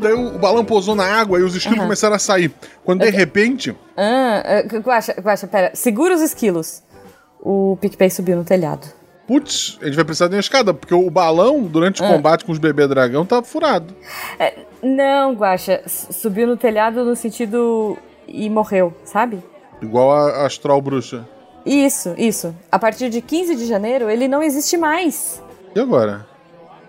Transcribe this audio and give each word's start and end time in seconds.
Daí 0.00 0.12
o, 0.12 0.38
balão 0.38 0.64
pousou 0.64 0.94
na 0.94 1.04
água 1.04 1.40
e 1.40 1.42
os 1.42 1.56
esquilos 1.56 1.80
começaram 1.80 2.14
a 2.14 2.18
sair. 2.20 2.52
Quando 2.84 3.00
de 3.00 3.10
repente, 3.10 3.74
Ah, 3.96 4.42
ah, 4.44 4.78
Guaxa, 4.78 5.14
Guaxa, 5.20 5.46
pera. 5.48 5.72
Segura 5.74 6.14
os 6.14 6.20
esquilos. 6.20 6.82
O 7.40 7.76
PicPay 7.80 8.08
subiu 8.10 8.36
no 8.36 8.44
telhado. 8.44 8.86
putz, 9.26 9.76
a 9.82 9.84
gente 9.86 9.94
vai 9.96 10.04
precisar 10.06 10.28
de 10.28 10.34
uma 10.36 10.40
escada, 10.40 10.72
porque 10.72 10.94
o 10.94 11.10
balão, 11.10 11.62
durante 11.64 12.00
o 12.00 12.04
Ah. 12.04 12.08
combate 12.08 12.44
com 12.46 12.52
os 12.52 12.58
bebê 12.58 12.86
dragão, 12.88 13.26
tá 13.26 13.42
furado. 13.42 13.94
É, 14.38 14.54
não, 14.82 15.34
Guaxa, 15.34 15.82
s- 15.84 16.12
subiu 16.14 16.46
no 16.46 16.56
telhado 16.56 17.04
no 17.04 17.14
sentido 17.14 17.98
e 18.26 18.48
morreu, 18.48 18.94
sabe? 19.04 19.42
Igual 19.82 20.10
a, 20.12 20.30
a 20.42 20.46
Astral 20.46 20.80
Bruxa. 20.80 21.28
Isso, 21.66 22.14
isso. 22.16 22.54
A 22.72 22.78
partir 22.78 23.10
de 23.10 23.20
15 23.20 23.54
de 23.54 23.66
janeiro, 23.66 24.08
ele 24.08 24.26
não 24.28 24.42
existe 24.42 24.78
mais. 24.78 25.42
E 25.74 25.80
agora? 25.80 26.26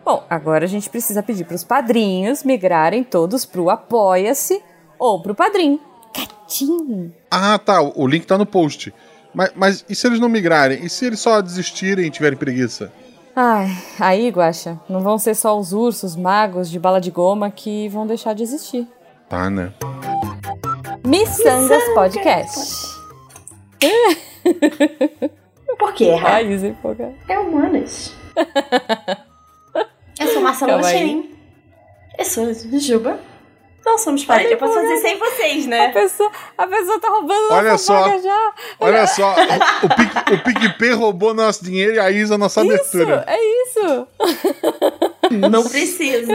Bom, 0.03 0.23
agora 0.29 0.65
a 0.65 0.67
gente 0.67 0.89
precisa 0.89 1.21
pedir 1.21 1.45
pros 1.45 1.63
padrinhos 1.63 2.43
migrarem 2.43 3.03
todos 3.03 3.45
pro 3.45 3.69
Apoia-se 3.69 4.61
ou 4.97 5.21
pro 5.21 5.35
Padrim. 5.35 5.79
Gatinho. 6.17 7.13
Ah, 7.29 7.59
tá. 7.59 7.81
O 7.81 8.03
o 8.03 8.07
link 8.07 8.25
tá 8.25 8.37
no 8.37 8.45
post. 8.45 8.93
Mas, 9.33 9.51
mas 9.55 9.85
e 9.87 9.95
se 9.95 10.07
eles 10.07 10.19
não 10.19 10.27
migrarem? 10.27 10.83
E 10.83 10.89
se 10.89 11.05
eles 11.05 11.19
só 11.19 11.41
desistirem 11.41 12.07
e 12.07 12.09
tiverem 12.09 12.37
preguiça? 12.37 12.91
Ai, 13.35 13.69
aí, 13.99 14.29
Guaxa, 14.29 14.79
não 14.89 15.01
vão 15.01 15.17
ser 15.17 15.35
só 15.35 15.57
os 15.57 15.71
ursos 15.71 16.15
magos 16.15 16.69
de 16.69 16.79
bala 16.79 16.99
de 16.99 17.11
goma 17.11 17.51
que 17.51 17.87
vão 17.89 18.07
deixar 18.07 18.33
de 18.33 18.43
existir. 18.43 18.87
Tá, 19.29 19.49
né? 19.49 19.71
Missangas 21.05 21.83
Podcast. 21.93 22.97
Por 25.79 25.93
que 25.93 26.05
errar? 26.05 26.41
É 27.27 27.39
humanas. 27.39 28.18
Eu 30.19 30.27
sou 30.27 30.41
Marcela. 30.41 30.77
Rochain. 30.77 31.35
Eu 32.17 32.25
sou 32.25 32.53
Juba. 32.79 33.19
Não 33.85 33.97
somos 33.97 34.23
parentes. 34.25 34.51
Eu 34.51 34.57
posso 34.57 34.73
fazer 34.73 34.97
sem 34.97 35.17
vocês, 35.17 35.65
A 35.65 35.69
né? 35.69 35.91
pessoa, 35.93 36.29
a 36.57 36.67
pessoa 36.67 36.99
tá 36.99 37.07
roubando 37.09 37.51
Olha 37.51 37.71
nossa 37.71 37.83
só. 37.85 38.01
vaga 38.01 38.21
já. 38.21 38.53
Olha 38.79 39.07
só, 39.07 39.33
o, 39.35 40.33
o 40.35 40.43
PicPay 40.43 40.91
roubou 40.91 41.33
nosso 41.33 41.63
dinheiro 41.63 41.93
e 41.95 41.99
a 41.99 42.11
Isa 42.11 42.37
nossa 42.37 42.61
Isso, 42.61 42.71
abertura. 42.73 43.23
é 43.25 43.37
isso. 43.63 44.07
Não 45.31 45.63
precisa. 45.63 46.33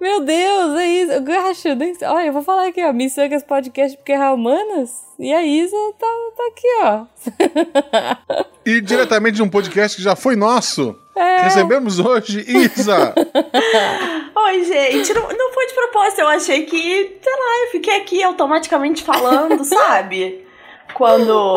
Meu 0.00 0.20
Deus, 0.20 0.78
é 0.78 0.86
isso. 0.86 1.12
Guaxa, 1.20 1.74
nem 1.74 1.94
sei. 1.94 2.06
Olha, 2.08 2.26
eu 2.26 2.32
vou 2.32 2.42
falar 2.42 2.68
aqui, 2.68 2.82
ó. 2.84 2.92
Missangas 2.92 3.42
Podcast 3.42 3.96
porque 3.96 4.12
é 4.12 4.30
humanas. 4.30 4.90
E 5.18 5.32
a 5.32 5.44
Isa 5.44 5.76
tá, 5.98 6.06
tá 6.36 6.42
aqui, 6.48 6.68
ó. 6.82 8.44
E 8.66 8.80
diretamente 8.80 9.36
de 9.36 9.42
um 9.42 9.48
podcast 9.48 9.96
que 9.96 10.02
já 10.02 10.16
foi 10.16 10.36
nosso. 10.36 10.96
É. 11.16 11.42
Recebemos 11.42 11.98
hoje 12.00 12.44
Isa. 12.48 13.14
Oi, 14.36 14.64
gente. 14.64 15.14
Não, 15.14 15.28
não 15.28 15.52
foi 15.52 15.66
de 15.66 15.74
propósito. 15.74 16.20
Eu 16.20 16.28
achei 16.28 16.66
que, 16.66 17.18
sei 17.22 17.32
lá, 17.32 17.64
eu 17.64 17.70
fiquei 17.70 17.96
aqui 17.96 18.22
automaticamente 18.22 19.02
falando, 19.02 19.62
sabe? 19.64 20.44
Quando. 20.94 21.56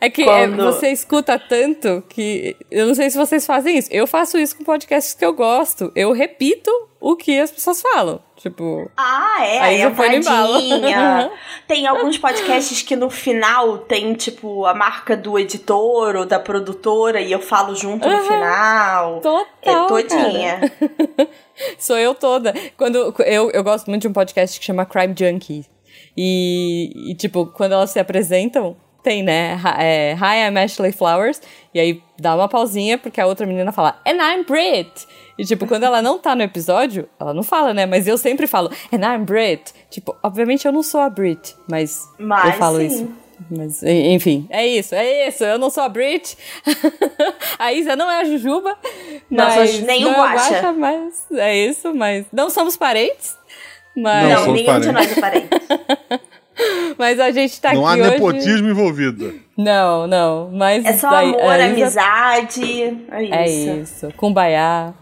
É 0.00 0.10
que 0.10 0.22
é, 0.22 0.24
Quando- 0.24 0.62
você 0.64 0.88
escuta 0.90 1.38
tanto 1.38 2.02
que. 2.08 2.56
Eu 2.70 2.86
não 2.86 2.94
sei 2.94 3.08
se 3.10 3.16
vocês 3.16 3.46
fazem 3.46 3.78
isso. 3.78 3.88
Eu 3.90 4.06
faço 4.06 4.36
isso 4.38 4.56
com 4.56 4.64
podcasts 4.64 5.14
que 5.14 5.24
eu 5.24 5.32
gosto. 5.32 5.90
Eu 5.96 6.12
repito 6.12 6.70
o 7.00 7.16
que 7.16 7.38
as 7.40 7.50
pessoas 7.50 7.80
falam. 7.80 8.20
Tipo. 8.36 8.90
Ah, 8.96 9.38
é, 9.46 9.58
Aí 9.60 9.78
no 9.84 9.90
embalo. 9.90 10.58
entradinha. 10.60 11.30
Tem 11.66 11.86
alguns 11.86 12.18
podcasts 12.18 12.82
que 12.82 12.94
no 12.94 13.08
final 13.08 13.78
tem, 13.78 14.12
tipo, 14.14 14.66
a 14.66 14.74
marca 14.74 15.16
do 15.16 15.38
editor 15.38 16.14
ou 16.16 16.26
da 16.26 16.38
produtora 16.38 17.20
e 17.20 17.32
eu 17.32 17.40
falo 17.40 17.74
junto 17.74 18.06
no 18.06 18.14
Aham. 18.14 18.22
final. 18.24 19.20
Total. 19.20 19.46
É 19.62 19.88
todinha. 19.88 20.72
Sou 21.78 21.96
eu 21.96 22.14
toda. 22.14 22.52
Quando 22.76 23.14
eu, 23.24 23.50
eu 23.50 23.64
gosto 23.64 23.88
muito 23.88 24.02
de 24.02 24.08
um 24.08 24.12
podcast 24.12 24.58
que 24.60 24.66
chama 24.66 24.84
Crime 24.84 25.14
Junkie. 25.18 25.64
E, 26.16 27.10
e, 27.10 27.14
tipo, 27.14 27.46
quando 27.46 27.72
elas 27.72 27.90
se 27.90 27.98
apresentam, 27.98 28.76
tem, 29.06 29.22
né? 29.22 29.54
Hi, 29.54 29.74
é, 29.78 30.16
Hi, 30.20 30.48
I'm 30.50 30.58
Ashley 30.58 30.90
Flowers. 30.90 31.40
E 31.72 31.78
aí 31.78 32.02
dá 32.18 32.34
uma 32.34 32.48
pausinha, 32.48 32.98
porque 32.98 33.20
a 33.20 33.26
outra 33.26 33.46
menina 33.46 33.70
fala, 33.70 34.00
And 34.04 34.16
I'm 34.16 34.42
Brit. 34.44 35.06
E, 35.38 35.44
tipo, 35.44 35.64
quando 35.64 35.84
ela 35.84 36.02
não 36.02 36.18
tá 36.18 36.34
no 36.34 36.42
episódio, 36.42 37.08
ela 37.20 37.32
não 37.32 37.44
fala, 37.44 37.72
né? 37.72 37.86
Mas 37.86 38.08
eu 38.08 38.18
sempre 38.18 38.48
falo, 38.48 38.68
And 38.92 38.98
I'm 39.06 39.24
Brit. 39.24 39.72
Tipo, 39.88 40.16
obviamente 40.24 40.66
eu 40.66 40.72
não 40.72 40.82
sou 40.82 41.00
a 41.00 41.08
Brit, 41.08 41.54
mas, 41.70 42.02
Mas 42.18 42.46
eu 42.46 42.52
falo 42.54 42.78
sim. 42.78 42.86
isso. 42.86 43.10
Mas, 43.48 43.82
enfim, 43.84 44.48
é 44.50 44.66
isso, 44.66 44.92
é 44.94 45.28
isso. 45.28 45.44
Eu 45.44 45.56
não 45.56 45.70
sou 45.70 45.84
a 45.84 45.88
Brit. 45.88 46.36
a 47.60 47.72
Isa 47.72 47.94
não 47.94 48.10
é 48.10 48.22
a 48.22 48.24
Jujuba. 48.24 48.76
Não 49.30 49.46
nem 49.86 50.04
o 50.04 50.10
não 50.10 50.26
é 50.26 50.34
Guaxa. 50.34 50.72
mas 50.72 51.26
é 51.32 51.54
isso, 51.54 51.94
mas 51.94 52.26
não 52.32 52.50
somos 52.50 52.76
parentes. 52.76 53.36
Mas, 53.94 54.22
Não 54.24 54.30
Não, 54.30 54.44
somos 54.46 54.60
nenhum 54.62 54.80
de 54.80 54.92
parentes. 54.92 54.92
nós 54.92 55.16
é 55.16 55.20
parente. 55.20 55.48
mas 56.98 57.20
a 57.20 57.30
gente 57.30 57.60
tá 57.60 57.72
Não 57.74 57.86
há 57.86 57.92
aqui 57.92 58.00
hoje. 58.02 58.10
nepotismo 58.12 58.68
envolvido. 58.70 59.34
Não, 59.56 60.06
não. 60.06 60.50
Mas 60.52 60.84
É 60.84 60.92
só 60.94 61.10
daí- 61.10 61.28
amor, 61.28 61.54
Isa- 61.54 61.64
amizade. 61.64 62.82
É 63.10 63.22
isso. 63.22 63.34
É 63.34 63.48
isso, 63.76 64.08
kumbaya. 64.16 64.94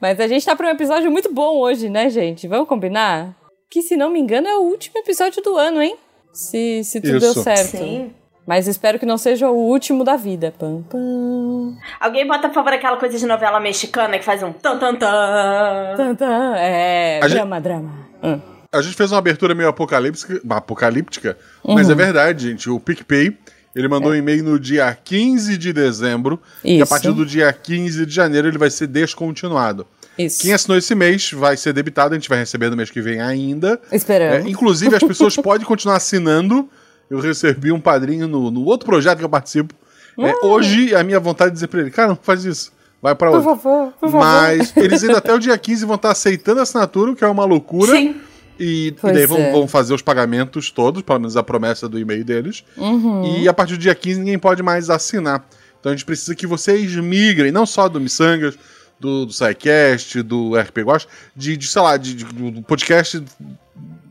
Mas 0.00 0.20
a 0.20 0.26
gente 0.26 0.44
tá 0.44 0.54
pra 0.54 0.66
um 0.68 0.70
episódio 0.70 1.10
muito 1.10 1.32
bom 1.32 1.58
hoje, 1.58 1.88
né, 1.88 2.10
gente? 2.10 2.46
Vamos 2.46 2.68
combinar? 2.68 3.34
Que, 3.70 3.82
se 3.82 3.96
não 3.96 4.10
me 4.10 4.20
engano, 4.20 4.46
é 4.46 4.56
o 4.56 4.60
último 4.62 4.98
episódio 4.98 5.42
do 5.42 5.56
ano, 5.56 5.82
hein? 5.82 5.96
Se, 6.32 6.84
se 6.84 7.00
tudo 7.00 7.18
deu 7.18 7.30
Isso. 7.30 7.42
certo. 7.42 7.78
Sim. 7.78 8.10
Mas 8.46 8.68
espero 8.68 8.96
que 8.98 9.04
não 9.06 9.18
seja 9.18 9.50
o 9.50 9.56
último 9.56 10.04
da 10.04 10.14
vida. 10.14 10.54
Pam, 10.56 10.82
pam. 10.88 11.74
Alguém 11.98 12.24
bota, 12.26 12.46
por 12.48 12.54
favor, 12.54 12.72
aquela 12.72 12.96
coisa 12.96 13.18
de 13.18 13.26
novela 13.26 13.58
mexicana 13.58 14.18
que 14.18 14.24
faz 14.24 14.40
um 14.42 14.52
tan 14.52 14.78
tan 14.78 14.94
tan. 14.94 15.94
Tan, 15.96 16.14
tan. 16.14 16.54
É, 16.56 17.18
A 17.20 17.26
gente- 17.26 17.36
drama, 17.38 17.60
drama. 17.60 17.90
Hum. 18.22 18.40
A 18.76 18.82
gente 18.82 18.94
fez 18.96 19.10
uma 19.12 19.18
abertura 19.18 19.54
meio 19.54 19.68
apocalíptica, 19.68 20.40
apocalíptica 20.50 21.36
mas 21.66 21.88
é 21.88 21.92
Uhum. 21.92 21.96
verdade, 21.98 22.48
gente. 22.48 22.68
O 22.70 22.78
PicPay, 22.80 23.36
ele 23.74 23.88
mandou 23.88 24.12
um 24.12 24.14
e-mail 24.14 24.42
no 24.44 24.58
dia 24.58 24.96
15 25.04 25.56
de 25.56 25.72
dezembro. 25.72 26.40
E 26.64 26.78
a 26.78 26.82
Isso. 26.82 26.88
partir 26.90 27.12
do 27.12 27.24
dia 27.26 27.52
15 27.52 28.04
de 28.06 28.14
janeiro 28.14 28.48
ele 28.48 28.58
vai 28.58 28.70
ser 28.70 28.86
descontinuado. 28.86 29.86
Isso. 30.18 30.40
Quem 30.40 30.52
assinou 30.54 30.78
esse 30.78 30.94
mês 30.94 31.30
vai 31.32 31.56
ser 31.58 31.72
debitado, 31.74 32.14
a 32.14 32.18
gente 32.18 32.28
vai 32.28 32.38
receber 32.38 32.70
no 32.70 32.76
mês 32.76 32.90
que 32.90 33.02
vem 33.02 33.20
ainda. 33.20 33.78
Esperamos. 33.92 34.46
É, 34.46 34.48
inclusive, 34.48 34.94
as 34.96 35.02
pessoas 35.02 35.36
podem 35.36 35.66
continuar 35.66 35.96
assinando. 35.96 36.68
Eu 37.10 37.20
recebi 37.20 37.70
um 37.70 37.80
padrinho 37.80 38.26
no, 38.26 38.50
no 38.50 38.64
outro 38.64 38.86
projeto 38.86 39.18
que 39.18 39.24
eu 39.24 39.28
participo. 39.28 39.74
É, 40.18 40.46
hoje, 40.46 40.94
a 40.94 41.04
minha 41.04 41.20
vontade 41.20 41.50
é 41.50 41.52
dizer 41.54 41.66
pra 41.66 41.80
ele, 41.80 41.90
cara, 41.90 42.08
não 42.08 42.16
faz 42.16 42.44
isso. 42.46 42.72
Vai 43.02 43.14
pra 43.14 43.28
Por 43.30 43.36
outro. 43.36 43.50
favor, 43.56 43.92
por 44.00 44.10
favor. 44.10 44.18
Mas 44.20 44.74
eles 44.74 45.04
ainda 45.04 45.18
até 45.18 45.32
o 45.34 45.38
dia 45.38 45.56
15 45.58 45.84
vão 45.84 45.96
estar 45.96 46.10
aceitando 46.10 46.60
a 46.60 46.62
assinatura, 46.62 47.10
o 47.12 47.14
que 47.14 47.22
é 47.22 47.28
uma 47.28 47.44
loucura. 47.44 47.92
Sim. 47.92 48.16
E, 48.58 48.88
e 48.88 49.12
daí 49.12 49.26
vão, 49.26 49.38
é. 49.38 49.52
vão 49.52 49.68
fazer 49.68 49.92
os 49.94 50.02
pagamentos 50.02 50.70
todos, 50.70 51.02
pelo 51.02 51.18
menos 51.18 51.36
a 51.36 51.42
promessa 51.42 51.88
do 51.88 51.98
e-mail 51.98 52.24
deles. 52.24 52.64
Uhum. 52.76 53.38
E 53.38 53.48
a 53.48 53.52
partir 53.52 53.74
do 53.74 53.78
dia 53.80 53.94
15 53.94 54.20
ninguém 54.20 54.38
pode 54.38 54.62
mais 54.62 54.88
assinar. 54.90 55.46
Então 55.78 55.92
a 55.92 55.94
gente 55.94 56.04
precisa 56.04 56.34
que 56.34 56.46
vocês 56.46 56.94
migrem, 56.96 57.52
não 57.52 57.66
só 57.66 57.88
do 57.88 58.00
Missangas, 58.00 58.58
do, 58.98 59.26
do 59.26 59.32
SciCast, 59.32 60.22
do 60.22 60.56
RP 60.58 60.78
Gosta, 60.84 61.10
de, 61.36 61.56
de, 61.56 61.66
sei 61.68 61.82
lá, 61.82 61.96
de, 61.98 62.14
de- 62.14 62.24
do 62.24 62.62
podcast 62.62 63.22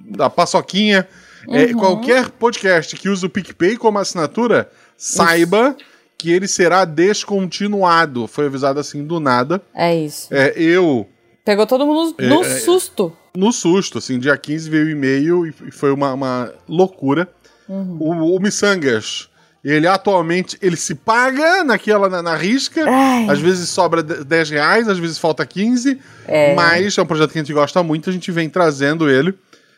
da 0.09 0.29
Paçoquinha. 0.29 1.07
É, 1.49 1.65
Uhum. 1.65 1.73
qualquer 1.73 2.29
podcast 2.31 2.95
que 2.95 3.07
use 3.07 3.23
o 3.23 3.29
PicPay 3.29 3.77
como 3.77 3.99
assinatura, 3.99 4.67
saiba 4.97 5.75
que 6.17 6.31
ele 6.31 6.47
será 6.47 6.85
descontinuado. 6.85 8.25
Foi 8.27 8.47
avisado 8.47 8.79
assim 8.79 9.03
do 9.05 9.19
nada. 9.19 9.61
É 9.73 9.95
isso. 9.95 10.27
É, 10.33 10.53
eu 10.55 11.07
Pegou 11.43 11.67
todo 11.67 11.85
mundo 11.85 12.15
no 12.19 12.43
É, 12.43 12.47
é, 12.47 12.59
susto. 12.59 13.15
No 13.35 13.51
susto, 13.51 13.97
assim, 13.97 14.17
dia 14.19 14.37
15 14.37 14.69
veio 14.69 14.85
o 14.85 14.89
e-mail 14.89 15.45
e 15.47 15.71
foi 15.71 15.91
uma, 15.91 16.13
uma 16.13 16.53
loucura. 16.67 17.27
Uhum. 17.67 17.97
O, 17.99 18.35
o 18.35 18.39
Missangas, 18.39 19.27
ele 19.63 19.87
atualmente, 19.87 20.57
ele 20.61 20.75
se 20.77 20.93
paga 20.93 21.63
naquela, 21.63 22.07
na, 22.07 22.21
na 22.21 22.35
risca, 22.35 22.83
Ai. 22.87 23.27
às 23.29 23.39
vezes 23.39 23.69
sobra 23.69 24.03
de- 24.03 24.23
10 24.23 24.49
reais, 24.51 24.87
às 24.87 24.99
vezes 24.99 25.17
falta 25.17 25.45
15, 25.45 25.99
É. 26.27 26.53
mas 26.55 26.97
é 26.97 27.01
um 27.01 27.05
projeto 27.05 27.31
que 27.31 27.39
a 27.39 27.41
gente 27.41 27.53
gosta 27.53 27.81
muito, 27.81 28.09
a 28.09 28.13
gente 28.13 28.31
vem 28.31 28.49
trazendo 28.49 29.09
ele. 29.09 29.33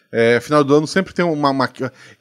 É, 0.10 0.40
final 0.40 0.64
do 0.64 0.74
ano 0.74 0.88
sempre 0.88 1.14
tem 1.14 1.26
uma, 1.26 1.50
uma. 1.50 1.70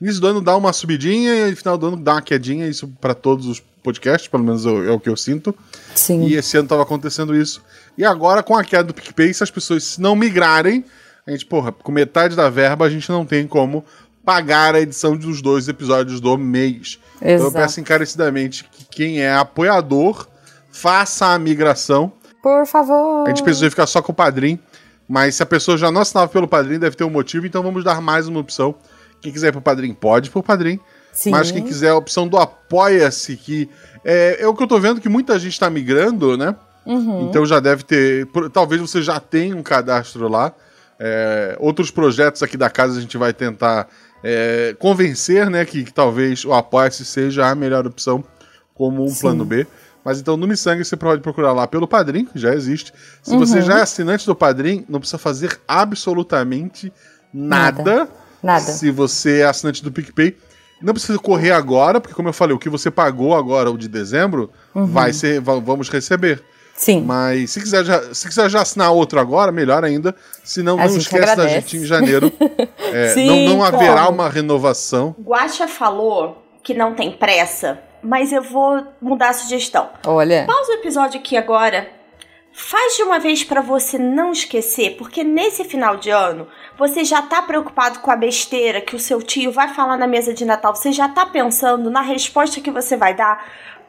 Início 0.01 0.21
do 0.21 0.27
ano 0.27 0.41
dá 0.41 0.57
uma 0.57 0.73
subidinha 0.73 1.47
e 1.49 1.55
final 1.55 1.79
do 1.79 1.87
ano 1.87 1.97
dá 1.97 2.15
uma 2.15 2.23
quedinha, 2.23 2.67
isso 2.67 2.89
para 3.01 3.15
todos 3.15 3.47
os 3.47 3.63
podcasts, 3.83 4.27
pelo 4.29 4.43
menos 4.43 4.67
é 4.67 4.71
o- 4.91 4.99
que 4.99 5.09
eu 5.09 5.17
sinto. 5.17 5.55
Sim. 5.95 6.25
E 6.27 6.35
esse 6.35 6.57
ano 6.57 6.67
tava 6.69 6.83
acontecendo 6.83 7.35
isso. 7.35 7.63
E 7.97 8.05
agora, 8.05 8.43
com 8.43 8.57
a 8.57 8.65
queda 8.65 8.83
do 8.85 8.95
PicPay, 8.95 9.33
se 9.33 9.43
as 9.45 9.53
pessoas 9.53 9.99
não 9.99 10.17
migrarem, 10.17 10.85
a 11.27 11.31
gente, 11.31 11.47
porra, 11.47 11.73
com 11.73 11.91
metade 11.93 12.37
da 12.37 12.49
verba, 12.49 12.85
a 12.85 12.91
gente 12.91 13.09
não 13.11 13.25
tem 13.27 13.47
como 13.47 13.85
pagar 14.25 14.75
a 14.75 14.81
edição 14.81 15.17
dos 15.17 15.41
dois 15.43 15.69
episódios 15.69 16.21
do 16.21 16.37
mês. 16.37 16.99
Então 17.17 17.29
eu 17.31 17.37
Exato. 17.37 17.53
peço 17.55 17.81
encarecidamente 17.81 18.65
que 18.65 18.85
quem 18.85 19.21
é 19.21 19.33
apoiador 19.35 20.27
faça 20.71 21.27
a 21.27 21.39
migração. 21.39 22.13
Por 22.43 22.67
favor. 22.67 23.25
A 23.27 23.29
gente 23.31 23.43
precisa 23.43 23.71
ficar 23.71 23.87
só 23.87 24.01
com 24.03 24.13
o 24.13 24.15
padrinho. 24.15 24.59
Mas 25.09 25.37
se 25.37 25.43
a 25.43 25.47
pessoa 25.47 25.79
já 25.79 25.91
não 25.91 26.01
assinava 26.01 26.29
pelo 26.29 26.49
padrinho, 26.49 26.81
deve 26.81 26.97
ter 26.97 27.05
um 27.05 27.11
motivo, 27.11 27.47
então 27.47 27.63
vamos 27.63 27.85
dar 27.85 28.01
mais 28.01 28.27
uma 28.27 28.41
opção. 28.41 28.75
Quem 29.21 29.33
quiser 29.33 29.49
ir 29.49 29.53
pro 29.53 29.61
padrinho, 29.61 29.95
pode 29.95 30.29
ir 30.29 30.33
pro 30.33 30.43
padrinho. 30.43 30.81
Sim. 31.13 31.31
Mas 31.31 31.51
quem 31.53 31.63
quiser 31.63 31.91
a 31.91 31.97
opção 31.97 32.27
do 32.27 32.37
Apoia-se, 32.37 33.37
que 33.37 33.71
é, 34.05 34.39
é 34.43 34.47
o 34.49 34.55
que 34.55 34.63
eu 34.63 34.67
tô 34.67 34.79
vendo 34.81 35.01
que 35.01 35.09
muita 35.09 35.39
gente 35.39 35.59
tá 35.59 35.71
migrando, 35.71 36.37
né? 36.37 36.55
Uhum. 36.85 37.29
Então 37.29 37.47
já 37.47 37.61
deve 37.61 37.85
ter. 37.85 38.27
por- 38.27 38.51
Talvez 38.51 38.81
você 38.81 39.01
já 39.01 39.19
tenha 39.21 39.57
um 39.57 39.63
cadastro 39.63 40.29
lá. 40.29 40.53
É, 40.99 41.57
outros 41.61 41.91
projetos 41.91 42.43
aqui 42.43 42.57
da 42.57 42.71
casa 42.71 42.99
a 42.99 43.01
gente 43.01 43.17
vai 43.19 43.33
tentar 43.33 43.89
é, 44.25 44.75
convencer, 44.79 45.49
né, 45.51 45.65
que, 45.65 45.85
que 45.85 45.93
talvez 45.93 46.45
o 46.45 46.53
Apoia-se 46.55 47.05
seja 47.05 47.47
a 47.49 47.55
melhor 47.55 47.87
opção 47.87 48.25
como 48.75 49.05
um 49.05 49.09
Sim. 49.09 49.21
plano 49.21 49.45
B. 49.45 49.67
Mas 50.05 50.21
então 50.21 50.37
no 50.37 50.47
Missangue 50.47 50.85
você 50.85 50.97
pode 50.97 51.21
procurar 51.21 51.53
lá 51.53 51.67
pelo 51.67 51.87
Padrim, 51.89 52.25
que 52.25 52.39
já 52.39 52.55
existe. 52.55 52.93
Se 53.23 53.33
Uhum. 53.33 53.41
você 53.41 53.61
já 53.61 53.79
é 53.79 53.83
assinante 53.83 54.25
do 54.25 54.35
Padrim, 54.37 54.85
não 54.89 55.01
precisa 55.01 55.19
fazer 55.19 55.59
absolutamente 55.67 56.93
nada. 57.33 57.83
Nada. 57.83 58.09
Nada. 58.43 58.61
Se 58.61 58.91
você 58.91 59.41
é 59.41 59.45
assinante 59.47 59.83
do 59.83 59.91
PicPay, 59.91 60.37
não 60.81 60.93
precisa 60.93 61.19
correr 61.19 61.51
agora, 61.51 62.01
porque 62.01 62.15
como 62.15 62.29
eu 62.29 62.33
falei, 62.33 62.55
o 62.55 62.59
que 62.59 62.69
você 62.69 62.91
pagou 62.91 63.35
agora, 63.37 63.71
o 63.71 63.77
de 63.79 63.89
dezembro, 63.89 64.51
Uhum. 64.75 64.87
vai 64.87 65.13
ser, 65.13 65.41
va- 65.41 65.59
vamos 65.59 65.89
receber. 65.89 66.43
Sim. 66.77 67.03
Mas 67.03 67.53
se 67.53 67.61
quiser, 67.61 67.85
já, 67.85 68.15
se 68.15 68.29
quiser 68.29 68.51
já 68.51 68.61
assinar 68.61 68.93
outro 68.93 69.19
agora, 69.19 69.51
melhor 69.51 69.83
ainda. 69.85 70.15
Se 70.45 70.63
não, 70.63 70.77
não 70.77 70.85
esquece 70.87 71.25
da 71.25 71.33
agradece. 71.33 71.55
gente 71.55 71.77
em 71.79 71.85
janeiro. 71.85 72.33
É, 72.93 73.09
Sim, 73.09 73.49
não, 73.49 73.57
não 73.57 73.65
haverá 73.65 74.05
como? 74.05 74.23
uma 74.23 74.29
renovação. 74.29 75.15
Guaxa 75.21 75.67
falou 75.67 76.43
que 76.63 76.73
não 76.73 76.95
tem 76.95 77.11
pressa, 77.11 77.81
mas 78.01 78.33
eu 78.33 78.43
vou 78.43 78.87
mudar 79.03 79.31
a 79.31 79.33
sugestão. 79.33 79.91
Olha. 80.07 80.45
Pausa 80.47 80.71
o 80.71 80.75
episódio 80.77 81.19
aqui 81.19 81.37
agora. 81.37 81.91
Faz 82.53 82.97
de 82.97 83.03
uma 83.03 83.19
vez 83.19 83.45
pra 83.45 83.61
você 83.61 83.99
não 83.99 84.33
esquecer, 84.33 84.97
porque 84.97 85.23
nesse 85.23 85.63
final 85.65 85.97
de 85.99 86.09
ano 86.11 86.47
você 86.79 87.05
já 87.05 87.21
tá 87.21 87.43
preocupado 87.43 87.99
com 87.99 88.11
a 88.11 88.17
besteira 88.17 88.81
que 88.81 88.97
o 88.97 89.01
seu 89.01 89.21
tio 89.21 89.53
vai 89.53 89.75
falar 89.75 89.99
na 89.99 90.07
mesa 90.07 90.33
de 90.33 90.45
Natal. 90.45 90.75
Você 90.75 90.91
já 90.91 91.09
tá 91.09 91.27
pensando 91.27 91.91
na 91.91 92.01
resposta 92.01 92.61
que 92.61 92.71
você 92.71 92.97
vai 92.97 93.15
dar 93.15 93.45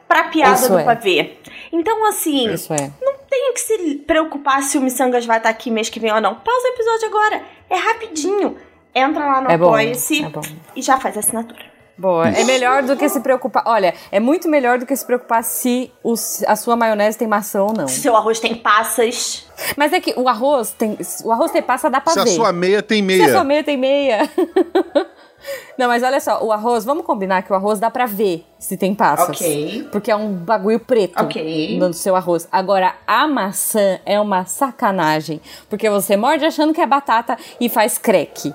pra 0.08 0.24
piada 0.24 0.54
Isso 0.54 0.68
do 0.70 0.78
é. 0.78 0.84
pavê. 0.84 1.36
Então, 1.72 2.06
assim, 2.08 2.52
Isso 2.52 2.72
é. 2.72 2.90
tem 3.30 3.52
que 3.52 3.60
se 3.60 3.94
preocupar 4.06 4.62
se 4.62 4.78
o 4.78 4.80
Missangas 4.80 5.26
vai 5.26 5.36
estar 5.36 5.50
aqui 5.50 5.70
mês 5.70 5.88
que 5.90 6.00
vem 6.00 6.12
ou 6.12 6.20
não. 6.20 6.34
Pausa 6.36 6.64
o 6.68 6.72
episódio 6.72 7.06
agora. 7.08 7.42
É 7.68 7.76
rapidinho. 7.76 8.56
Entra 8.94 9.24
lá 9.26 9.40
no 9.42 9.50
É. 9.50 9.54
Apoia-se 9.54 10.24
É 10.24 10.30
e 10.74 10.80
já 10.82 10.98
faz 10.98 11.16
a 11.16 11.20
assinatura. 11.20 11.68
Boa. 11.96 12.28
É 12.28 12.44
melhor 12.44 12.84
do 12.84 12.96
que 12.96 13.08
se 13.08 13.20
preocupar. 13.20 13.64
Olha, 13.66 13.92
é 14.12 14.20
muito 14.20 14.48
melhor 14.48 14.78
do 14.78 14.86
que 14.86 14.94
se 14.94 15.04
preocupar 15.04 15.42
se 15.42 15.90
os- 16.02 16.44
a 16.46 16.54
sua 16.54 16.76
maionese 16.76 17.18
tem 17.18 17.26
maçã 17.26 17.60
ou 17.64 17.72
não. 17.72 17.88
Se 17.88 18.00
seu 18.00 18.14
arroz 18.16 18.38
tem 18.38 18.54
passas. 18.54 19.44
Mas 19.76 19.92
é 19.92 20.00
que 20.00 20.14
o 20.16 20.28
arroz 20.28 20.70
tem. 20.70 20.96
O 21.24 21.32
arroz 21.32 21.50
tem 21.50 21.60
passa, 21.60 21.90
dá 21.90 22.00
pra 22.00 22.12
Se 22.12 22.20
a 22.20 22.24
ver. 22.24 22.30
sua 22.30 22.52
meia 22.52 22.82
tem 22.84 23.04
Se 23.10 23.22
a 23.22 23.24
sua 23.32 23.42
meia. 23.42 23.44
meia 23.44 23.64
tem 23.64 23.76
meia. 23.76 24.30
Não, 25.76 25.86
mas 25.88 26.02
olha 26.02 26.20
só, 26.20 26.42
o 26.44 26.50
arroz, 26.52 26.84
vamos 26.84 27.04
combinar 27.04 27.42
que 27.42 27.52
o 27.52 27.54
arroz 27.54 27.78
dá 27.78 27.90
pra 27.90 28.04
ver 28.06 28.44
se 28.58 28.76
tem 28.76 28.94
passas. 28.94 29.28
Ok. 29.28 29.88
Porque 29.92 30.10
é 30.10 30.16
um 30.16 30.32
bagulho 30.32 30.80
preto 30.80 31.22
Ok. 31.22 31.78
no 31.78 31.92
seu 31.92 32.16
arroz. 32.16 32.48
Agora, 32.50 32.94
a 33.06 33.26
maçã 33.28 34.00
é 34.04 34.18
uma 34.20 34.44
sacanagem. 34.44 35.40
Porque 35.68 35.88
você 35.88 36.16
morde 36.16 36.44
achando 36.44 36.74
que 36.74 36.80
é 36.80 36.86
batata 36.86 37.36
e 37.60 37.68
faz 37.68 37.96
creque. 37.98 38.52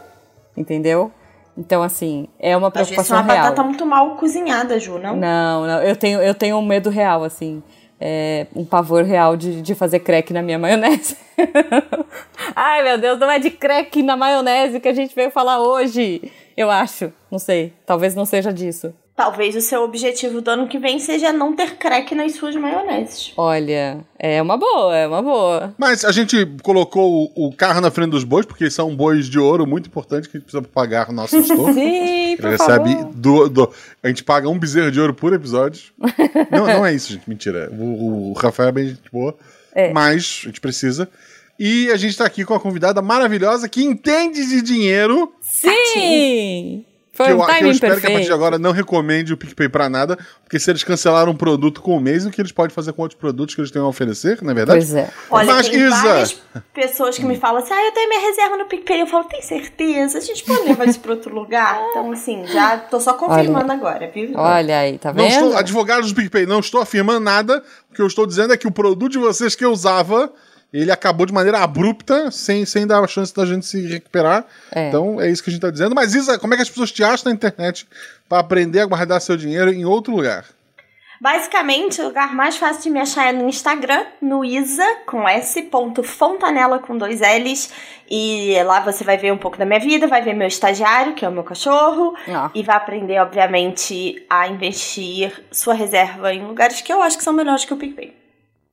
Entendeu? 0.56 1.12
Então, 1.58 1.84
assim, 1.84 2.28
é 2.40 2.58
uma 2.58 2.68
é 2.68 2.72
preocupação 2.72 3.18
uma 3.22 3.32
real. 3.32 3.44
batata 3.46 3.64
muito 3.64 3.86
mal 3.86 4.16
cozinhada, 4.16 4.80
Ju, 4.80 4.98
não? 4.98 5.16
Não, 5.16 5.68
não, 5.68 5.82
eu 5.84 5.96
tenho, 5.96 6.20
eu 6.20 6.34
tenho 6.34 6.58
um 6.58 6.66
medo 6.66 6.90
real, 6.90 7.24
assim. 7.24 7.62
É, 8.02 8.48
um 8.56 8.66
pavor 8.66 9.04
real 9.04 9.38
de, 9.38 9.62
de 9.62 9.76
fazer 9.76 10.00
crack 10.00 10.34
na 10.34 10.42
minha 10.42 10.60
maionese. 10.60 11.16
Ai, 12.56 12.84
meu 12.84 12.98
Deus, 12.98 13.20
não 13.20 13.30
é 13.30 13.40
de 13.40 13.50
crack 13.50 14.02
na 14.04 14.18
maionese 14.18 14.80
que 14.80 14.88
a 14.90 14.94
gente 14.94 15.16
veio 15.16 15.32
falar 15.32 15.60
hoje. 15.60 16.32
Eu 16.56 16.70
acho, 16.70 17.12
não 17.32 17.40
sei. 17.40 17.74
Talvez 17.86 18.16
não 18.16 18.26
seja 18.26 18.52
disso. 18.54 18.94
Talvez 19.16 19.56
o 19.56 19.62
seu 19.62 19.84
objetivo 19.84 20.42
do 20.42 20.50
ano 20.50 20.68
que 20.68 20.80
vem 20.80 20.98
seja 20.98 21.32
não 21.32 21.56
ter 21.56 21.76
crack 21.78 22.16
nas 22.16 22.34
suas 22.34 22.56
maioneses. 22.56 23.32
Olha, 23.38 24.00
é 24.18 24.42
uma 24.42 24.58
boa, 24.58 24.98
é 24.98 25.08
uma 25.08 25.22
boa. 25.22 25.72
Mas 25.78 26.04
a 26.04 26.12
gente 26.12 26.48
colocou 26.64 27.32
o, 27.36 27.48
o 27.50 27.54
carro 27.56 27.80
na 27.80 27.92
frente 27.92 28.10
dos 28.10 28.24
bois, 28.24 28.44
porque 28.44 28.72
são 28.72 28.96
bois 28.96 29.28
de 29.28 29.38
ouro 29.38 29.68
muito 29.68 29.86
importante 29.86 30.28
que 30.28 30.36
a 30.38 30.40
gente 30.40 30.48
precisa 30.50 30.64
pagar 30.68 31.10
o 31.10 31.14
nosso 31.14 31.38
gestor. 31.40 31.74
Sim, 31.74 32.38
por 32.38 32.48
Ele 32.48 32.58
favor. 32.58 32.82
recebe 32.88 33.06
do, 33.14 33.50
do- 33.50 33.72
A 34.02 34.08
gente 34.08 34.24
paga 34.24 34.50
um 34.50 34.58
bezerro 34.58 34.90
de 34.92 35.00
ouro 35.00 35.14
por 35.14 35.32
episódio. 35.32 35.94
não, 36.50 36.66
não 36.66 36.84
é 36.84 36.92
isso, 36.96 37.14
gente. 37.14 37.30
Mentira. 37.30 37.70
O, 37.72 38.32
o 38.32 38.34
Rafael 38.34 38.70
é 38.70 38.72
bem 38.72 38.88
gente 38.90 39.12
boa. 39.12 39.36
É. 39.76 39.94
Mas 39.94 40.42
a 40.44 40.48
gente 40.48 40.60
precisa. 40.60 41.08
E 41.66 41.90
a 41.92 41.96
gente 41.96 42.18
tá 42.18 42.26
aqui 42.26 42.44
com 42.44 42.54
uma 42.54 42.60
convidada 42.60 43.02
maravilhosa 43.02 43.70
que 43.70 43.82
entende 43.82 44.46
de 44.46 44.62
dinheiro. 44.62 45.32
Sim! 45.42 46.84
Foi 47.16 47.28
que 47.28 47.32
eu, 47.32 47.36
um 47.40 47.46
que 47.46 47.52
eu 47.52 47.56
timing 47.56 47.70
espero 47.70 47.94
que 47.94 48.00
a 48.00 48.02
partir 48.02 48.08
perfeito. 48.08 48.26
de 48.28 48.34
agora 48.34 48.58
não 48.58 48.72
recomende 48.72 49.32
o 49.34 49.38
PicPay 49.38 49.70
pra 49.70 49.88
nada. 49.88 50.18
Porque 50.44 50.60
se 50.60 50.70
eles 50.72 50.84
cancelaram 50.84 51.32
um 51.32 51.36
produto 51.36 51.80
com 51.80 51.96
o 51.96 52.02
mês, 52.02 52.26
o 52.26 52.32
que 52.32 52.42
eles 52.42 52.52
podem 52.52 52.74
fazer 52.74 52.92
com 52.92 53.04
outros 53.04 53.18
produtos 53.20 53.54
que 53.56 53.62
eles 53.62 53.70
têm 53.72 53.80
a 53.82 53.86
oferecer, 53.86 54.40
não 54.42 54.50
é 54.52 54.54
verdade? 54.56 54.80
Pois 54.80 54.96
é. 54.96 55.10
Olha, 55.30 55.46
Mas, 55.54 55.70
tem 55.70 55.80
Isa- 55.80 55.96
várias 56.04 56.42
pessoas 56.74 57.16
que 57.18 57.24
me 57.24 57.38
falam 57.38 57.62
assim: 57.62 57.72
ah, 57.72 57.86
eu 57.86 57.92
tenho 57.94 58.10
minha 58.10 58.22
reserva 58.30 58.58
no 58.58 58.66
PicPay. 58.66 59.02
Eu 59.02 59.08
falo, 59.08 59.24
tem 59.26 59.42
certeza? 59.44 60.18
A 60.18 60.22
gente 60.22 60.44
pode 60.44 60.64
levar 60.64 60.88
isso 60.88 61.00
pra 61.00 61.12
outro 61.14 61.34
lugar? 61.34 61.80
Então, 61.92 62.12
assim, 62.12 62.46
já 62.48 62.78
tô 62.80 63.00
só 63.00 63.14
confirmando 63.14 63.72
agora, 63.72 64.10
viu? 64.14 64.32
Olha 64.36 64.80
aí, 64.80 64.98
tá 64.98 65.14
Não 65.14 65.24
vendo? 65.24 65.32
estou, 65.46 65.56
advogados 65.58 66.12
do 66.12 66.16
PicPay, 66.20 66.46
não 66.48 66.60
estou 66.60 66.82
afirmando 66.82 67.20
nada. 67.20 67.64
O 67.92 67.94
que 67.96 68.02
eu 68.02 68.08
estou 68.08 68.26
dizendo 68.26 68.52
é 68.54 68.58
que 68.58 68.68
o 68.68 68.72
produto 68.72 69.12
de 69.14 69.20
vocês 69.20 69.54
que 69.56 69.64
eu 69.64 69.72
usava, 69.72 70.34
ele 70.74 70.92
acabou 70.92 71.26
de 71.26 71.34
maneira 71.34 71.60
abrupta, 71.60 72.32
sem, 72.32 72.66
sem 72.66 72.88
dar 72.88 73.04
a 73.04 73.08
chance 73.08 73.34
da 73.34 73.46
gente 73.46 73.66
se 73.66 73.86
recuperar. 73.86 74.46
É. 74.72 74.88
Então 74.88 75.22
é 75.22 75.30
isso 75.30 75.44
que 75.44 75.50
a 75.50 75.54
gente 75.54 75.60
está 75.60 75.70
dizendo. 75.70 75.94
Mas 75.94 76.16
Isa, 76.16 76.40
como 76.40 76.54
é 76.54 76.58
que 76.58 76.64
as 76.64 76.70
pessoas 76.70 76.92
te 76.92 77.04
acham 77.04 77.30
na 77.30 77.36
internet 77.36 77.88
para 78.28 78.40
aprender 78.40 78.80
a 78.80 78.86
guardar 78.86 79.22
seu 79.22 79.38
dinheiro 79.38 79.72
em 79.72 79.86
outro 79.86 80.16
lugar? 80.16 80.46
Basicamente, 81.22 82.02
o 82.02 82.06
lugar 82.06 82.36
mais 82.36 82.58
fácil 82.58 82.84
de 82.84 82.90
me 82.90 83.00
achar 83.00 83.30
é 83.30 83.32
no 83.32 83.48
Instagram, 83.48 84.06
no 84.22 84.44
isa, 84.44 84.84
com 85.06 85.26
s, 85.26 85.62
ponto 85.62 86.04
fontanela 86.04 86.80
com 86.80 86.98
dois 86.98 87.22
L's. 87.22 87.72
E 88.10 88.62
lá 88.64 88.82
você 88.82 89.06
vai 89.06 89.18
ver 89.18 89.32
um 89.32 89.38
pouco 89.38 89.58
da 89.58 89.66
minha 89.66 89.80
vida, 89.80 90.06
vai 90.06 90.22
ver 90.22 90.34
meu 90.34 90.48
estagiário, 90.48 91.14
que 91.14 91.24
é 91.24 91.30
o 91.30 91.32
meu 91.32 91.44
cachorro. 91.44 92.14
Ó. 92.28 92.50
E 92.54 92.62
vai 92.62 92.76
aprender, 92.76 93.20
obviamente, 93.20 94.26
a 94.30 94.50
investir 94.50 95.32
sua 95.50 95.74
reserva 95.74 96.34
em 96.34 96.46
lugares 96.46 96.82
que 96.82 96.92
eu 96.92 97.02
acho 97.02 97.18
que 97.18 97.24
são 97.24 97.32
melhores 97.32 97.64
que 97.64 97.74
o 97.74 97.78
PicPay. 97.78 98.14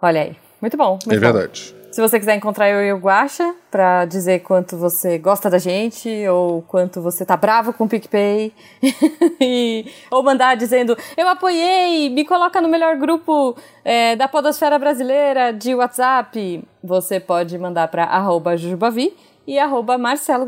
Olha 0.03 0.23
aí. 0.23 0.37
Muito 0.61 0.77
bom. 0.77 0.99
Muito 1.07 1.13
é 1.13 1.15
bom. 1.15 1.21
verdade. 1.21 1.80
Se 2.01 2.09
você 2.09 2.19
quiser 2.19 2.35
encontrar 2.35 2.67
eu 2.71 2.83
e 2.83 2.91
o 2.95 2.97
Guaxa 2.97 3.55
pra 3.71 4.07
dizer 4.07 4.39
quanto 4.41 4.75
você 4.75 5.19
gosta 5.19 5.51
da 5.51 5.59
gente 5.59 6.09
ou 6.29 6.63
quanto 6.63 7.03
você 7.03 7.27
tá 7.27 7.37
bravo 7.37 7.75
com 7.75 7.85
o 7.85 7.89
PicPay, 7.91 8.55
e- 9.39 9.85
ou 10.11 10.23
mandar 10.23 10.57
dizendo 10.57 10.97
eu 11.15 11.29
apoiei, 11.29 12.09
me 12.09 12.25
coloca 12.25 12.59
no 12.59 12.71
melhor 12.71 12.97
grupo 12.97 13.55
é, 13.85 14.17
da 14.17 14.27
podosfera 14.27 14.79
brasileira 14.79 15.53
de 15.53 15.75
WhatsApp, 15.75 16.65
você 16.83 17.21
pode 17.21 17.59
mandar 17.59 17.89
pra 17.89 18.05
arroba 18.05 18.57
Jujubavi 18.57 19.15
e 19.47 19.59
arroba 19.59 19.99
Marcelo 19.99 20.47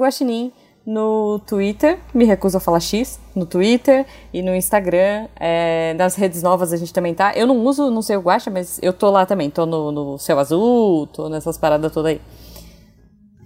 no 0.85 1.41
Twitter, 1.47 1.99
me 2.13 2.25
recuso 2.25 2.57
a 2.57 2.61
falar 2.61 2.81
X, 2.81 3.21
no 3.35 3.47
Twitter 3.47 4.05
e 4.33 4.43
no 4.43 4.55
Instagram. 4.55 5.29
É, 5.39 5.95
nas 5.95 6.17
redes 6.17 6.43
novas 6.43 6.73
a 6.73 6.77
gente 6.77 6.93
também 6.93 7.15
tá. 7.15 7.33
Eu 7.35 7.47
não 7.47 7.59
uso, 7.65 7.91
não 7.91 8.03
sei 8.03 8.17
o 8.17 8.21
Guaxa, 8.21 8.51
mas 8.51 8.79
eu 8.83 8.93
tô 8.93 9.11
lá 9.11 9.25
também. 9.25 9.49
Tô 9.49 9.65
no, 9.65 9.93
no 9.93 10.19
Céu 10.19 10.39
Azul, 10.39 11.07
tô 11.07 11.29
nessas 11.29 11.57
paradas 11.57 11.93
todas 11.93 12.13
aí. 12.13 12.21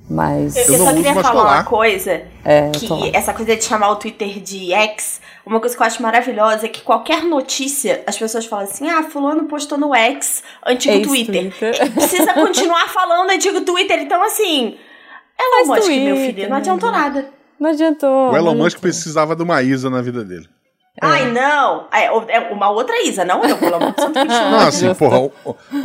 Mas. 0.09 0.57
Eu, 0.57 0.75
Eu 0.75 0.85
só 0.85 0.95
queria 0.95 1.15
falar 1.15 1.43
uma 1.43 1.65
coisa, 1.65 2.23
É, 2.45 2.71
que 2.71 3.17
essa 3.17 3.35
coisa 3.35 3.57
de 3.57 3.65
chamar 3.65 3.91
o 3.91 3.97
Twitter 3.97 4.41
de 4.41 4.73
X, 4.73 5.21
uma 5.45 5.59
coisa 5.59 5.77
que 5.77 5.83
eu 5.83 5.87
acho 5.87 6.01
maravilhosa 6.01 6.67
é 6.67 6.69
que 6.69 6.81
qualquer 6.81 7.25
notícia, 7.25 8.03
as 8.07 8.17
pessoas 8.17 8.47
falam 8.47 8.65
assim, 8.65 8.89
ah, 8.89 9.03
fulano 9.03 9.45
postou 9.45 9.77
no 9.77 9.95
X, 9.95 10.45
antigo 10.65 10.95
Ex-Twitter. 10.95 11.53
Twitter. 11.53 11.93
Precisa 11.93 12.33
continuar 12.35 12.89
falando 12.89 13.31
antigo 13.31 13.61
Twitter, 13.63 14.01
então 14.01 14.23
assim... 14.23 14.77
Elon 15.39 15.67
Faz 15.67 15.69
Musk, 15.69 15.89
meu 15.91 16.15
Twitter, 16.17 16.35
filho, 16.35 16.51
não 16.51 16.57
adiantou 16.57 16.91
né? 16.91 16.99
nada. 16.99 17.29
Não 17.59 17.71
adiantou. 17.71 18.29
O 18.29 18.33
não 18.33 18.37
Elon 18.37 18.55
Musk 18.55 18.79
precisava 18.81 19.37
de 19.37 19.43
uma 19.43 19.63
Isa 19.63 19.89
na 19.91 20.01
vida 20.03 20.25
dele. 20.25 20.49
Ai, 21.01 21.31
não! 21.31 21.89
É, 21.93 22.07
é 22.07 22.41
uma 22.53 22.71
outra 22.71 23.03
Isa, 23.03 23.23
não 23.23 23.45
eu, 23.45 23.59
pelo 23.59 23.75
amor 23.75 23.93
de 23.93 24.01
Santo. 24.01 24.25
Não, 24.25 24.59
assim, 24.67 24.87
justo. 24.89 24.99
porra, 24.99 25.19
um, 25.21 25.31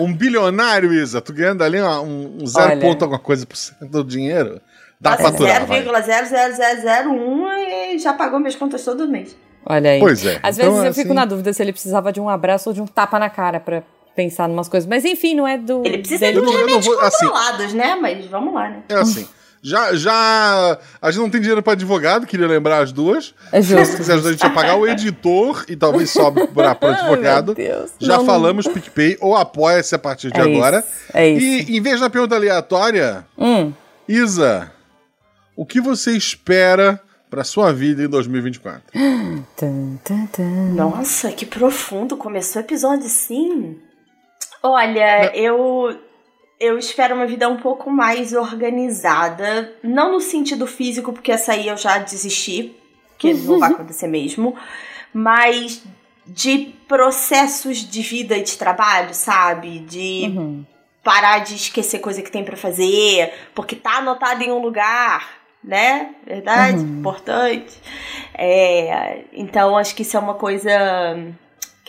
um 0.05 0.13
bilionário, 0.13 0.93
Isa, 0.93 1.20
tu 1.20 1.34
ganhando 1.34 1.62
ali 1.63 1.81
um, 1.81 2.38
um 2.41 2.48
zero 2.48 2.72
Olha. 2.72 2.79
ponto 2.79 3.01
alguma 3.03 3.20
coisa 3.20 3.46
por 3.46 3.58
cento 3.58 3.89
do 3.89 4.03
dinheiro, 4.05 4.62
dá 5.01 5.17
pra 5.17 5.24
Nossa, 5.31 5.36
aturar, 5.36 5.65
vai. 5.65 5.84
0,00001 5.84 7.93
e 7.93 8.00
já 8.00 8.13
pagou 8.13 8.39
minhas 8.39 8.55
contas 8.55 8.84
todo 8.86 9.05
mês. 9.08 9.36
Olha 9.65 9.91
aí. 9.91 10.00
Pois 10.00 10.25
é. 10.25 10.39
Às 10.41 10.58
Então, 10.58 10.70
vezes 10.72 10.84
eu 10.86 10.89
assim- 10.91 11.01
fico 11.03 11.13
na 11.13 11.25
dúvida 11.25 11.51
se 11.53 11.62
ele 11.62 11.72
precisava 11.74 12.12
de 12.13 12.20
um 12.22 12.29
abraço 12.29 12.70
ou 12.70 12.74
de 12.74 12.81
um 12.81 12.88
tapa 12.88 13.20
na 13.20 13.29
cara 13.29 13.60
pra 13.60 13.84
pensar 14.15 14.50
em 14.50 14.53
umas 14.53 14.67
coisas. 14.70 14.88
Mas 14.89 15.03
enfim, 15.05 15.36
não 15.36 15.46
é 15.48 15.58
do. 15.58 15.86
Ele 15.86 15.98
precisa 16.00 16.25
dele. 16.25 16.39
de 16.39 16.46
não 16.46 16.51
remédios 16.53 16.86
vou- 16.86 17.00
assim- 17.01 17.27
controlados, 17.27 17.74
né? 17.74 17.96
Mas 17.96 18.25
vamos 18.27 18.53
lá, 18.53 18.70
né? 18.70 18.84
É 18.89 18.96
assim. 18.96 19.27
Já, 19.63 19.94
já. 19.94 20.77
A 21.01 21.12
gente 21.12 21.22
não 21.22 21.30
tem 21.30 21.39
dinheiro 21.39 21.62
pra 21.62 21.74
advogado, 21.74 22.25
queria 22.25 22.48
lembrar 22.48 22.80
as 22.82 22.91
duas. 22.91 23.34
É 23.51 23.62
Se 23.62 23.77
justo. 23.77 23.98
quiser 23.98 24.13
ajudar 24.13 24.30
a 24.30 24.32
gente 24.32 24.46
a 24.46 24.50
pagar 24.50 24.75
o 24.75 24.88
editor 24.88 25.65
e 25.70 25.75
talvez 25.75 26.10
sobe 26.10 26.48
pra, 26.48 26.74
pro 26.75 26.89
advogado. 26.89 27.53
Ai, 27.58 27.63
meu 27.63 27.75
Deus. 27.77 27.91
Já 28.00 28.18
Não- 28.18 28.25
falamos 28.25 28.68
PicPay 28.68 29.18
ou 29.22 29.36
apoia-se 29.36 29.94
a 29.94 30.00
partir 30.00 30.32
de 30.32 30.39
É 30.39 30.44
agora. 30.44 30.80
isso, 30.80 31.12
é 31.13 31.30
isso. 31.30 31.72
E 31.72 31.77
em 31.77 31.82
vez 31.82 32.00
da 32.00 32.10
pergunta 32.10 32.36
aleatória, 32.36 33.25
Hum. 33.38 33.72
Isa, 34.08 34.72
o 35.56 35.65
que 35.65 35.80
você 35.80 36.12
espera 36.18 37.00
pra 37.30 37.44
sua 37.44 37.72
vida 37.72 38.03
em 38.03 38.08
2024? 38.10 38.82
Tum, 39.56 39.98
tum, 40.03 40.27
tum. 40.27 40.74
Nossa, 40.74 41.32
que 41.32 41.46
profundo. 41.46 42.18
Começou 42.18 42.62
o 42.62 42.65
episódio 42.65 43.06
assim. 43.06 43.77
Olha, 44.63 45.32
eu 45.36 45.98
eu 46.62 46.77
espero 46.77 47.15
uma 47.15 47.25
vida 47.25 47.50
um 47.50 47.58
pouco 47.58 47.89
mais 47.89 48.34
organizada, 48.34 49.74
não 49.82 50.12
no 50.12 50.22
sentido 50.22 50.68
físico, 50.68 51.12
porque 51.12 51.32
essa 51.32 51.53
aí 51.53 51.68
eu 51.68 51.75
já 51.75 51.98
desisti, 51.98 52.75
que 53.18 53.34
não 53.34 53.58
vai 53.58 53.72
acontecer 53.72 54.08
mesmo, 54.08 54.56
mas 55.12 55.84
de 56.25 56.72
processos 56.88 57.80
de 57.80 58.03
vida 58.03 58.38
e 58.38 58.44
de 58.44 58.56
trabalho, 58.60 59.12
sabe? 59.12 59.80
De 59.80 60.32
uhum. 60.36 60.63
parar 61.03 61.39
de 61.39 61.56
esquecer 61.56 61.98
coisa 61.98 62.22
que 62.22 62.32
tem 62.32 62.44
para 62.44 62.56
fazer, 62.56 63.34
porque 63.56 63.75
tá 63.75 63.98
anotado 63.98 64.44
em 64.44 64.51
um 64.51 64.62
lugar, 64.62 65.30
né? 65.63 66.13
Verdade? 66.24 66.77
Uhum. 66.77 67.00
Importante. 67.00 67.74
É, 68.36 69.24
então, 69.34 69.75
acho 69.75 69.96
que 69.96 70.03
isso 70.03 70.15
é 70.15 70.20
uma 70.20 70.36
coisa 70.36 70.72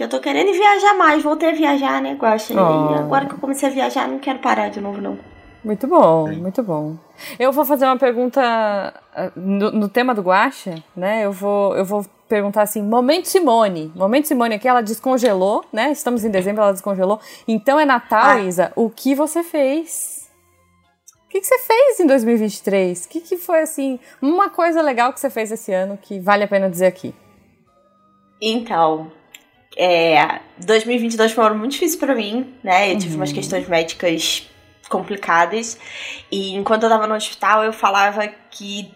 que 0.03 0.05
eu 0.05 0.09
tô 0.09 0.21
querendo 0.21 0.53
viajar 0.53 0.95
mais. 0.95 1.23
Voltei 1.23 1.51
a 1.51 1.55
viajar, 1.55 2.03
né, 2.03 2.15
Guaxa? 2.15 2.55
Oh. 2.55 2.93
E 2.93 2.99
agora 2.99 3.27
que 3.27 3.35
eu 3.35 3.39
comecei 3.39 3.69
a 3.69 3.73
viajar, 3.73 4.09
não 4.09 4.19
quero 4.19 4.41
parar 4.41 4.69
de 4.69 4.81
novo, 4.81 5.01
não. 5.01 5.17
Muito 5.65 5.87
bom, 5.87 6.27
muito 6.33 6.61
bom. 6.61 6.97
Eu 7.39 7.53
vou 7.53 7.65
fazer 7.65 7.85
uma 7.85 7.97
pergunta 7.97 8.43
ah, 8.43 9.31
no, 9.37 9.71
no, 9.71 9.89
tema 9.89 10.13
do 10.13 10.21
Guaxa, 10.21 10.75
né? 10.97 11.25
Eu 11.25 11.31
vou, 11.31 11.77
eu 11.77 11.85
vou 11.85 12.05
perguntar 12.29 12.63
assim: 12.63 12.83
Momento 12.83 13.27
Simone. 13.27 13.93
Momento 13.95 14.27
Simone 14.27 14.57
aqui, 14.57 14.67
ela 14.67 14.83
descongelou, 14.83 15.65
né? 15.73 15.93
Estamos 15.93 16.25
em 16.25 16.31
dezembro, 16.31 16.63
ela 16.63 16.73
descongelou. 16.73 17.21
Então 17.47 17.79
é 17.79 17.85
Natal, 17.85 18.39
ah. 18.39 18.41
Isa. 18.41 18.73
O 18.75 18.91
que 18.91 19.15
você 19.15 19.45
fez? 19.45 20.29
O 21.27 21.29
que, 21.29 21.41
que 21.41 21.47
você 21.47 21.59
fez 21.61 22.01
em 22.01 22.07
2023? 22.09 23.05
O 23.05 23.09
que, 23.09 23.21
que 23.21 23.37
foi, 23.37 23.61
assim, 23.61 24.01
uma 24.21 24.51
coisa 24.51 24.83
legal 24.83 25.13
que 25.13 25.21
você 25.21 25.31
fez 25.31 25.53
esse 25.53 25.73
ano 25.73 25.97
que 25.97 26.19
vale 26.19 26.43
a 26.43 26.49
pena 26.49 26.69
dizer 26.69 26.87
aqui? 26.87 27.15
Então, 28.41 29.13
é, 29.76 30.41
2022 30.59 31.33
foi 31.33 31.45
um 31.45 31.47
ano 31.47 31.59
muito 31.59 31.73
difícil 31.73 31.99
para 31.99 32.14
mim, 32.14 32.55
né? 32.62 32.93
Eu 32.93 32.99
tive 32.99 33.17
umas 33.17 33.31
uhum. 33.31 33.35
questões 33.37 33.69
médicas 33.69 34.49
complicadas. 34.88 35.79
E 36.31 36.55
enquanto 36.55 36.83
eu 36.83 36.88
tava 36.88 37.07
no 37.07 37.14
hospital, 37.14 37.64
eu 37.64 37.73
falava 37.73 38.29
que 38.50 38.93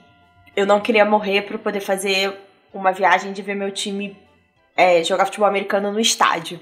eu 0.55 0.67
não 0.67 0.81
queria 0.81 1.05
morrer 1.05 1.43
para 1.43 1.59
poder 1.59 1.81
fazer 1.81 2.35
uma 2.73 2.93
viagem 2.93 3.33
de 3.33 3.43
ver 3.43 3.55
meu 3.55 3.71
time 3.71 4.17
é, 4.77 5.03
jogar 5.03 5.25
futebol 5.25 5.49
americano 5.49 5.91
no 5.91 5.99
estádio. 5.99 6.61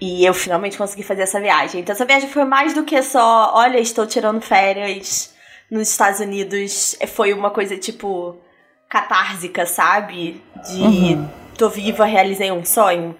E 0.00 0.24
eu 0.24 0.32
finalmente 0.32 0.78
consegui 0.78 1.02
fazer 1.02 1.22
essa 1.22 1.40
viagem. 1.40 1.80
Então 1.80 1.92
essa 1.92 2.04
viagem 2.04 2.28
foi 2.28 2.44
mais 2.44 2.72
do 2.72 2.84
que 2.84 3.02
só, 3.02 3.52
olha, 3.54 3.78
estou 3.78 4.06
tirando 4.06 4.40
férias 4.40 5.34
nos 5.70 5.88
Estados 5.88 6.20
Unidos. 6.20 6.96
Foi 7.08 7.32
uma 7.32 7.50
coisa 7.50 7.76
tipo 7.76 8.36
catársica, 8.88 9.66
sabe? 9.66 10.40
De 10.66 10.80
uhum. 10.80 11.28
Tô 11.58 11.68
viva, 11.68 12.04
realizei 12.06 12.50
um 12.52 12.64
sonho. 12.64 13.14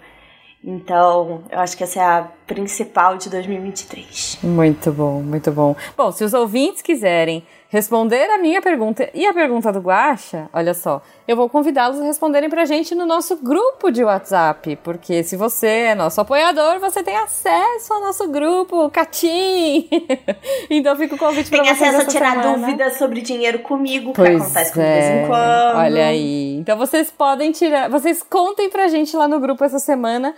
Então, 0.63 1.43
eu 1.51 1.59
acho 1.59 1.77
que 1.77 1.83
essa 1.83 1.99
é 1.99 2.03
a 2.03 2.27
principal 2.47 3.17
de 3.17 3.29
2023. 3.29 4.39
Muito 4.43 4.91
bom, 4.91 5.21
muito 5.21 5.51
bom. 5.51 5.75
Bom, 5.95 6.11
se 6.11 6.23
os 6.23 6.33
ouvintes 6.33 6.81
quiserem 6.81 7.43
responder 7.69 8.29
a 8.31 8.37
minha 8.39 8.61
pergunta 8.61 9.07
e 9.13 9.25
a 9.27 9.33
pergunta 9.33 9.71
do 9.71 9.79
Guaxa, 9.79 10.49
olha 10.51 10.73
só, 10.73 11.01
eu 11.27 11.35
vou 11.35 11.47
convidá-los 11.47 12.01
a 12.01 12.03
responderem 12.03 12.49
pra 12.49 12.65
gente 12.65 12.95
no 12.95 13.05
nosso 13.05 13.37
grupo 13.37 13.91
de 13.91 14.03
WhatsApp, 14.03 14.75
porque 14.83 15.23
se 15.23 15.37
você 15.37 15.67
é 15.67 15.95
nosso 15.95 16.19
apoiador, 16.19 16.79
você 16.79 17.03
tem 17.03 17.15
acesso 17.15 17.93
ao 17.93 18.01
nosso 18.01 18.27
grupo, 18.27 18.89
Catim! 18.89 19.87
então 20.67 20.95
fica 20.95 21.13
o 21.13 21.17
convite 21.17 21.49
pra 21.49 21.63
vocês 21.63 21.77
Tem 21.77 21.87
acesso 21.89 22.01
a 22.01 22.11
tirar 22.11 22.41
dúvidas 22.41 22.97
sobre 22.97 23.21
dinheiro 23.21 23.59
comigo, 23.59 24.13
pois 24.15 24.29
que 24.29 24.35
acontece 24.35 24.73
de 24.73 24.79
vez 24.79 25.05
em 25.05 25.19
é, 25.19 25.27
quando. 25.27 25.77
Olha 25.77 26.07
aí. 26.07 26.57
Então 26.57 26.75
vocês 26.75 27.11
podem 27.11 27.51
tirar, 27.51 27.87
vocês 27.87 28.23
contem 28.23 28.67
pra 28.69 28.87
gente 28.87 29.15
lá 29.15 29.27
no 29.27 29.39
grupo 29.39 29.63
essa 29.63 29.79
semana 29.79 30.33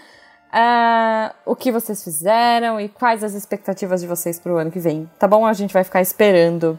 Uh, 0.51 1.33
o 1.45 1.55
que 1.55 1.71
vocês 1.71 2.03
fizeram 2.03 2.77
e 2.77 2.89
quais 2.89 3.23
as 3.23 3.33
expectativas 3.33 4.01
de 4.01 4.07
vocês 4.07 4.37
para 4.37 4.51
o 4.51 4.57
ano 4.57 4.69
que 4.69 4.79
vem. 4.79 5.09
Tá 5.17 5.25
bom? 5.25 5.45
A 5.45 5.53
gente 5.53 5.73
vai 5.73 5.85
ficar 5.85 6.01
esperando. 6.01 6.77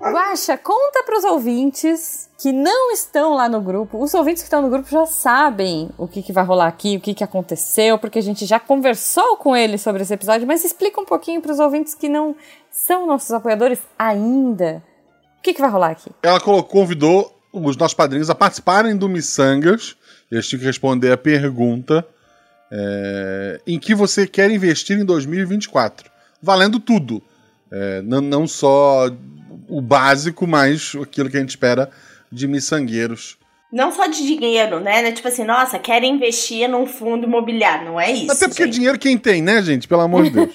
Guaxa, 0.00 0.58
conta 0.58 1.02
para 1.04 1.16
os 1.16 1.24
ouvintes 1.24 2.28
que 2.38 2.52
não 2.52 2.92
estão 2.92 3.34
lá 3.34 3.48
no 3.48 3.60
grupo. 3.60 4.02
Os 4.02 4.12
ouvintes 4.12 4.42
que 4.42 4.46
estão 4.46 4.60
no 4.60 4.68
grupo 4.68 4.90
já 4.90 5.06
sabem 5.06 5.88
o 5.96 6.06
que, 6.06 6.22
que 6.22 6.32
vai 6.32 6.44
rolar 6.44 6.66
aqui, 6.66 6.96
o 6.96 7.00
que, 7.00 7.14
que 7.14 7.24
aconteceu, 7.24 7.98
porque 7.98 8.18
a 8.18 8.22
gente 8.22 8.44
já 8.44 8.60
conversou 8.60 9.36
com 9.36 9.56
eles 9.56 9.80
sobre 9.80 10.02
esse 10.02 10.12
episódio, 10.12 10.46
mas 10.46 10.64
explica 10.64 11.00
um 11.00 11.04
pouquinho 11.04 11.40
para 11.40 11.52
os 11.52 11.58
ouvintes 11.58 11.94
que 11.94 12.08
não 12.08 12.36
são 12.70 13.06
nossos 13.06 13.30
apoiadores 13.30 13.78
ainda. 13.98 14.82
O 15.38 15.42
que, 15.42 15.54
que 15.54 15.60
vai 15.60 15.70
rolar 15.70 15.90
aqui? 15.90 16.10
Ela 16.22 16.40
convidou 16.40 17.34
os 17.52 17.76
nossos 17.76 17.94
padrinhos 17.94 18.28
a 18.28 18.34
participarem 18.34 18.96
do 18.96 19.08
Missangas. 19.08 19.96
Eles 20.30 20.48
tinham 20.48 20.60
que 20.60 20.66
responder 20.66 21.12
a 21.12 21.16
pergunta 21.16 22.06
é, 22.70 23.60
em 23.66 23.78
que 23.78 23.94
você 23.94 24.26
quer 24.26 24.50
investir 24.50 24.98
em 24.98 25.04
2024. 25.04 26.10
Valendo 26.42 26.80
tudo. 26.80 27.22
É, 27.70 28.02
não, 28.02 28.20
não 28.20 28.46
só 28.46 29.08
o 29.68 29.80
básico, 29.80 30.46
mas 30.46 30.92
aquilo 31.00 31.30
que 31.30 31.36
a 31.36 31.40
gente 31.40 31.50
espera 31.50 31.90
de 32.30 32.46
miçangueiros. 32.46 33.38
Não 33.74 33.90
só 33.90 34.06
de 34.06 34.24
dinheiro, 34.24 34.78
né? 34.78 35.10
Tipo 35.10 35.26
assim, 35.26 35.42
nossa, 35.42 35.80
quero 35.80 36.04
investir 36.04 36.68
num 36.68 36.86
fundo 36.86 37.24
imobiliário. 37.24 37.86
Não 37.86 38.00
é 38.00 38.12
isso. 38.12 38.30
Até 38.30 38.46
porque 38.46 38.62
gente. 38.64 38.74
dinheiro 38.74 38.98
quem 38.98 39.18
tem, 39.18 39.42
né, 39.42 39.60
gente? 39.62 39.88
Pelo 39.88 40.02
amor 40.02 40.22
de 40.22 40.30
Deus. 40.30 40.50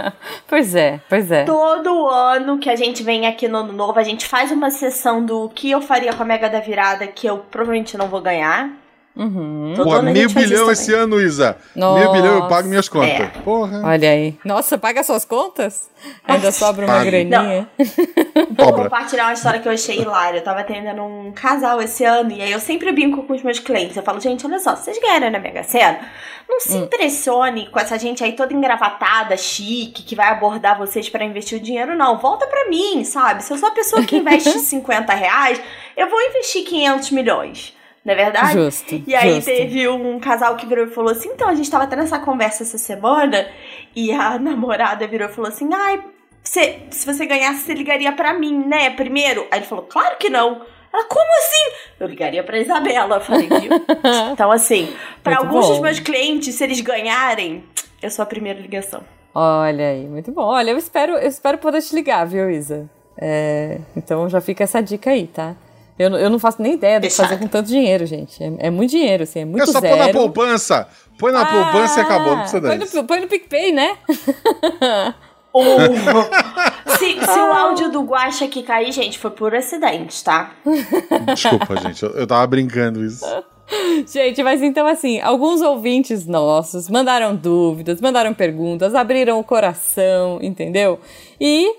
pois 0.48 0.74
é, 0.74 0.98
pois 1.06 1.30
é. 1.30 1.44
Todo 1.44 2.08
ano 2.08 2.58
que 2.58 2.70
a 2.70 2.76
gente 2.76 3.02
vem 3.02 3.26
aqui 3.26 3.46
no 3.46 3.58
ano 3.58 3.74
novo, 3.74 3.98
a 3.98 4.02
gente 4.02 4.26
faz 4.26 4.50
uma 4.50 4.70
sessão 4.70 5.22
do 5.22 5.50
que 5.50 5.70
eu 5.70 5.82
faria 5.82 6.14
com 6.14 6.22
a 6.22 6.26
Mega 6.26 6.48
da 6.48 6.60
Virada, 6.60 7.06
que 7.06 7.26
eu 7.26 7.38
provavelmente 7.50 7.98
não 7.98 8.08
vou 8.08 8.22
ganhar. 8.22 8.81
Uhum. 9.14 9.74
Pô, 9.76 10.00
mil 10.00 10.30
bilhão 10.30 10.70
esse 10.70 10.92
ano, 10.94 11.20
Isa. 11.20 11.56
Nossa. 11.76 12.00
Mil 12.00 12.12
bilhão 12.12 12.34
eu 12.36 12.48
pago 12.48 12.66
minhas 12.66 12.88
contas. 12.88 13.10
É. 13.10 13.26
Porra. 13.44 13.82
Olha 13.84 14.10
aí. 14.10 14.38
Nossa, 14.42 14.78
paga 14.78 15.02
suas 15.02 15.24
contas? 15.26 15.90
Ainda 16.26 16.50
sobra 16.52 16.86
uma 16.86 17.04
graninha. 17.04 17.68
Vou 18.56 18.72
compartilhar 18.72 19.24
uma 19.24 19.34
história 19.34 19.60
que 19.60 19.68
eu 19.68 19.72
achei 19.72 20.00
hilária. 20.00 20.38
Eu 20.38 20.44
tava 20.44 20.60
atendendo 20.60 21.02
um 21.02 21.30
casal 21.30 21.82
esse 21.82 22.04
ano 22.04 22.32
e 22.32 22.40
aí 22.40 22.52
eu 22.52 22.60
sempre 22.60 22.90
brinco 22.90 23.22
com 23.24 23.34
os 23.34 23.42
meus 23.42 23.58
clientes. 23.58 23.96
Eu 23.96 24.02
falo, 24.02 24.18
gente, 24.18 24.46
olha 24.46 24.58
só, 24.58 24.74
vocês 24.74 24.98
ganharam 24.98 25.30
na 25.30 25.38
Mega 25.38 25.62
Sena? 25.62 26.00
Não 26.48 26.58
se 26.58 26.74
hum. 26.74 26.84
impressione 26.84 27.68
com 27.70 27.78
essa 27.78 27.98
gente 27.98 28.24
aí 28.24 28.32
toda 28.32 28.54
engravatada, 28.54 29.36
chique, 29.36 30.02
que 30.02 30.16
vai 30.16 30.28
abordar 30.28 30.78
vocês 30.78 31.10
para 31.10 31.24
investir 31.24 31.58
o 31.58 31.62
dinheiro, 31.62 31.94
não. 31.94 32.18
Volta 32.18 32.46
para 32.46 32.68
mim, 32.68 33.04
sabe? 33.04 33.44
Se 33.44 33.52
eu 33.52 33.58
sou 33.58 33.68
a 33.68 33.72
pessoa 33.72 34.04
que 34.04 34.16
investe 34.16 34.56
50 34.58 35.12
reais, 35.12 35.60
eu 35.96 36.08
vou 36.08 36.20
investir 36.22 36.64
500 36.64 37.10
milhões 37.10 37.74
não 38.04 38.12
é 38.12 38.16
verdade? 38.16 38.52
Justo. 38.54 39.02
E 39.06 39.14
aí 39.14 39.34
justo. 39.36 39.46
teve 39.46 39.88
um 39.88 40.18
casal 40.18 40.56
que 40.56 40.66
virou 40.66 40.86
e 40.86 40.90
falou 40.90 41.12
assim: 41.12 41.28
então, 41.28 41.48
a 41.48 41.54
gente 41.54 41.70
tava 41.70 41.86
tendo 41.86 42.02
essa 42.02 42.18
conversa 42.18 42.62
essa 42.62 42.78
semana, 42.78 43.46
e 43.94 44.12
a 44.12 44.38
namorada 44.40 45.06
virou 45.06 45.28
e 45.28 45.32
falou 45.32 45.48
assim: 45.48 45.72
ai, 45.72 46.02
você, 46.42 46.80
se 46.90 47.06
você 47.06 47.24
ganhasse, 47.26 47.60
você 47.60 47.74
ligaria 47.74 48.12
para 48.12 48.34
mim, 48.34 48.64
né? 48.66 48.90
Primeiro. 48.90 49.46
Aí 49.50 49.60
ele 49.60 49.66
falou: 49.66 49.84
claro 49.84 50.16
que 50.18 50.28
não. 50.28 50.62
Ela, 50.92 51.04
como 51.04 51.30
assim? 51.38 51.94
Eu 51.98 52.06
ligaria 52.06 52.44
pra 52.44 52.58
Isabela. 52.58 53.16
Eu 53.16 53.20
falei, 53.20 53.48
viu? 53.48 53.70
então, 54.32 54.50
assim, 54.50 54.94
para 55.22 55.38
alguns 55.38 55.66
bom. 55.66 55.72
dos 55.72 55.80
meus 55.80 56.00
clientes, 56.00 56.54
se 56.54 56.62
eles 56.62 56.82
ganharem, 56.82 57.64
eu 58.02 58.10
sou 58.10 58.22
a 58.22 58.26
primeira 58.26 58.60
ligação. 58.60 59.02
Olha 59.34 59.88
aí, 59.88 60.06
muito 60.06 60.30
bom. 60.30 60.42
Olha, 60.42 60.70
eu 60.72 60.76
espero, 60.76 61.12
eu 61.12 61.28
espero 61.28 61.56
poder 61.56 61.80
te 61.80 61.94
ligar, 61.94 62.26
viu, 62.26 62.50
Isa? 62.50 62.90
É, 63.16 63.78
então 63.96 64.28
já 64.28 64.40
fica 64.40 64.64
essa 64.64 64.82
dica 64.82 65.10
aí, 65.10 65.26
tá? 65.26 65.54
Eu, 66.02 66.16
eu 66.16 66.30
não 66.30 66.38
faço 66.38 66.60
nem 66.60 66.74
ideia 66.74 67.00
do 67.00 67.06
que 67.06 67.14
fazer 67.14 67.38
com 67.38 67.46
tanto 67.46 67.68
dinheiro, 67.68 68.04
gente. 68.06 68.42
É, 68.42 68.66
é, 68.66 68.70
muito 68.70 68.90
dinheiro, 68.90 69.22
assim, 69.22 69.40
é 69.40 69.44
muito 69.44 69.66
zero. 69.66 69.70
É 69.70 69.72
só 69.72 69.80
zero. 69.80 69.96
pôr 69.96 70.06
na 70.06 70.12
poupança. 70.12 70.88
Põe 71.18 71.32
na 71.32 71.42
ah, 71.42 71.46
poupança 71.46 72.00
e 72.00 72.02
acabou, 72.02 72.36
não 72.36 72.40
precisa 72.40 72.60
põe 72.60 72.78
no, 72.78 73.04
põe 73.04 73.20
no 73.20 73.28
PicPay, 73.28 73.72
né? 73.72 73.96
se, 76.98 77.20
se 77.20 77.38
o 77.38 77.52
áudio 77.52 77.90
do 77.90 78.02
Guacha 78.02 78.46
aqui 78.46 78.62
cair, 78.62 78.90
gente, 78.90 79.18
foi 79.18 79.30
por 79.30 79.54
acidente, 79.54 80.24
tá? 80.24 80.52
Desculpa, 81.34 81.76
gente, 81.76 82.02
eu, 82.02 82.10
eu 82.10 82.26
tava 82.26 82.46
brincando 82.46 83.04
isso. 83.04 83.24
Gente, 84.06 84.42
mas 84.42 84.62
então 84.62 84.86
assim, 84.86 85.20
alguns 85.20 85.62
ouvintes 85.62 86.26
nossos 86.26 86.88
mandaram 86.88 87.34
dúvidas, 87.34 88.00
mandaram 88.00 88.34
perguntas, 88.34 88.94
abriram 88.94 89.38
o 89.38 89.44
coração, 89.44 90.38
entendeu? 90.42 90.98
E 91.40 91.72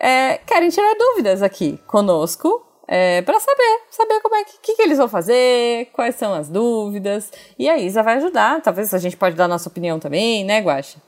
é, 0.00 0.38
querem 0.38 0.68
tirar 0.70 0.94
dúvidas 0.98 1.42
aqui 1.42 1.78
conosco 1.86 2.65
é, 2.88 3.22
para 3.22 3.40
saber, 3.40 3.80
saber 3.90 4.20
como 4.20 4.36
é 4.36 4.44
que, 4.44 4.58
que, 4.62 4.74
que, 4.76 4.82
eles 4.82 4.98
vão 4.98 5.08
fazer, 5.08 5.88
quais 5.92 6.14
são 6.14 6.32
as 6.34 6.48
dúvidas. 6.48 7.32
E 7.58 7.68
a 7.68 7.78
Isa 7.78 8.02
vai 8.02 8.16
ajudar. 8.16 8.62
Talvez 8.62 8.94
a 8.94 8.98
gente 8.98 9.16
pode 9.16 9.34
dar 9.34 9.48
nossa 9.48 9.68
opinião 9.68 9.98
também, 9.98 10.44
né, 10.44 10.60
Guaxa? 10.60 10.98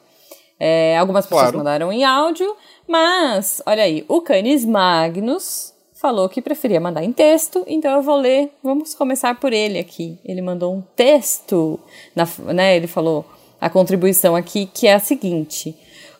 É, 0.58 0.99
algumas 0.99 1.25
pessoas 1.25 1.42
claro. 1.42 1.58
mandaram 1.58 1.92
em 1.92 2.04
áudio, 2.04 2.56
mas 2.87 3.62
olha 3.64 3.85
aí, 3.85 4.04
o 4.08 4.20
Canis 4.20 4.64
Magnus 4.64 5.73
falou 5.94 6.28
que 6.28 6.42
preferia 6.42 6.80
mandar 6.80 7.04
em 7.04 7.12
texto, 7.12 7.64
então 7.66 7.92
eu 7.94 8.02
vou 8.02 8.16
ler. 8.16 8.50
Vamos 8.62 8.94
começar 8.94 9.38
por 9.38 9.52
ele 9.52 9.78
aqui. 9.78 10.18
Ele 10.25 10.42
mandou 10.42 10.75
um 10.75 10.80
texto, 10.80 11.78
na, 12.14 12.26
né? 12.52 12.76
Ele 12.76 12.88
falou 12.88 13.25
a 13.61 13.70
contribuição 13.70 14.35
aqui 14.35 14.66
que 14.66 14.87
é 14.87 14.94
a 14.94 15.00
seguinte: 15.00 15.76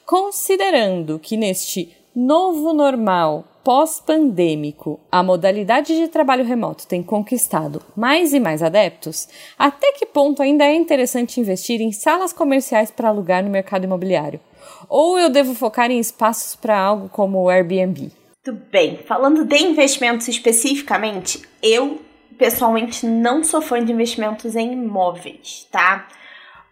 considerando 0.07 1.19
que 1.19 1.37
neste 1.37 1.97
novo 2.15 2.73
normal 2.73 3.45
pós-pandêmico, 3.69 4.99
a 5.13 5.23
modalidade 5.23 5.95
de 5.95 6.09
trabalho 6.09 6.43
remoto 6.43 6.87
tem 6.87 7.03
conquistado 7.03 7.83
mais 7.95 8.33
e 8.33 8.41
mais 8.41 8.63
adeptos, 8.63 9.29
até 9.59 9.93
que 9.93 10.07
ponto 10.07 10.41
ainda 10.41 10.65
é 10.65 10.75
interessante 10.75 11.39
investir 11.39 11.83
em 11.83 11.93
salas 11.93 12.33
comerciais 12.33 12.91
para 12.91 13.11
alugar 13.11 13.45
no 13.45 13.51
mercado 13.51 13.85
imobiliário? 13.85 14.41
Ou 14.89 15.19
eu 15.19 15.29
devo 15.29 15.55
focar 15.55 15.91
em 15.91 15.99
espaços 15.99 16.57
para 16.57 16.81
algo 16.81 17.11
como 17.11 17.43
o 17.43 17.51
Airbnb? 17.51 18.11
Tudo 18.43 18.63
bem. 18.71 19.01
Falando 19.07 19.45
de 19.45 19.59
investimentos 19.59 20.27
especificamente, 20.29 21.43
eu 21.63 22.01
pessoalmente 22.39 23.05
não 23.05 23.45
sou 23.45 23.61
fã 23.61 23.85
de 23.85 23.93
investimentos 23.93 24.57
em 24.57 24.73
imóveis, 24.73 25.69
tá? 25.71 26.09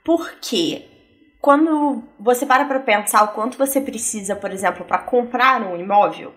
Porque 0.03 0.87
quando 1.43 2.03
você 2.19 2.47
para 2.47 2.65
para 2.65 2.81
pensar 2.81 3.23
o 3.23 3.35
quanto 3.35 3.59
você 3.59 3.83
precisa, 3.83 4.35
por 4.35 4.51
exemplo, 4.51 4.87
para 4.87 4.97
comprar 4.97 5.61
um 5.61 5.77
imóvel, 5.77 6.33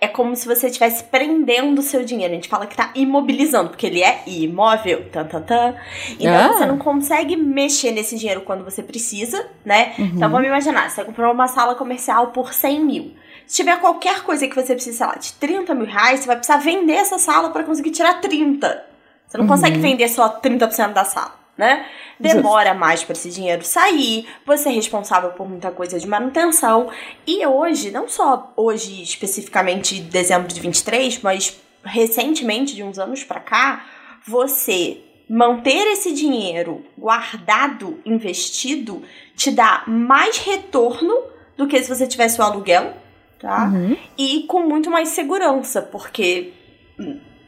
é 0.00 0.06
como 0.06 0.36
se 0.36 0.46
você 0.46 0.68
estivesse 0.68 1.02
prendendo 1.04 1.80
o 1.80 1.82
seu 1.82 2.04
dinheiro. 2.04 2.32
A 2.32 2.36
gente 2.36 2.48
fala 2.48 2.66
que 2.66 2.76
tá 2.76 2.92
imobilizando, 2.94 3.70
porque 3.70 3.86
ele 3.86 4.00
é 4.00 4.22
imóvel. 4.28 5.08
Tan, 5.10 5.24
tan, 5.26 5.42
tan. 5.42 5.74
Então 6.20 6.34
ah. 6.34 6.52
você 6.52 6.66
não 6.66 6.78
consegue 6.78 7.36
mexer 7.36 7.90
nesse 7.90 8.16
dinheiro 8.16 8.42
quando 8.42 8.64
você 8.64 8.80
precisa, 8.80 9.44
né? 9.64 9.94
Uhum. 9.98 10.12
Então 10.14 10.30
vamos 10.30 10.46
imaginar, 10.46 10.88
você 10.88 11.04
comprou 11.04 11.32
uma 11.32 11.48
sala 11.48 11.74
comercial 11.74 12.28
por 12.28 12.54
100 12.54 12.84
mil. 12.84 13.14
Se 13.44 13.56
tiver 13.56 13.80
qualquer 13.80 14.22
coisa 14.22 14.46
que 14.46 14.54
você 14.54 14.74
precise, 14.74 14.98
sei 14.98 15.06
lá, 15.06 15.14
de 15.16 15.32
30 15.32 15.74
mil 15.74 15.86
reais, 15.86 16.20
você 16.20 16.26
vai 16.26 16.36
precisar 16.36 16.58
vender 16.58 16.92
essa 16.92 17.18
sala 17.18 17.50
para 17.50 17.64
conseguir 17.64 17.90
tirar 17.90 18.20
30. 18.20 18.84
Você 19.26 19.36
não 19.36 19.44
uhum. 19.44 19.50
consegue 19.50 19.78
vender 19.78 20.08
só 20.08 20.28
30% 20.40 20.92
da 20.92 21.04
sala, 21.04 21.34
né? 21.58 21.84
demora 22.18 22.72
mais 22.72 23.04
para 23.04 23.12
esse 23.12 23.30
dinheiro 23.30 23.64
sair, 23.64 24.26
você 24.46 24.68
é 24.68 24.72
responsável 24.72 25.30
por 25.30 25.48
muita 25.48 25.70
coisa 25.70 25.98
de 25.98 26.06
manutenção. 26.06 26.88
E 27.26 27.44
hoje, 27.44 27.90
não 27.90 28.08
só 28.08 28.52
hoje 28.56 29.02
especificamente 29.02 30.00
dezembro 30.00 30.48
de 30.48 30.60
23, 30.60 31.20
mas 31.20 31.60
recentemente, 31.84 32.74
de 32.74 32.82
uns 32.82 32.98
anos 32.98 33.24
para 33.24 33.40
cá, 33.40 33.84
você 34.26 34.98
manter 35.28 35.86
esse 35.92 36.12
dinheiro 36.12 36.84
guardado, 36.96 38.00
investido, 38.04 39.02
te 39.36 39.50
dá 39.50 39.84
mais 39.86 40.38
retorno 40.38 41.14
do 41.56 41.66
que 41.66 41.82
se 41.82 41.88
você 41.88 42.06
tivesse 42.06 42.40
o 42.40 42.44
aluguel, 42.44 42.94
tá? 43.38 43.64
Uhum. 43.64 43.96
E 44.16 44.44
com 44.44 44.62
muito 44.62 44.90
mais 44.90 45.10
segurança, 45.10 45.82
porque 45.82 46.52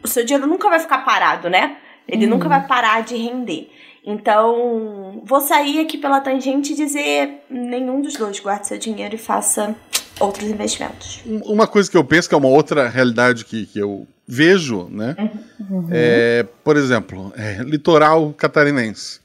o 0.03 0.09
seu 0.09 0.25
dinheiro 0.25 0.47
nunca 0.47 0.69
vai 0.69 0.79
ficar 0.79 0.99
parado, 0.99 1.49
né? 1.49 1.77
Ele 2.07 2.25
uhum. 2.25 2.33
nunca 2.33 2.49
vai 2.49 2.67
parar 2.67 3.03
de 3.03 3.17
render. 3.17 3.71
Então, 4.05 5.23
vou 5.25 5.41
sair 5.41 5.81
aqui 5.81 5.99
pela 5.99 6.21
tangente 6.21 6.73
e 6.73 6.77
dizer: 6.77 7.43
nenhum 7.51 8.01
dos 8.01 8.15
dois 8.15 8.41
guarde 8.41 8.67
seu 8.67 8.79
dinheiro 8.79 9.15
e 9.15 9.19
faça 9.19 9.75
outros 10.19 10.49
investimentos. 10.49 11.23
Uma 11.45 11.67
coisa 11.67 11.91
que 11.91 11.97
eu 11.97 12.05
penso 12.05 12.29
que 12.29 12.35
é 12.35 12.39
uma 12.39 12.49
outra 12.49 12.89
realidade 12.89 13.45
que, 13.45 13.67
que 13.67 13.79
eu 13.79 14.07
vejo, 14.27 14.89
né? 14.91 15.17
Uhum. 15.59 15.89
É, 15.91 16.47
por 16.63 16.77
exemplo, 16.77 17.33
é, 17.37 17.63
litoral 17.63 18.33
catarinense. 18.33 19.21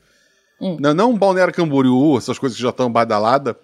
Uhum. 0.59 0.77
Não, 0.79 0.93
não 0.93 1.17
Balneário 1.17 1.53
Camboriú, 1.53 2.17
essas 2.17 2.39
coisas 2.39 2.55
que 2.55 2.63
já 2.63 2.69
estão 2.69 2.91
badaladas, 2.91 3.55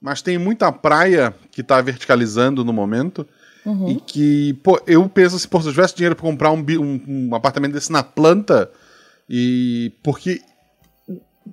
mas 0.00 0.22
tem 0.22 0.38
muita 0.38 0.70
praia 0.72 1.34
que 1.50 1.60
está 1.60 1.80
verticalizando 1.80 2.64
no 2.64 2.72
momento. 2.72 3.26
Uhum. 3.64 3.90
E 3.90 3.94
que, 3.94 4.54
pô, 4.54 4.80
eu 4.88 5.08
penso 5.08 5.36
assim, 5.36 5.46
pô, 5.46 5.60
se 5.60 5.68
eu 5.68 5.72
tivesse 5.72 5.94
dinheiro 5.94 6.16
para 6.16 6.24
comprar 6.24 6.50
um, 6.50 6.58
um, 6.58 7.00
um 7.06 7.34
apartamento 7.34 7.72
desse 7.72 7.92
na 7.92 8.02
planta, 8.02 8.68
e 9.30 9.92
porque 10.02 10.42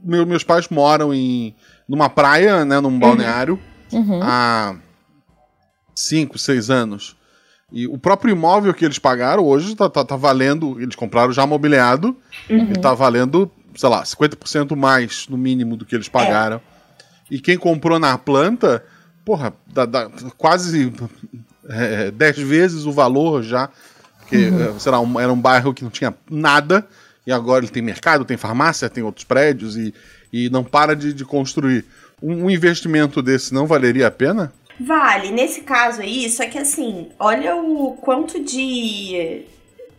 meu, 0.03 0.25
meus 0.25 0.43
pais 0.43 0.67
moram 0.69 1.13
em 1.13 1.55
numa 1.87 2.09
praia, 2.09 2.63
né, 2.63 2.79
num 2.79 2.89
uhum. 2.89 2.99
balneário, 2.99 3.59
uhum. 3.91 4.19
há 4.21 4.75
5, 5.95 6.37
6 6.37 6.69
anos. 6.69 7.15
E 7.71 7.87
o 7.87 7.97
próprio 7.97 8.31
imóvel 8.31 8.73
que 8.73 8.85
eles 8.85 8.99
pagaram 8.99 9.43
hoje 9.43 9.75
tá, 9.75 9.89
tá, 9.89 10.03
tá 10.03 10.15
valendo, 10.15 10.79
eles 10.79 10.95
compraram 10.95 11.31
já 11.31 11.45
mobiliado, 11.45 12.15
uhum. 12.49 12.71
e 12.71 12.73
tá 12.73 12.93
valendo, 12.93 13.51
sei 13.75 13.89
lá, 13.89 14.03
50% 14.03 14.75
mais 14.75 15.27
no 15.27 15.37
mínimo 15.37 15.75
do 15.75 15.85
que 15.85 15.95
eles 15.95 16.07
pagaram. 16.07 16.57
É. 16.57 16.79
E 17.31 17.39
quem 17.39 17.57
comprou 17.57 17.99
na 17.99 18.17
planta, 18.17 18.83
porra, 19.25 19.53
dá, 19.67 19.85
dá 19.85 20.09
quase 20.37 20.91
é, 21.67 22.11
10 22.11 22.37
vezes 22.39 22.85
o 22.85 22.91
valor 22.91 23.43
já. 23.43 23.69
Porque, 24.19 24.49
uhum. 24.49 24.75
É, 24.75 24.79
sei 24.79 24.91
lá, 24.91 24.99
um, 24.99 25.19
era 25.19 25.31
um 25.31 25.39
bairro 25.39 25.73
que 25.73 25.83
não 25.83 25.91
tinha 25.91 26.13
nada 26.29 26.87
e 27.25 27.31
agora 27.31 27.63
ele 27.63 27.71
tem 27.71 27.81
mercado, 27.81 28.25
tem 28.25 28.37
farmácia, 28.37 28.89
tem 28.89 29.03
outros 29.03 29.25
prédios 29.25 29.77
e, 29.77 29.93
e 30.31 30.49
não 30.49 30.63
para 30.63 30.95
de, 30.95 31.13
de 31.13 31.25
construir. 31.25 31.85
Um, 32.21 32.45
um 32.45 32.49
investimento 32.49 33.21
desse 33.21 33.53
não 33.53 33.67
valeria 33.67 34.07
a 34.07 34.11
pena? 34.11 34.51
Vale. 34.79 35.31
Nesse 35.31 35.61
caso 35.61 36.01
aí, 36.01 36.29
só 36.29 36.45
que 36.47 36.57
assim, 36.57 37.09
olha 37.19 37.55
o 37.55 37.97
quanto 38.01 38.43
de 38.43 39.45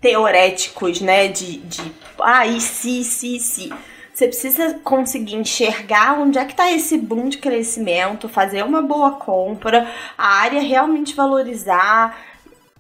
teoréticos, 0.01 1.01
né? 1.01 1.29
De, 1.29 1.59
de 1.59 1.93
ah, 2.19 2.47
e 2.47 2.61
se, 2.61 3.05
se, 3.05 3.39
se. 3.39 3.73
Você 4.13 4.27
precisa 4.27 4.75
conseguir 4.83 5.37
enxergar 5.37 6.19
onde 6.19 6.39
é 6.39 6.45
que 6.45 6.53
está 6.53 6.71
esse 6.71 6.99
boom 6.99 7.29
de 7.29 7.39
crescimento, 7.39 8.29
fazer 8.29 8.65
uma 8.65 8.83
boa 8.83 9.13
compra, 9.13 9.91
a 10.17 10.41
área 10.41 10.61
realmente 10.61 11.15
valorizar, 11.15 12.19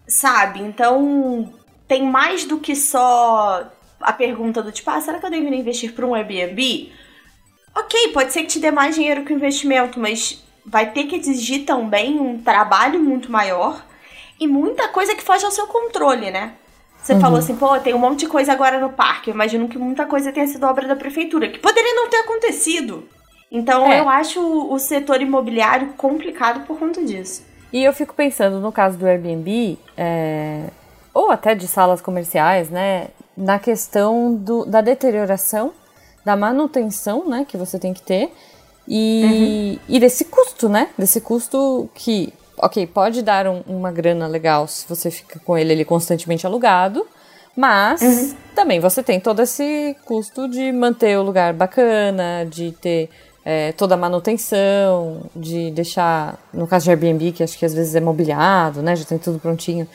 sabe? 0.06 0.60
Então, 0.60 1.50
tem 1.88 2.02
mais 2.02 2.44
do 2.44 2.58
que 2.58 2.76
só 2.76 3.70
a 4.00 4.12
pergunta 4.12 4.62
do 4.62 4.72
tipo, 4.72 4.90
ah, 4.90 5.00
será 5.00 5.18
que 5.18 5.26
eu 5.26 5.30
deveria 5.30 5.58
investir 5.58 5.92
para 5.92 6.06
um 6.06 6.14
Airbnb? 6.14 6.92
Ok, 7.76 8.08
pode 8.12 8.32
ser 8.32 8.42
que 8.42 8.48
te 8.48 8.58
dê 8.58 8.70
mais 8.70 8.94
dinheiro 8.94 9.24
que 9.24 9.32
o 9.32 9.36
investimento, 9.36 10.00
mas 10.00 10.42
vai 10.64 10.90
ter 10.90 11.04
que 11.04 11.16
exigir 11.16 11.64
também 11.64 12.18
um 12.18 12.40
trabalho 12.40 13.00
muito 13.00 13.30
maior 13.30 13.84
e 14.38 14.46
muita 14.46 14.88
coisa 14.88 15.14
que 15.14 15.22
foge 15.22 15.44
ao 15.44 15.50
seu 15.50 15.66
controle, 15.66 16.30
né? 16.30 16.54
Você 16.96 17.14
uhum. 17.14 17.20
falou 17.20 17.38
assim, 17.38 17.56
pô, 17.56 17.78
tem 17.78 17.94
um 17.94 17.98
monte 17.98 18.20
de 18.20 18.26
coisa 18.26 18.52
agora 18.52 18.78
no 18.78 18.90
parque. 18.90 19.30
Eu 19.30 19.34
imagino 19.34 19.68
que 19.68 19.78
muita 19.78 20.04
coisa 20.06 20.32
tenha 20.32 20.46
sido 20.46 20.66
obra 20.66 20.86
da 20.86 20.96
prefeitura, 20.96 21.48
que 21.48 21.58
poderia 21.58 21.94
não 21.94 22.08
ter 22.08 22.18
acontecido. 22.18 23.08
Então 23.50 23.90
é. 23.90 24.00
eu 24.00 24.08
acho 24.08 24.40
o 24.40 24.78
setor 24.78 25.20
imobiliário 25.20 25.94
complicado 25.96 26.66
por 26.66 26.78
conta 26.78 27.02
disso. 27.04 27.44
E 27.72 27.82
eu 27.82 27.92
fico 27.92 28.14
pensando, 28.14 28.60
no 28.60 28.70
caso 28.70 28.98
do 28.98 29.06
Airbnb, 29.06 29.78
é... 29.96 30.64
ou 31.14 31.30
até 31.30 31.54
de 31.54 31.66
salas 31.66 32.00
comerciais, 32.00 32.68
né? 32.68 33.08
Na 33.40 33.58
questão 33.58 34.34
do, 34.34 34.66
da 34.66 34.82
deterioração, 34.82 35.72
da 36.24 36.36
manutenção, 36.36 37.26
né, 37.26 37.46
que 37.48 37.56
você 37.56 37.78
tem 37.78 37.94
que 37.94 38.02
ter, 38.02 38.30
e, 38.86 39.78
uhum. 39.88 39.94
e 39.96 40.00
desse 40.00 40.26
custo, 40.26 40.68
né, 40.68 40.88
desse 40.98 41.20
custo 41.20 41.88
que, 41.94 42.32
ok, 42.58 42.86
pode 42.86 43.22
dar 43.22 43.46
um, 43.46 43.62
uma 43.66 43.90
grana 43.90 44.26
legal 44.26 44.68
se 44.68 44.86
você 44.86 45.10
fica 45.10 45.40
com 45.40 45.56
ele 45.56 45.72
ali 45.72 45.84
constantemente 45.84 46.46
alugado, 46.46 47.06
mas 47.56 48.02
uhum. 48.02 48.34
também 48.54 48.78
você 48.78 49.02
tem 49.02 49.18
todo 49.18 49.40
esse 49.40 49.96
custo 50.04 50.46
de 50.46 50.70
manter 50.70 51.18
o 51.18 51.22
lugar 51.22 51.54
bacana, 51.54 52.46
de 52.48 52.72
ter 52.72 53.08
é, 53.42 53.72
toda 53.72 53.94
a 53.94 53.98
manutenção, 53.98 55.22
de 55.34 55.70
deixar, 55.70 56.38
no 56.52 56.66
caso 56.66 56.84
de 56.84 56.90
Airbnb, 56.90 57.32
que 57.32 57.42
acho 57.42 57.58
que 57.58 57.64
às 57.64 57.72
vezes 57.72 57.94
é 57.94 58.00
mobiliado, 58.00 58.82
né, 58.82 58.94
já 58.94 59.04
tem 59.06 59.16
tudo 59.16 59.38
prontinho, 59.38 59.88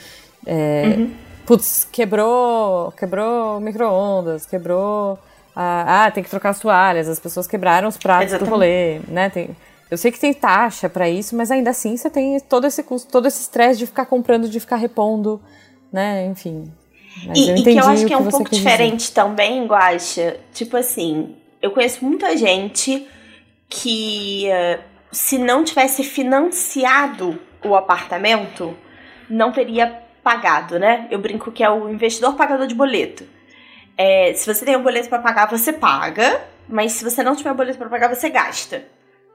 é, 0.48 0.96
uhum 0.98 1.25
putz, 1.46 1.88
quebrou, 1.92 2.92
quebrou 2.92 3.60
micro-ondas, 3.60 4.46
quebrou. 4.46 5.20
Ah, 5.56 6.06
ah, 6.06 6.12
tem 6.12 6.24
que 6.24 6.30
trocar 6.30 6.50
as 6.50 6.60
toalhas, 6.60 7.08
as 7.08 7.20
pessoas 7.20 7.48
quebraram 7.48 7.88
os 7.88 7.98
pratos 7.98 8.28
Exatamente. 8.28 8.50
do 8.50 8.52
rolê, 8.52 9.00
né? 9.08 9.30
Tem, 9.30 9.56
eu 9.90 9.98
sei 9.98 10.12
que 10.12 10.20
tem 10.20 10.34
taxa 10.34 10.90
para 10.90 11.10
isso, 11.10 11.36
mas 11.36 11.52
ainda 11.52 11.70
assim 11.70 11.96
você 11.96 12.10
tem 12.10 12.40
todo 12.42 12.68
esse 12.68 12.84
custo, 12.84 13.10
todo 13.12 13.28
esse 13.28 13.42
estresse 13.42 13.80
de 13.80 13.86
ficar 13.86 14.06
comprando, 14.06 14.50
de 14.50 14.60
ficar 14.60 14.76
repondo, 14.76 15.42
né? 15.92 16.26
Enfim. 16.26 16.72
E, 17.34 17.52
e 17.52 17.64
que 17.64 17.78
eu 17.78 17.86
acho 17.86 18.06
que 18.06 18.14
é 18.14 18.18
um 18.18 18.28
pouco 18.28 18.50
diferente 18.50 19.02
dizer. 19.02 19.14
também, 19.14 19.66
Guaxa. 19.66 20.38
Tipo 20.54 20.76
assim, 20.76 21.36
eu 21.62 21.72
conheço 21.72 22.04
muita 22.04 22.36
gente 22.36 23.08
que, 23.70 24.50
eh, 24.50 24.80
se 25.12 25.38
não 25.38 25.64
tivesse 25.64 26.04
financiado 26.04 27.40
o 27.64 27.76
apartamento, 27.76 28.76
não 29.30 29.52
teria 29.52 30.05
pagado, 30.26 30.80
né? 30.80 31.08
Eu 31.12 31.20
brinco 31.20 31.52
que 31.52 31.64
é 31.64 31.70
o 31.70 31.88
investidor 31.88 32.36
pagador 32.36 32.66
de 32.66 32.74
boleto. 32.74 33.24
É, 33.96 34.34
se 34.34 34.52
você 34.52 34.66
tem 34.66 34.76
um 34.76 34.82
boleto 34.82 35.08
para 35.08 35.20
pagar, 35.20 35.48
você 35.48 35.72
paga, 35.72 36.42
mas 36.68 36.94
se 36.94 37.04
você 37.04 37.22
não 37.22 37.36
tiver 37.36 37.54
boleto 37.54 37.78
para 37.78 37.88
pagar, 37.88 38.10
você 38.10 38.28
gasta. 38.28 38.84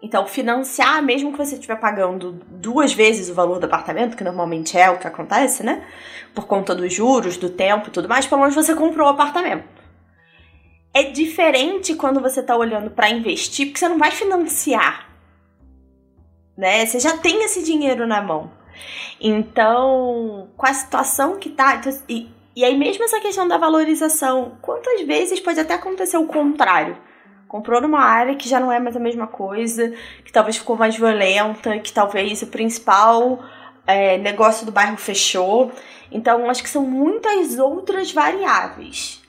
Então, 0.03 0.27
financiar, 0.27 1.01
mesmo 1.01 1.31
que 1.31 1.39
você 1.39 1.55
estiver 1.55 1.77
pagando 1.77 2.33
duas 2.49 2.93
vezes 2.93 3.31
o 3.31 3.35
valor 3.35 3.61
do 3.61 3.67
apartamento, 3.67 4.17
que 4.17 4.25
normalmente 4.25 4.77
é 4.77 4.91
o 4.91 4.99
que 4.99 5.07
acontece, 5.07 5.63
né? 5.63 5.87
Por 6.35 6.49
conta 6.49 6.75
dos 6.75 6.93
juros, 6.93 7.37
do 7.37 7.51
tempo 7.51 7.87
e 7.87 7.93
tudo 7.93 8.09
mais, 8.09 8.27
pelo 8.27 8.41
menos 8.41 8.57
você 8.57 8.75
comprou 8.75 9.07
o 9.07 9.11
apartamento. 9.11 9.69
É 10.93 11.05
diferente 11.05 11.95
quando 11.95 12.21
você 12.21 12.41
está 12.41 12.57
olhando 12.57 12.91
para 12.91 13.11
investir, 13.11 13.67
porque 13.67 13.79
você 13.79 13.89
não 13.89 13.99
vai 13.99 14.11
financiar. 14.11 15.09
Né? 16.59 16.85
Você 16.85 16.99
já 16.99 17.17
tem 17.17 17.45
esse 17.45 17.63
dinheiro 17.63 18.09
na 18.09 18.21
mão. 18.21 18.51
Então, 19.21 20.49
com 20.57 20.67
a 20.67 20.73
situação 20.73 21.37
que 21.39 21.51
tá. 21.51 21.77
Então, 21.77 21.93
e, 22.09 22.29
e 22.55 22.65
aí, 22.65 22.77
mesmo 22.77 23.05
essa 23.05 23.21
questão 23.21 23.47
da 23.47 23.57
valorização, 23.57 24.53
quantas 24.61 25.03
vezes 25.03 25.41
pode 25.41 25.61
até 25.61 25.75
acontecer 25.75 26.17
o 26.17 26.27
contrário? 26.27 26.97
Comprou 27.47 27.81
numa 27.81 28.01
área 28.01 28.35
que 28.35 28.49
já 28.49 28.61
não 28.61 28.71
é 28.71 28.79
mais 28.79 28.97
a 28.97 29.01
mesma 29.01 29.27
coisa, 29.27 29.93
que 30.25 30.33
talvez 30.33 30.57
ficou 30.57 30.77
mais 30.77 30.97
violenta, 30.97 31.79
que 31.79 31.93
talvez 31.93 32.43
o 32.43 32.47
principal 32.47 33.45
é, 33.87 34.19
negócio 34.19 34.65
do 34.65 34.73
bairro 34.73 34.97
fechou. 34.97 35.73
Então, 36.13 36.49
acho 36.49 36.63
que 36.63 36.69
são 36.69 36.85
muitas 36.85 37.59
outras 37.59 38.13
variáveis. 38.13 39.20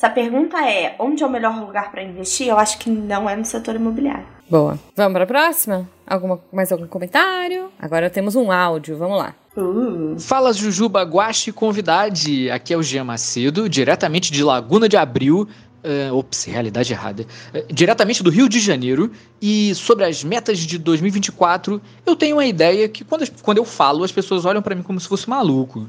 Se 0.00 0.06
a 0.06 0.08
pergunta 0.08 0.56
é 0.66 0.96
onde 0.98 1.22
é 1.22 1.26
o 1.26 1.30
melhor 1.30 1.60
lugar 1.60 1.90
para 1.90 2.02
investir, 2.02 2.48
eu 2.48 2.58
acho 2.58 2.78
que 2.78 2.88
não 2.88 3.28
é 3.28 3.36
no 3.36 3.44
setor 3.44 3.74
imobiliário. 3.74 4.24
Boa. 4.48 4.78
Vamos 4.96 5.12
para 5.12 5.24
a 5.24 5.26
próxima? 5.26 5.86
Alguma, 6.06 6.40
mais 6.50 6.72
algum 6.72 6.86
comentário? 6.86 7.70
Agora 7.78 8.08
temos 8.08 8.34
um 8.34 8.50
áudio, 8.50 8.96
vamos 8.96 9.18
lá. 9.18 9.34
Uh. 9.54 10.18
Fala 10.18 10.54
Jujuba 10.54 11.02
Guache 11.02 11.52
convidade. 11.52 12.50
Aqui 12.50 12.72
é 12.72 12.78
o 12.78 12.82
Jean 12.82 13.04
Macedo, 13.04 13.68
diretamente 13.68 14.32
de 14.32 14.42
Laguna 14.42 14.88
de 14.88 14.96
Abril, 14.96 15.46
Uh, 15.82 16.14
ops, 16.14 16.44
realidade 16.44 16.92
errada. 16.92 17.26
Uh, 17.54 17.72
diretamente 17.72 18.22
do 18.22 18.28
Rio 18.28 18.50
de 18.50 18.60
Janeiro. 18.60 19.10
E 19.40 19.74
sobre 19.74 20.04
as 20.04 20.22
metas 20.22 20.58
de 20.58 20.76
2024, 20.78 21.80
eu 22.04 22.16
tenho 22.16 22.36
uma 22.36 22.44
ideia 22.44 22.86
que 22.86 23.02
quando, 23.02 23.24
quando 23.42 23.58
eu 23.58 23.64
falo, 23.64 24.04
as 24.04 24.12
pessoas 24.12 24.44
olham 24.44 24.60
para 24.60 24.74
mim 24.74 24.82
como 24.82 25.00
se 25.00 25.08
fosse 25.08 25.28
maluco. 25.28 25.88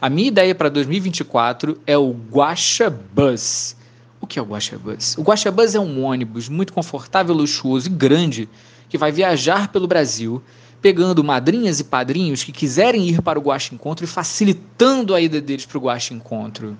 A 0.00 0.08
minha 0.08 0.28
ideia 0.28 0.54
para 0.54 0.70
2024 0.70 1.78
é 1.86 1.98
o 1.98 2.10
Guacha 2.10 2.88
Bus. 2.88 3.76
O 4.18 4.26
que 4.26 4.38
é 4.38 4.42
o 4.42 4.46
Guacha 4.46 4.78
Bus? 4.78 5.14
O 5.18 5.22
Guacha 5.22 5.50
Bus 5.50 5.74
é 5.74 5.80
um 5.80 6.02
ônibus 6.04 6.48
muito 6.48 6.72
confortável, 6.72 7.34
luxuoso 7.34 7.88
e 7.88 7.90
grande 7.90 8.48
que 8.88 8.96
vai 8.96 9.12
viajar 9.12 9.68
pelo 9.68 9.86
Brasil, 9.86 10.42
pegando 10.80 11.22
madrinhas 11.22 11.80
e 11.80 11.84
padrinhos 11.84 12.42
que 12.42 12.50
quiserem 12.50 13.10
ir 13.10 13.20
para 13.20 13.38
o 13.38 13.42
Guacha 13.42 13.74
Encontro 13.74 14.06
e 14.06 14.08
facilitando 14.08 15.14
a 15.14 15.20
ida 15.20 15.38
deles 15.38 15.66
para 15.66 15.76
o 15.76 15.82
Guacha 15.82 16.14
Encontro. 16.14 16.78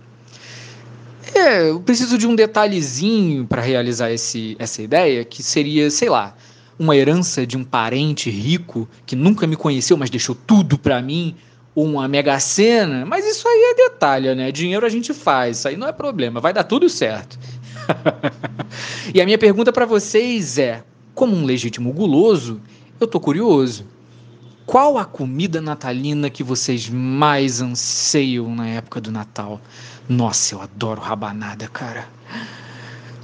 É, 1.34 1.68
eu 1.68 1.78
preciso 1.80 2.16
de 2.16 2.26
um 2.26 2.34
detalhezinho 2.34 3.46
para 3.46 3.60
realizar 3.60 4.10
esse, 4.10 4.56
essa 4.58 4.80
ideia, 4.80 5.26
que 5.26 5.42
seria, 5.42 5.90
sei 5.90 6.08
lá, 6.08 6.34
uma 6.78 6.96
herança 6.96 7.46
de 7.46 7.58
um 7.58 7.64
parente 7.64 8.30
rico 8.30 8.88
que 9.04 9.14
nunca 9.14 9.46
me 9.46 9.56
conheceu, 9.56 9.98
mas 9.98 10.08
deixou 10.08 10.34
tudo 10.34 10.78
para 10.78 11.02
mim, 11.02 11.36
uma 11.74 12.08
mega 12.08 12.38
cena. 12.40 13.04
Mas 13.06 13.26
isso 13.26 13.46
aí 13.46 13.72
é 13.72 13.88
detalhe, 13.88 14.34
né? 14.34 14.52
Dinheiro 14.52 14.84
a 14.84 14.88
gente 14.88 15.12
faz, 15.14 15.58
isso 15.58 15.68
aí 15.68 15.76
não 15.76 15.88
é 15.88 15.92
problema, 15.92 16.40
vai 16.40 16.52
dar 16.52 16.64
tudo 16.64 16.88
certo. 16.88 17.38
e 19.14 19.20
a 19.20 19.24
minha 19.24 19.38
pergunta 19.38 19.72
para 19.72 19.86
vocês 19.86 20.58
é: 20.58 20.82
como 21.14 21.36
um 21.36 21.44
legítimo 21.44 21.92
guloso, 21.92 22.60
eu 22.98 23.06
tô 23.06 23.20
curioso. 23.20 23.86
Qual 24.66 24.98
a 24.98 25.04
comida 25.04 25.60
natalina 25.60 26.30
que 26.30 26.44
vocês 26.44 26.88
mais 26.88 27.60
anseiam 27.60 28.54
na 28.54 28.68
época 28.68 29.00
do 29.00 29.10
Natal? 29.10 29.60
Nossa, 30.08 30.54
eu 30.54 30.60
adoro 30.60 31.00
rabanada, 31.00 31.66
cara. 31.66 32.06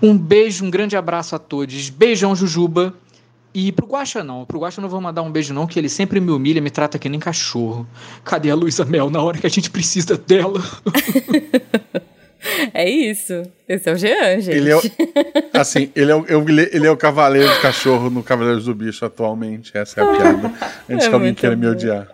Um 0.02 0.18
beijo, 0.18 0.64
um 0.64 0.70
grande 0.70 0.96
abraço 0.96 1.36
a 1.36 1.38
todos. 1.38 1.88
Beijão, 1.88 2.34
Jujuba. 2.34 2.92
E 3.58 3.72
pro 3.72 3.86
Guaxa 3.86 4.22
não, 4.22 4.44
pro 4.44 4.58
Guaxa 4.58 4.82
não 4.82 4.88
vou 4.90 5.00
mandar 5.00 5.22
um 5.22 5.32
beijo 5.32 5.54
não, 5.54 5.66
que 5.66 5.78
ele 5.78 5.88
sempre 5.88 6.20
me 6.20 6.30
humilha, 6.30 6.60
me 6.60 6.68
trata 6.68 6.98
que 6.98 7.08
nem 7.08 7.18
cachorro. 7.18 7.86
Cadê 8.22 8.50
a 8.50 8.54
Luísa 8.54 8.84
Mel 8.84 9.08
na 9.08 9.22
hora 9.22 9.38
que 9.38 9.46
a 9.46 9.48
gente 9.48 9.70
precisa 9.70 10.14
dela? 10.14 10.62
É 12.72 12.88
isso. 12.88 13.42
Esse 13.68 13.90
é 13.90 13.92
o 13.92 13.96
Jean, 13.96 14.40
gente. 14.40 14.56
Ele 14.56 14.70
é 14.70 14.76
o, 14.76 14.80
assim, 15.52 15.90
ele 15.96 16.12
é 16.12 16.14
o, 16.14 16.24
ele 16.48 16.86
é 16.86 16.90
o 16.90 16.96
cavaleiro 16.96 17.52
de 17.52 17.60
cachorro 17.60 18.08
no 18.08 18.22
Cavaleiros 18.22 18.66
do 18.66 18.74
Bicho 18.74 19.04
atualmente. 19.04 19.76
Essa 19.76 20.00
é 20.00 20.04
a 20.04 20.06
piada. 20.06 20.52
Antes 20.88 21.06
é 21.06 21.08
que 21.08 21.14
alguém 21.14 21.34
queira 21.34 21.56
bom. 21.56 21.62
me 21.62 21.68
odiar. 21.68 22.06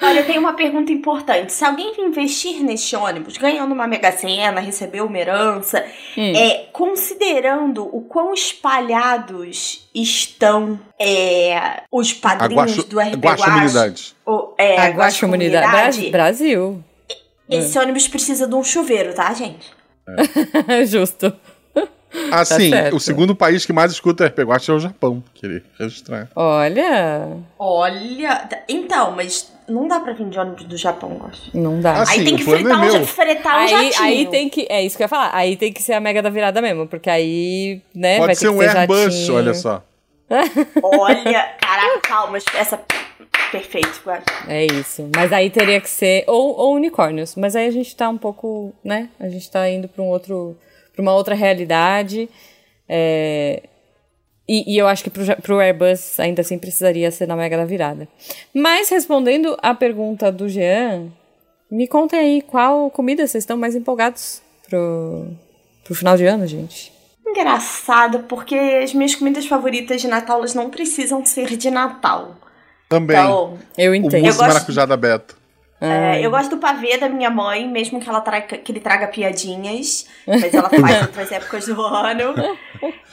Olha, 0.00 0.24
tem 0.24 0.38
uma 0.38 0.54
pergunta 0.54 0.90
importante. 0.90 1.52
Se 1.52 1.62
alguém 1.64 1.92
investir 1.98 2.62
neste 2.62 2.96
ônibus, 2.96 3.36
ganhando 3.36 3.72
uma 3.72 3.86
mega 3.86 4.10
sena, 4.12 4.60
receber 4.60 5.02
uma 5.02 5.18
herança, 5.18 5.84
hum. 6.16 6.32
é, 6.34 6.66
considerando 6.72 7.84
o 7.94 8.00
quão 8.00 8.32
espalhados 8.32 9.88
estão 9.94 10.80
é, 10.98 11.82
os 11.92 12.14
padrinhos 12.14 12.84
do 12.84 12.98
RP 12.98 13.16
Guax, 13.16 14.14
o, 14.24 14.54
é, 14.56 14.80
a 14.80 14.88
Guaxamunidade 14.88 16.10
Brasil. 16.10 16.82
Esse 17.54 17.78
é. 17.78 17.80
ônibus 17.80 18.08
precisa 18.08 18.46
de 18.46 18.54
um 18.54 18.64
chuveiro, 18.64 19.14
tá, 19.14 19.32
gente? 19.34 19.70
É. 20.68 20.84
Justo. 20.86 21.32
Assim, 22.30 22.70
tá 22.70 22.90
o 22.94 23.00
segundo 23.00 23.34
país 23.34 23.64
que 23.64 23.72
mais 23.72 23.90
escuta 23.90 24.26
RP 24.26 24.40
Guacha 24.40 24.72
é 24.72 24.74
o 24.74 24.78
Japão, 24.78 25.24
queria 25.34 25.62
registrar. 25.78 26.28
Olha. 26.36 27.38
Olha. 27.58 28.48
Então, 28.68 29.12
mas 29.12 29.50
não 29.66 29.88
dá 29.88 29.98
pra 29.98 30.12
vir 30.12 30.28
de 30.28 30.38
ônibus 30.38 30.64
do 30.64 30.76
Japão, 30.76 31.16
eu 31.18 31.26
acho. 31.26 31.56
Não 31.56 31.80
dá. 31.80 32.02
Assim, 32.02 32.20
aí 32.20 32.24
tem 32.24 32.36
que 32.36 32.44
fretar, 32.44 32.84
é 32.84 32.98
um, 32.98 33.06
fretar 33.06 33.54
um 33.54 33.60
aí, 33.60 33.68
jatinho. 33.68 34.04
Aí 34.04 34.26
tem 34.26 34.48
que. 34.48 34.66
É 34.68 34.82
isso 34.82 34.96
que 34.96 35.02
eu 35.02 35.06
ia 35.06 35.08
falar. 35.08 35.30
Aí 35.32 35.56
tem 35.56 35.72
que 35.72 35.82
ser 35.82 35.94
a 35.94 36.00
mega 36.00 36.20
da 36.20 36.28
virada 36.28 36.60
mesmo, 36.60 36.86
porque 36.86 37.08
aí, 37.08 37.80
né? 37.94 38.18
Pode 38.18 38.26
vai 38.26 38.34
ser 38.34 38.48
um 38.50 38.60
Airbus, 38.60 39.14
jatinho. 39.14 39.36
olha 39.36 39.54
só. 39.54 39.82
Olha, 40.82 41.56
caraca, 41.60 42.00
calma, 42.00 42.38
essa 42.54 42.80
perfeito, 43.52 44.00
quase. 44.02 44.24
É 44.48 44.64
isso. 44.64 45.08
Mas 45.14 45.32
aí 45.32 45.50
teria 45.50 45.80
que 45.80 45.88
ser. 45.88 46.24
Ou, 46.26 46.56
ou 46.56 46.74
unicórnios. 46.74 47.36
Mas 47.36 47.54
aí 47.54 47.68
a 47.68 47.70
gente 47.70 47.94
tá 47.94 48.08
um 48.08 48.18
pouco, 48.18 48.72
né? 48.82 49.10
A 49.20 49.28
gente 49.28 49.48
tá 49.50 49.68
indo 49.68 49.86
pra 49.86 50.02
um 50.02 50.08
outro. 50.08 50.56
pra 50.92 51.02
uma 51.02 51.14
outra 51.14 51.34
realidade. 51.34 52.28
É, 52.88 53.62
e, 54.48 54.74
e, 54.74 54.78
eu 54.78 54.88
acho 54.88 55.04
que 55.04 55.10
pro, 55.10 55.24
pro 55.40 55.60
Airbus 55.60 56.18
ainda 56.18 56.40
assim 56.40 56.58
precisaria 56.58 57.10
ser 57.10 57.28
na 57.28 57.36
Mega 57.36 57.56
da 57.56 57.64
Virada. 57.64 58.08
Mas 58.52 58.88
respondendo 58.88 59.56
a 59.62 59.74
pergunta 59.74 60.32
do 60.32 60.48
Jean, 60.48 61.08
me 61.70 61.86
contem 61.86 62.18
aí 62.18 62.42
qual 62.42 62.90
comida 62.90 63.26
vocês 63.26 63.44
estão 63.44 63.56
mais 63.56 63.76
empolgados 63.76 64.42
pro, 64.68 65.28
pro 65.84 65.94
final 65.94 66.16
de 66.16 66.26
ano, 66.26 66.46
gente. 66.46 66.92
Engraçado, 67.26 68.24
porque 68.24 68.56
as 68.56 68.92
minhas 68.92 69.14
comidas 69.14 69.46
favoritas 69.46 70.00
de 70.02 70.08
Natal 70.08 70.38
elas 70.38 70.54
não 70.54 70.68
precisam 70.68 71.24
ser 71.24 71.56
de 71.56 71.70
Natal. 71.70 72.36
Também. 72.92 73.16
Então, 73.16 73.58
eu 73.78 73.94
entendo. 73.94 74.20
O 74.20 74.24
mousse 74.24 74.38
maracujá 74.38 74.84
da 74.84 74.96
Beto. 74.96 75.42
É, 75.80 76.24
eu 76.24 76.30
gosto 76.30 76.50
do 76.50 76.58
pavê 76.58 76.96
da 76.96 77.08
minha 77.08 77.28
mãe, 77.28 77.68
mesmo 77.68 77.98
que 77.98 78.08
ela 78.08 78.20
traga, 78.20 78.56
que 78.56 78.70
ele 78.70 78.78
traga 78.78 79.08
piadinhas, 79.08 80.06
mas 80.24 80.54
ela 80.54 80.68
faz 80.68 81.02
outras 81.02 81.32
épocas 81.32 81.66
do 81.66 81.82
ano. 81.82 82.34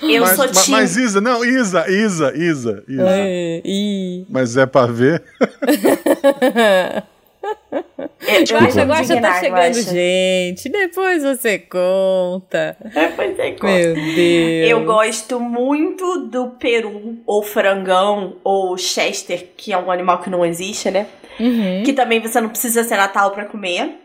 Eu 0.01 0.21
mas, 0.21 0.35
sou 0.35 0.47
mas, 0.47 0.63
time... 0.63 0.77
mas 0.77 0.95
Isa, 0.95 1.19
não, 1.19 1.43
Isa, 1.43 1.89
Isa, 1.89 2.33
Isa, 2.35 2.83
Isa. 2.87 3.09
É, 3.09 3.61
e... 3.65 4.25
Mas 4.29 4.55
é 4.55 4.65
pavê? 4.65 5.21
Eu, 8.21 8.43
Guaxa, 8.43 8.83
Guaxa 8.83 9.21
tá 9.21 9.39
chegando, 9.39 9.59
Guaxa. 9.59 9.91
gente. 9.91 10.69
Depois 10.69 11.23
você 11.23 11.57
conta. 11.59 12.75
Depois 12.93 13.35
você 13.35 13.51
conta. 13.53 13.65
Meu 13.67 13.93
Deus. 13.95 14.69
Eu 14.71 14.83
gosto 14.85 15.39
muito 15.39 16.27
do 16.27 16.49
peru, 16.51 17.17
ou 17.25 17.41
frangão, 17.41 18.35
ou 18.43 18.77
chester, 18.77 19.49
que 19.55 19.71
é 19.73 19.77
um 19.77 19.89
animal 19.91 20.19
que 20.19 20.29
não 20.29 20.45
existe, 20.45 20.91
né? 20.91 21.07
Uhum. 21.39 21.83
Que 21.83 21.93
também 21.93 22.19
você 22.19 22.41
não 22.41 22.49
precisa 22.49 22.83
ser 22.83 22.97
Natal 22.97 23.31
pra 23.31 23.45
comer. 23.45 23.95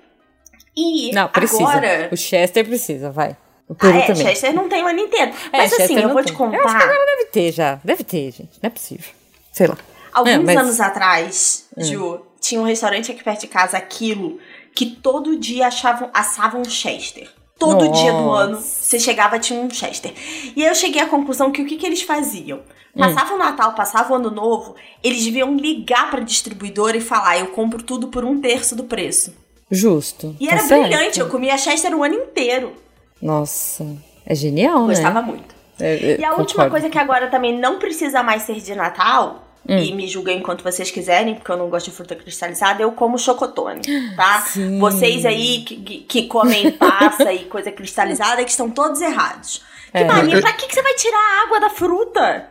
E 0.76 1.12
não, 1.12 1.28
precisa. 1.28 1.62
agora... 1.62 2.08
O 2.12 2.16
chester 2.16 2.64
precisa, 2.64 3.10
vai. 3.10 3.36
O 3.68 3.74
peru 3.74 3.94
ah, 3.94 3.98
é, 3.98 4.06
também. 4.06 4.26
Chester 4.26 4.52
não 4.54 4.68
tem 4.68 4.82
o 4.82 4.86
ano 4.86 4.98
inteiro. 5.00 5.32
É, 5.52 5.58
Mas 5.58 5.72
assim, 5.72 5.82
Chester 5.82 6.02
eu 6.02 6.08
vou 6.08 6.16
tem. 6.22 6.26
te 6.26 6.32
contar... 6.32 6.58
Eu 6.58 6.64
acho 6.66 6.76
que 6.76 6.82
agora 6.82 7.06
deve 7.16 7.24
ter 7.30 7.52
já. 7.52 7.80
Deve 7.84 8.04
ter, 8.04 8.30
gente. 8.30 8.50
Não 8.62 8.66
é 8.66 8.70
possível. 8.70 9.10
Sei 9.52 9.66
lá. 9.66 9.76
Alguns 10.12 10.32
É, 10.32 10.38
mas- 10.38 10.56
anos 10.56 10.80
atrás, 10.80 11.66
Hum. 11.76 11.82
Ju, 11.82 12.20
tinha 12.44 12.60
um 12.60 12.64
restaurante 12.64 13.10
aqui 13.10 13.22
perto 13.24 13.40
de 13.42 13.46
casa, 13.48 13.76
aquilo, 13.76 14.38
que 14.74 14.86
todo 14.86 15.36
dia 15.38 15.66
achavam, 15.66 16.10
assavam 16.12 16.60
um 16.60 16.64
Chester. 16.64 17.28
Todo 17.58 17.88
dia 17.92 18.12
do 18.12 18.18
Nossa. 18.22 18.42
ano, 18.42 18.56
você 18.60 18.98
chegava 18.98 19.38
tinha 19.38 19.60
um 19.60 19.70
Chester. 19.70 20.12
E 20.56 20.62
aí 20.62 20.68
eu 20.68 20.74
cheguei 20.74 21.00
à 21.00 21.06
conclusão 21.06 21.52
que 21.52 21.62
o 21.62 21.66
que, 21.66 21.76
que 21.76 21.86
eles 21.86 22.02
faziam? 22.02 22.58
Hum. 22.94 22.98
Passava 23.00 23.34
o 23.34 23.38
Natal, 23.38 23.72
passava 23.74 24.12
o 24.12 24.16
Ano 24.16 24.30
Novo, 24.30 24.74
eles 25.02 25.24
deviam 25.24 25.54
ligar 25.56 26.10
pra 26.10 26.20
distribuidora 26.20 26.96
e 26.96 27.00
falar: 27.00 27.38
eu 27.38 27.46
compro 27.48 27.82
tudo 27.82 28.08
por 28.08 28.24
um 28.24 28.40
terço 28.40 28.74
do 28.76 28.84
preço. 28.84 29.32
Justo. 29.70 30.36
E 30.40 30.46
Tá 30.46 30.52
era 30.54 30.62
certo. 30.62 30.82
brilhante, 30.88 31.20
eu 31.20 31.28
comia 31.28 31.56
Chester 31.56 31.96
o 31.96 32.02
ano 32.04 32.14
inteiro. 32.14 32.74
Nossa. 33.22 33.86
É 34.26 34.34
genial, 34.34 34.86
Gostava 34.86 35.20
né? 35.20 35.26
muito. 35.26 35.54
É, 35.78 35.94
é, 35.94 36.20
E 36.20 36.24
a 36.24 36.30
última 36.30 36.44
concordo. 36.64 36.70
coisa 36.70 36.90
que 36.90 36.98
agora 36.98 37.28
também 37.28 37.58
não 37.58 37.78
precisa 37.78 38.22
mais 38.22 38.42
ser 38.42 38.60
de 38.60 38.74
Natal, 38.74 39.43
Hum. 39.68 39.78
e 39.78 39.94
me 39.94 40.06
julguem 40.06 40.38
enquanto 40.38 40.62
vocês 40.62 40.90
quiserem, 40.90 41.34
porque 41.36 41.50
eu 41.50 41.56
não 41.56 41.70
gosto 41.70 41.86
de 41.90 41.96
fruta 41.96 42.14
cristalizada, 42.14 42.82
eu 42.82 42.92
como 42.92 43.18
chocotone, 43.18 43.80
tá? 44.14 44.40
Sim. 44.46 44.78
Vocês 44.78 45.24
aí 45.24 45.62
que, 45.64 45.76
que- 45.76 45.98
que 46.00 46.22
comem 46.26 46.70
passa 46.72 47.32
e 47.32 47.44
coisa 47.46 47.72
cristalizada, 47.72 48.44
que 48.44 48.50
estão 48.50 48.68
todos 48.68 49.00
errados. 49.00 49.62
Que 49.90 49.98
É. 49.98 50.04
mania, 50.04 50.40
pra 50.40 50.52
que, 50.52 50.66
que 50.66 50.74
você 50.74 50.82
vai 50.82 50.94
tirar 50.94 51.16
a 51.18 51.42
água 51.46 51.60
da 51.60 51.70
fruta? 51.70 52.48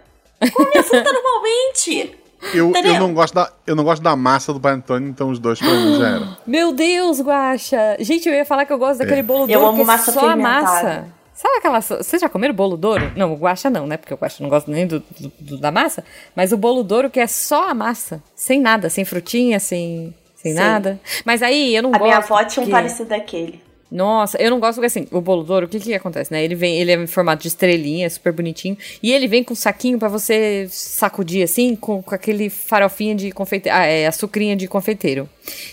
Come 0.54 0.78
a 0.78 0.84
fruta 0.84 1.12
normalmente. 1.14 2.18
Eu, 2.54 2.70
Entendeu? 2.72 2.94
eu, 2.96 3.00
não 3.00 3.14
gosto 3.14 3.34
da, 3.36 3.50
eu 3.66 3.76
não 3.76 3.84
gosto 3.86 4.02
da 4.02 4.16
massa 4.18 4.52
do 4.52 4.60
panetone, 4.60 5.08
então 5.10 5.30
os 5.30 5.40
dois 5.40 5.60
pra 5.60 5.70
mim 5.70 5.98
já 5.98 6.08
eram. 6.10 6.38
Meu 6.46 6.74
Deus, 6.74 7.22
Guaxa! 7.22 7.96
Gente, 8.00 8.28
eu 8.28 8.34
ia 8.34 8.44
falar 8.44 8.66
que 8.66 8.74
eu 8.74 8.78
gosto 8.78 9.00
daquele 9.00 9.22
bolo 9.24 9.44
Eu 9.44 9.60
douro 9.60 9.66
amo 9.68 9.76
que 9.78 9.82
é 9.84 9.86
massa 9.86 10.12
só 10.12 10.30
a 10.30 10.36
massa. 10.36 11.06
Sabe 11.34 11.58
aquela... 11.58 11.82
Vocês 11.82 12.22
já 12.22 12.30
comeram 12.30 12.54
bolo 12.54 12.78
douro? 12.78 13.12
Não, 13.16 13.34
o 13.34 13.36
Guaxa 13.36 13.70
não, 13.70 13.88
né? 13.88 13.98
Porque 13.98 14.14
o 14.14 14.18
Guaxa 14.18 14.42
não 14.44 14.50
gosta 14.50 14.72
nem 14.72 14.86
do, 14.86 15.00
do- 15.20 15.32
do- 15.40 15.58
da 15.58 15.72
massa. 15.72 16.04
Mas 16.36 16.52
o 16.52 16.58
bolo 16.58 16.84
douro 16.84 17.10
que 17.10 17.20
é 17.20 17.28
só 17.28 17.70
a 17.70 17.74
massa. 17.74 18.22
Sem 18.36 18.62
nada, 18.62 18.90
sem 18.90 19.04
frutinha, 19.04 19.60
sem, 19.60 20.14
sem 20.36 20.52
Sim. 20.54 20.58
nada. 20.60 21.00
Mas 21.26 21.42
aí 21.42 21.76
eu 21.76 21.82
não 21.82 21.90
A 21.90 21.94
gosto... 21.98 22.04
minha 22.04 22.18
avó 22.18 22.44
tinha 22.44 22.66
um 22.66 22.70
parecido 22.70 23.10
daquele. 23.10 23.62
Nossa, 23.94 24.42
eu 24.42 24.50
não 24.50 24.60
gosto 24.60 24.76
porque 24.82 24.88
assim, 24.88 25.08
o 25.12 25.22
bolo 25.22 25.44
douro, 25.44 25.68
o 25.68 25.70
que 25.70 25.80
que 25.80 25.94
acontece, 25.94 26.32
né? 26.34 26.44
Ele 26.44 26.56
vem, 26.56 26.80
ele 26.80 26.92
é 26.92 26.96
em 26.96 27.06
formato 27.06 27.44
de 27.44 27.48
estrelinha, 27.48 28.10
super 28.10 28.34
bonitinho, 28.34 28.76
e 29.04 29.12
ele 29.14 29.28
vem 29.28 29.44
com 29.44 29.54
um 29.54 29.56
saquinho 29.56 30.00
para 30.00 30.08
você 30.08 30.68
sacudir 30.72 31.44
assim, 31.44 31.76
com, 31.76 32.02
com 32.02 32.16
aquele 32.16 32.50
farofinha 32.50 33.14
de 33.14 33.32
confeiteiro, 33.32 33.78
ah, 33.78 33.86
é, 33.86 34.08
açucrinha 34.08 34.56
de 34.56 34.68
confeiteiro. 34.68 35.30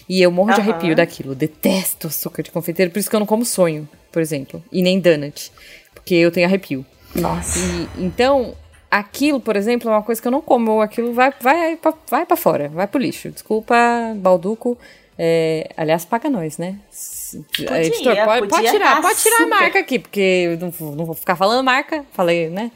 E 0.07 0.21
eu 0.21 0.31
morro 0.31 0.53
de 0.53 0.61
Aham. 0.61 0.71
arrepio 0.71 0.95
daquilo, 0.95 1.35
detesto 1.35 2.09
açúcar 2.09 2.43
de 2.43 2.51
confeiteiro, 2.51 2.91
por 2.91 2.99
isso 2.99 3.09
que 3.09 3.17
eu 3.17 3.21
não 3.21 3.27
como 3.27 3.43
sonho, 3.45 3.89
por 4.13 4.21
exemplo, 4.21 4.63
e 4.71 4.83
nem 4.83 5.01
donut, 5.01 5.51
porque 5.95 6.15
eu 6.15 6.31
tenho 6.31 6.47
arrepio. 6.47 6.85
Nossa. 7.15 7.59
E, 7.59 8.05
então, 8.05 8.55
aquilo, 8.91 9.41
por 9.41 9.57
exemplo, 9.57 9.89
é 9.89 9.93
uma 9.95 10.03
coisa 10.03 10.21
que 10.21 10.29
eu 10.29 10.33
não 10.33 10.43
como. 10.43 10.81
Aquilo 10.83 11.13
vai, 11.15 11.33
vai, 11.41 11.77
pra- 11.77 11.95
vai 12.09 12.27
para 12.27 12.37
fora, 12.37 12.69
vai 12.69 12.87
pro 12.87 13.01
lixo. 13.01 13.31
Desculpa, 13.31 13.75
Balduco. 14.17 14.77
É, 15.23 15.69
aliás, 15.77 16.05
paga 16.07 16.31
nós, 16.31 16.57
né? 16.57 16.77
S- 16.91 17.45
Podia, 17.55 17.83
editor, 17.85 18.15
pode, 18.25 18.49
pode 18.49 18.71
tirar, 18.71 18.97
tá 18.97 19.03
pode 19.03 19.19
tirar 19.23 19.43
a 19.43 19.47
marca 19.47 19.79
aqui, 19.79 19.99
porque 19.99 20.21
eu 20.21 20.57
não, 20.59 20.71
vou- 20.71 20.97
não 20.97 21.05
vou 21.05 21.15
ficar 21.15 21.37
falando 21.37 21.63
marca, 21.63 22.07
falei, 22.13 22.49
né? 22.49 22.71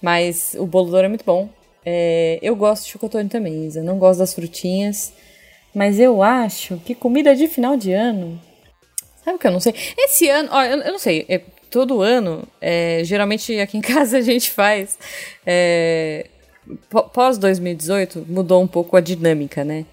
Mas 0.00 0.54
o 0.56 0.66
bolo 0.66 0.88
douro 0.90 1.06
é 1.06 1.08
muito 1.08 1.24
bom. 1.24 1.48
É, 1.84 2.38
eu 2.42 2.54
gosto 2.54 2.84
de 2.84 2.90
chocotone 2.92 3.28
também, 3.28 3.66
Isa. 3.66 3.82
Não 3.82 3.98
gosto 3.98 4.20
das 4.20 4.32
frutinhas. 4.32 5.12
Mas 5.74 5.98
eu 5.98 6.22
acho 6.22 6.76
que 6.84 6.94
comida 6.94 7.34
de 7.34 7.48
final 7.48 7.76
de 7.76 7.92
ano. 7.92 8.40
Sabe 9.24 9.36
o 9.36 9.38
que 9.38 9.46
eu 9.48 9.50
não 9.52 9.60
sei? 9.60 9.74
Esse 9.98 10.28
ano, 10.28 10.48
ó, 10.52 10.62
eu, 10.62 10.78
eu 10.78 10.92
não 10.92 10.98
sei. 10.98 11.26
é, 11.28 11.38
todo 11.70 12.00
ano, 12.02 12.44
é, 12.60 13.02
geralmente 13.04 13.58
aqui 13.58 13.76
em 13.76 13.80
casa 13.82 14.18
a 14.18 14.20
gente 14.22 14.50
faz. 14.50 14.96
é, 15.44 16.26
pó- 16.88 17.02
Pós 17.02 17.36
2018, 17.36 18.24
mudou 18.28 18.62
um 18.62 18.66
pouco 18.68 18.96
a 18.96 19.00
dinâmica, 19.00 19.64
né? 19.64 19.84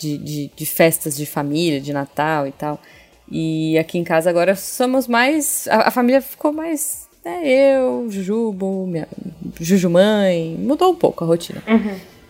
De, 0.00 0.16
de, 0.16 0.50
de 0.56 0.66
festas 0.66 1.14
de 1.14 1.26
família, 1.26 1.78
de 1.80 1.92
Natal 1.92 2.46
e 2.46 2.52
tal. 2.52 2.80
E 3.30 3.76
aqui 3.78 3.98
em 3.98 4.02
casa 4.04 4.30
agora 4.30 4.56
somos 4.56 5.06
mais. 5.06 5.68
A, 5.68 5.88
a 5.88 5.90
família 5.90 6.22
ficou 6.22 6.52
mais. 6.52 7.06
Né, 7.24 7.42
eu, 7.44 8.06
Jujubo, 8.10 8.86
minha, 8.86 9.06
Jujumãe. 9.60 10.56
Mudou 10.58 10.92
um 10.92 10.96
pouco 10.96 11.22
a 11.22 11.26
rotina. 11.26 11.62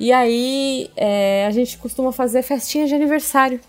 E 0.01 0.13
aí, 0.13 0.91
é, 0.97 1.47
a 1.47 1.51
gente 1.53 1.79
costuma 1.79 2.11
fazer 2.11 2.43
festinha 2.43 2.87
de 2.87 2.95
aniversário. 2.95 3.61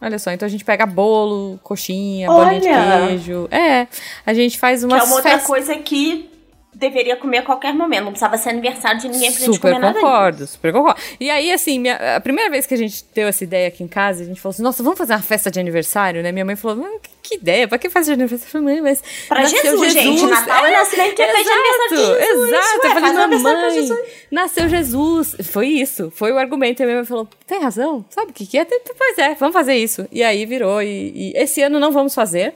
Olha 0.00 0.18
só, 0.18 0.30
então 0.30 0.46
a 0.46 0.48
gente 0.50 0.64
pega 0.64 0.86
bolo, 0.86 1.60
coxinha, 1.62 2.26
bolinha 2.28 2.60
de 2.60 2.68
queijo. 3.08 3.46
É, 3.50 3.86
a 4.24 4.32
gente 4.32 4.58
faz 4.58 4.80
Que 4.80 4.86
umas 4.86 5.02
é 5.02 5.04
uma 5.06 5.14
outra 5.16 5.30
festas. 5.32 5.46
coisa 5.46 5.76
que 5.76 6.29
deveria 6.74 7.16
comer 7.16 7.38
a 7.38 7.42
qualquer 7.42 7.74
momento. 7.74 8.04
Não 8.04 8.10
precisava 8.12 8.36
ser 8.36 8.50
aniversário 8.50 9.00
de 9.00 9.08
ninguém 9.08 9.30
pra 9.32 9.40
gente 9.40 9.54
Super 9.54 9.72
comer 9.74 9.78
nada 9.80 9.94
concordo, 10.00 10.46
super 10.46 10.72
concordo. 10.72 11.00
E 11.18 11.28
aí, 11.30 11.52
assim, 11.52 11.78
minha- 11.78 12.16
a 12.16 12.20
primeira 12.20 12.48
vez 12.50 12.66
que 12.66 12.74
a 12.74 12.76
gente 12.76 13.04
deu 13.14 13.28
essa 13.28 13.42
ideia 13.44 13.68
aqui 13.68 13.82
em 13.82 13.88
casa, 13.88 14.22
a 14.22 14.26
gente 14.26 14.40
falou 14.40 14.52
assim, 14.52 14.62
nossa, 14.62 14.82
vamos 14.82 14.96
fazer 14.98 15.12
uma 15.12 15.22
festa 15.22 15.50
de 15.50 15.58
aniversário, 15.60 16.22
né? 16.22 16.32
Minha 16.32 16.44
mãe 16.44 16.56
falou, 16.56 16.76
"Mas 16.76 16.92
que, 17.02 17.10
que 17.22 17.34
ideia, 17.36 17.66
pra 17.68 17.76
que 17.78 17.90
festa 17.90 18.14
de 18.14 18.20
aniversário? 18.22 18.46
Eu 18.46 18.50
falei, 18.52 18.66
mãe, 18.66 18.82
mas 18.82 19.02
Pra 19.28 19.42
nasceu 19.42 19.62
Jesus, 19.62 19.92
gente, 19.92 20.26
Natal 20.26 20.66
é 20.66 20.70
nascimento 20.72 21.10
de 21.10 21.16
festa 21.16 21.42
de 21.42 21.50
aniversário 21.50 21.88
de 21.90 22.02
Exato, 22.02 22.24
Jesus, 22.24 22.48
exato. 22.48 22.64
ué, 22.64 22.86
Eu 22.86 23.00
falei, 23.00 23.38
mamãe, 23.38 23.70
Jesus." 23.74 24.00
nasceu 24.30 24.68
Jesus. 24.68 25.36
Foi 25.50 25.66
isso, 25.66 26.10
foi 26.14 26.32
o 26.32 26.38
argumento. 26.38 26.80
E 26.80 26.82
a 26.84 26.86
minha 26.86 26.96
mãe 26.98 27.04
falou, 27.06 27.28
tem 27.46 27.60
razão, 27.60 28.04
sabe 28.10 28.30
o 28.30 28.34
que 28.34 28.46
que 28.46 28.58
é? 28.58 28.64
Pois 28.64 29.18
é, 29.18 29.34
vamos 29.34 29.52
fazer 29.52 29.74
isso. 29.74 30.06
E 30.12 30.22
aí 30.22 30.46
virou, 30.46 30.80
e, 30.82 31.12
e 31.14 31.32
esse 31.36 31.60
ano 31.62 31.78
não 31.80 31.90
vamos 31.92 32.14
fazer. 32.14 32.54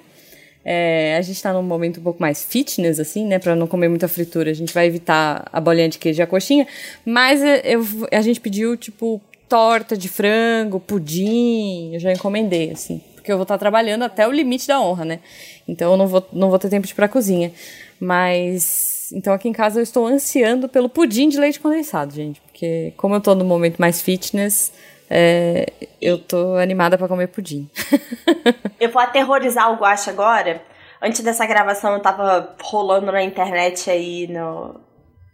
É, 0.64 1.16
a 1.18 1.22
gente 1.22 1.42
tá 1.42 1.53
num 1.53 1.62
momento 1.62 2.00
um 2.00 2.03
pouco 2.03 2.20
mais 2.20 2.42
fitness, 2.44 2.98
assim, 2.98 3.27
né? 3.27 3.38
Pra 3.38 3.55
não 3.55 3.66
comer 3.66 3.88
muita 3.88 4.09
fritura. 4.09 4.50
A 4.50 4.55
gente 4.55 4.72
vai 4.72 4.87
evitar 4.87 5.46
a 5.53 5.61
bolinha 5.61 5.88
de 5.88 5.98
queijo 5.98 6.20
e 6.20 6.22
a 6.22 6.27
coxinha. 6.27 6.66
Mas 7.05 7.42
é, 7.42 7.62
eu, 7.64 7.85
a 8.11 8.22
gente 8.22 8.40
pediu, 8.40 8.77
tipo, 8.77 9.20
torta 9.48 9.96
de 9.96 10.09
frango, 10.09 10.81
pudim. 10.81 11.94
Eu 11.94 12.00
já 12.00 12.12
encomendei, 12.12 12.70
assim. 12.70 13.00
Porque 13.14 13.31
eu 13.31 13.37
vou 13.37 13.44
estar 13.44 13.59
trabalhando 13.59 14.03
até 14.03 14.27
o 14.27 14.33
limite 14.33 14.66
da 14.66 14.81
honra, 14.81 15.05
né? 15.05 15.20
Então 15.68 15.92
eu 15.92 15.96
não 15.96 16.07
vou, 16.07 16.27
não 16.33 16.50
vou 16.50 16.59
ter 16.59 16.68
tempo 16.68 16.87
de 16.87 16.92
ir 16.92 16.96
pra 16.96 17.09
cozinha. 17.09 17.53
Mas. 18.00 19.11
Então 19.12 19.35
aqui 19.35 19.48
em 19.48 19.53
casa 19.53 19.79
eu 19.79 19.83
estou 19.83 20.07
ansiando 20.07 20.68
pelo 20.68 20.88
pudim 20.88 21.29
de 21.29 21.38
leite 21.38 21.61
condensado, 21.61 22.14
gente. 22.14 22.40
Porque 22.40 22.92
como 22.96 23.14
eu 23.14 23.20
tô 23.20 23.35
no 23.35 23.44
momento 23.44 23.79
mais 23.79 24.00
fitness, 24.00 24.72
é, 25.10 25.72
eu 26.00 26.18
tô 26.18 26.56
animada 26.56 26.96
pra 26.98 27.08
comer 27.08 27.28
pudim. 27.28 27.70
Eu 28.80 28.90
vou 28.90 29.00
aterrorizar 29.00 29.72
o 29.72 29.76
Guacha 29.76 30.10
agora. 30.10 30.60
Antes 31.00 31.20
dessa 31.20 31.46
gravação, 31.46 31.94
eu 31.94 32.00
tava 32.00 32.54
rolando 32.62 33.10
na 33.12 33.22
internet 33.22 33.90
aí 33.90 34.26
no. 34.26 34.74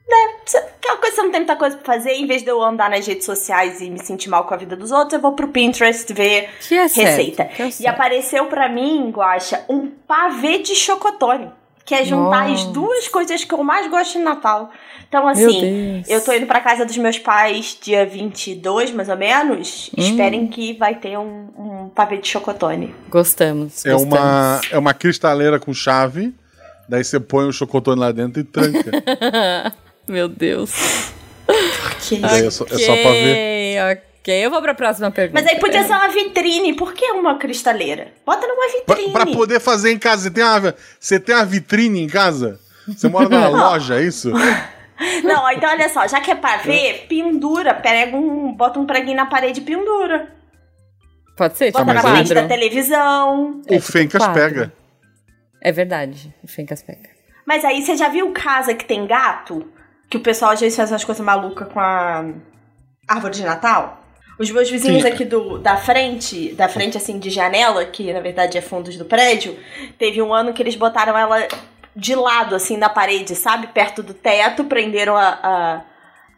Né? 0.08 0.34
Aquela 0.78 0.96
coisa 0.98 1.10
que 1.10 1.16
você 1.16 1.22
não 1.22 1.30
tem 1.30 1.40
muita 1.40 1.56
coisa 1.56 1.76
pra 1.76 1.94
fazer, 1.94 2.12
em 2.12 2.26
vez 2.26 2.42
de 2.42 2.50
eu 2.50 2.60
andar 2.62 2.90
nas 2.90 3.06
redes 3.06 3.24
sociais 3.24 3.80
e 3.80 3.88
me 3.88 3.98
sentir 4.04 4.28
mal 4.28 4.44
com 4.44 4.54
a 4.54 4.56
vida 4.56 4.76
dos 4.76 4.90
outros, 4.90 5.12
eu 5.14 5.20
vou 5.20 5.32
pro 5.32 5.48
Pinterest 5.48 6.12
ver 6.12 6.44
é 6.44 6.88
certo, 6.88 6.96
receita. 6.96 7.44
que 7.44 7.62
é 7.62 7.66
e 7.68 7.72
certo. 7.72 7.88
apareceu 7.88 8.46
pra 8.46 8.68
mim, 8.68 9.10
Guacha, 9.10 9.64
um 9.68 9.88
pavê 9.88 10.58
de 10.58 10.74
chocotone. 10.74 11.52
Que 11.84 11.94
é 11.94 12.04
juntar 12.04 12.44
as 12.44 12.60
Nossa. 12.60 12.72
duas 12.72 13.08
coisas 13.08 13.44
que 13.44 13.52
eu 13.52 13.62
mais 13.64 13.90
gosto 13.90 14.18
de 14.18 14.24
Natal. 14.24 14.70
Então, 15.08 15.26
assim, 15.26 16.04
eu 16.08 16.20
tô 16.20 16.32
indo 16.32 16.46
pra 16.46 16.60
casa 16.60 16.86
dos 16.86 16.96
meus 16.96 17.18
pais 17.18 17.76
dia 17.82 18.06
22, 18.06 18.92
mais 18.92 19.08
ou 19.08 19.16
menos. 19.16 19.90
Hum. 19.96 20.00
Esperem 20.00 20.46
que 20.46 20.72
vai 20.74 20.94
ter 20.94 21.18
um, 21.18 21.48
um 21.58 21.88
pavê 21.88 22.18
de 22.18 22.28
chocotone. 22.28 22.94
Gostamos. 23.08 23.84
É 23.84 23.92
gostamos. 23.92 24.18
uma, 24.18 24.60
é 24.70 24.78
uma 24.78 24.94
cristaleira 24.94 25.58
com 25.58 25.74
chave, 25.74 26.32
daí 26.88 27.02
você 27.02 27.18
põe 27.18 27.48
o 27.48 27.52
chocotone 27.52 27.98
lá 27.98 28.12
dentro 28.12 28.40
e 28.40 28.44
tranca. 28.44 28.90
Meu 30.06 30.28
Deus. 30.28 31.10
Que 32.00 32.18
Daí 32.18 32.46
é, 32.46 32.50
só, 32.50 32.64
é 32.64 32.78
só 32.78 32.96
pra 32.96 33.10
ver. 33.10 33.82
Ok, 33.92 34.09
ok. 34.20 34.34
Eu 34.46 34.50
vou 34.50 34.60
pra 34.62 34.74
próxima 34.74 35.10
pergunta. 35.10 35.40
Mas 35.42 35.50
aí 35.50 35.58
podia 35.58 35.82
ser 35.84 35.92
uma 35.92 36.08
vitrine. 36.08 36.74
Por 36.74 36.92
que 36.94 37.04
uma 37.12 37.36
cristaleira? 37.38 38.12
Bota 38.24 38.46
numa 38.46 38.66
Pra, 38.86 38.94
vitrine. 38.96 39.12
pra 39.12 39.26
poder 39.26 39.60
fazer 39.60 39.90
em 39.92 39.98
casa. 39.98 40.22
Você 40.24 40.30
tem, 40.30 40.44
uma, 40.44 40.74
você 40.98 41.20
tem 41.20 41.34
uma 41.34 41.44
vitrine 41.44 42.02
em 42.02 42.08
casa? 42.08 42.60
Você 42.86 43.08
mora 43.08 43.28
numa 43.28 43.48
loja, 43.48 44.00
é 44.00 44.02
isso? 44.04 44.30
Não, 45.24 45.50
então 45.50 45.70
olha 45.70 45.88
só, 45.88 46.06
já 46.06 46.20
que 46.20 46.30
é 46.30 46.34
pra 46.34 46.58
ver, 46.58 47.06
pendura. 47.08 47.72
Pega 47.74 48.14
um. 48.16 48.52
Bota 48.52 48.78
um 48.78 48.84
preguinho 48.86 49.16
na 49.16 49.26
parede 49.26 49.60
e 49.60 49.64
pendura. 49.64 50.28
Pode 51.36 51.56
ser, 51.56 51.72
Bota 51.72 51.84
tipo 51.84 51.94
na 51.94 52.02
frente 52.02 52.34
da 52.34 52.46
televisão. 52.46 53.62
É 53.66 53.76
o 53.76 53.80
tipo 53.80 53.92
Fencas 53.92 54.22
quadro. 54.22 54.34
pega. 54.34 54.72
É 55.62 55.72
verdade, 55.72 56.34
o 56.42 56.48
Fencas 56.48 56.82
pega. 56.82 57.08
Mas 57.46 57.64
aí 57.64 57.82
você 57.82 57.96
já 57.96 58.08
viu 58.08 58.30
casa 58.32 58.74
que 58.74 58.84
tem 58.84 59.06
gato? 59.06 59.66
Que 60.10 60.16
o 60.18 60.20
pessoal 60.20 60.52
às 60.52 60.60
vezes 60.60 60.76
faz 60.76 60.90
umas 60.90 61.04
coisas 61.04 61.24
malucas 61.24 61.68
com 61.72 61.80
a 61.80 62.24
árvore 63.08 63.34
de 63.34 63.42
Natal? 63.44 63.99
Os 64.40 64.50
meus 64.50 64.70
vizinhos 64.70 65.02
Sim. 65.02 65.08
aqui 65.08 65.24
do, 65.24 65.58
da 65.58 65.76
frente, 65.76 66.54
da 66.54 66.66
frente 66.66 66.96
assim 66.96 67.18
de 67.18 67.28
janela, 67.28 67.84
que 67.84 68.10
na 68.12 68.20
verdade 68.20 68.56
é 68.56 68.62
fundos 68.62 68.96
do 68.96 69.04
prédio, 69.04 69.54
teve 69.98 70.22
um 70.22 70.32
ano 70.32 70.54
que 70.54 70.62
eles 70.62 70.74
botaram 70.76 71.16
ela 71.18 71.46
de 71.94 72.14
lado, 72.14 72.54
assim, 72.54 72.76
na 72.78 72.88
parede, 72.88 73.34
sabe? 73.34 73.66
Perto 73.66 74.02
do 74.02 74.14
teto, 74.14 74.64
prenderam 74.64 75.14
a, 75.16 75.38
a, 75.42 75.80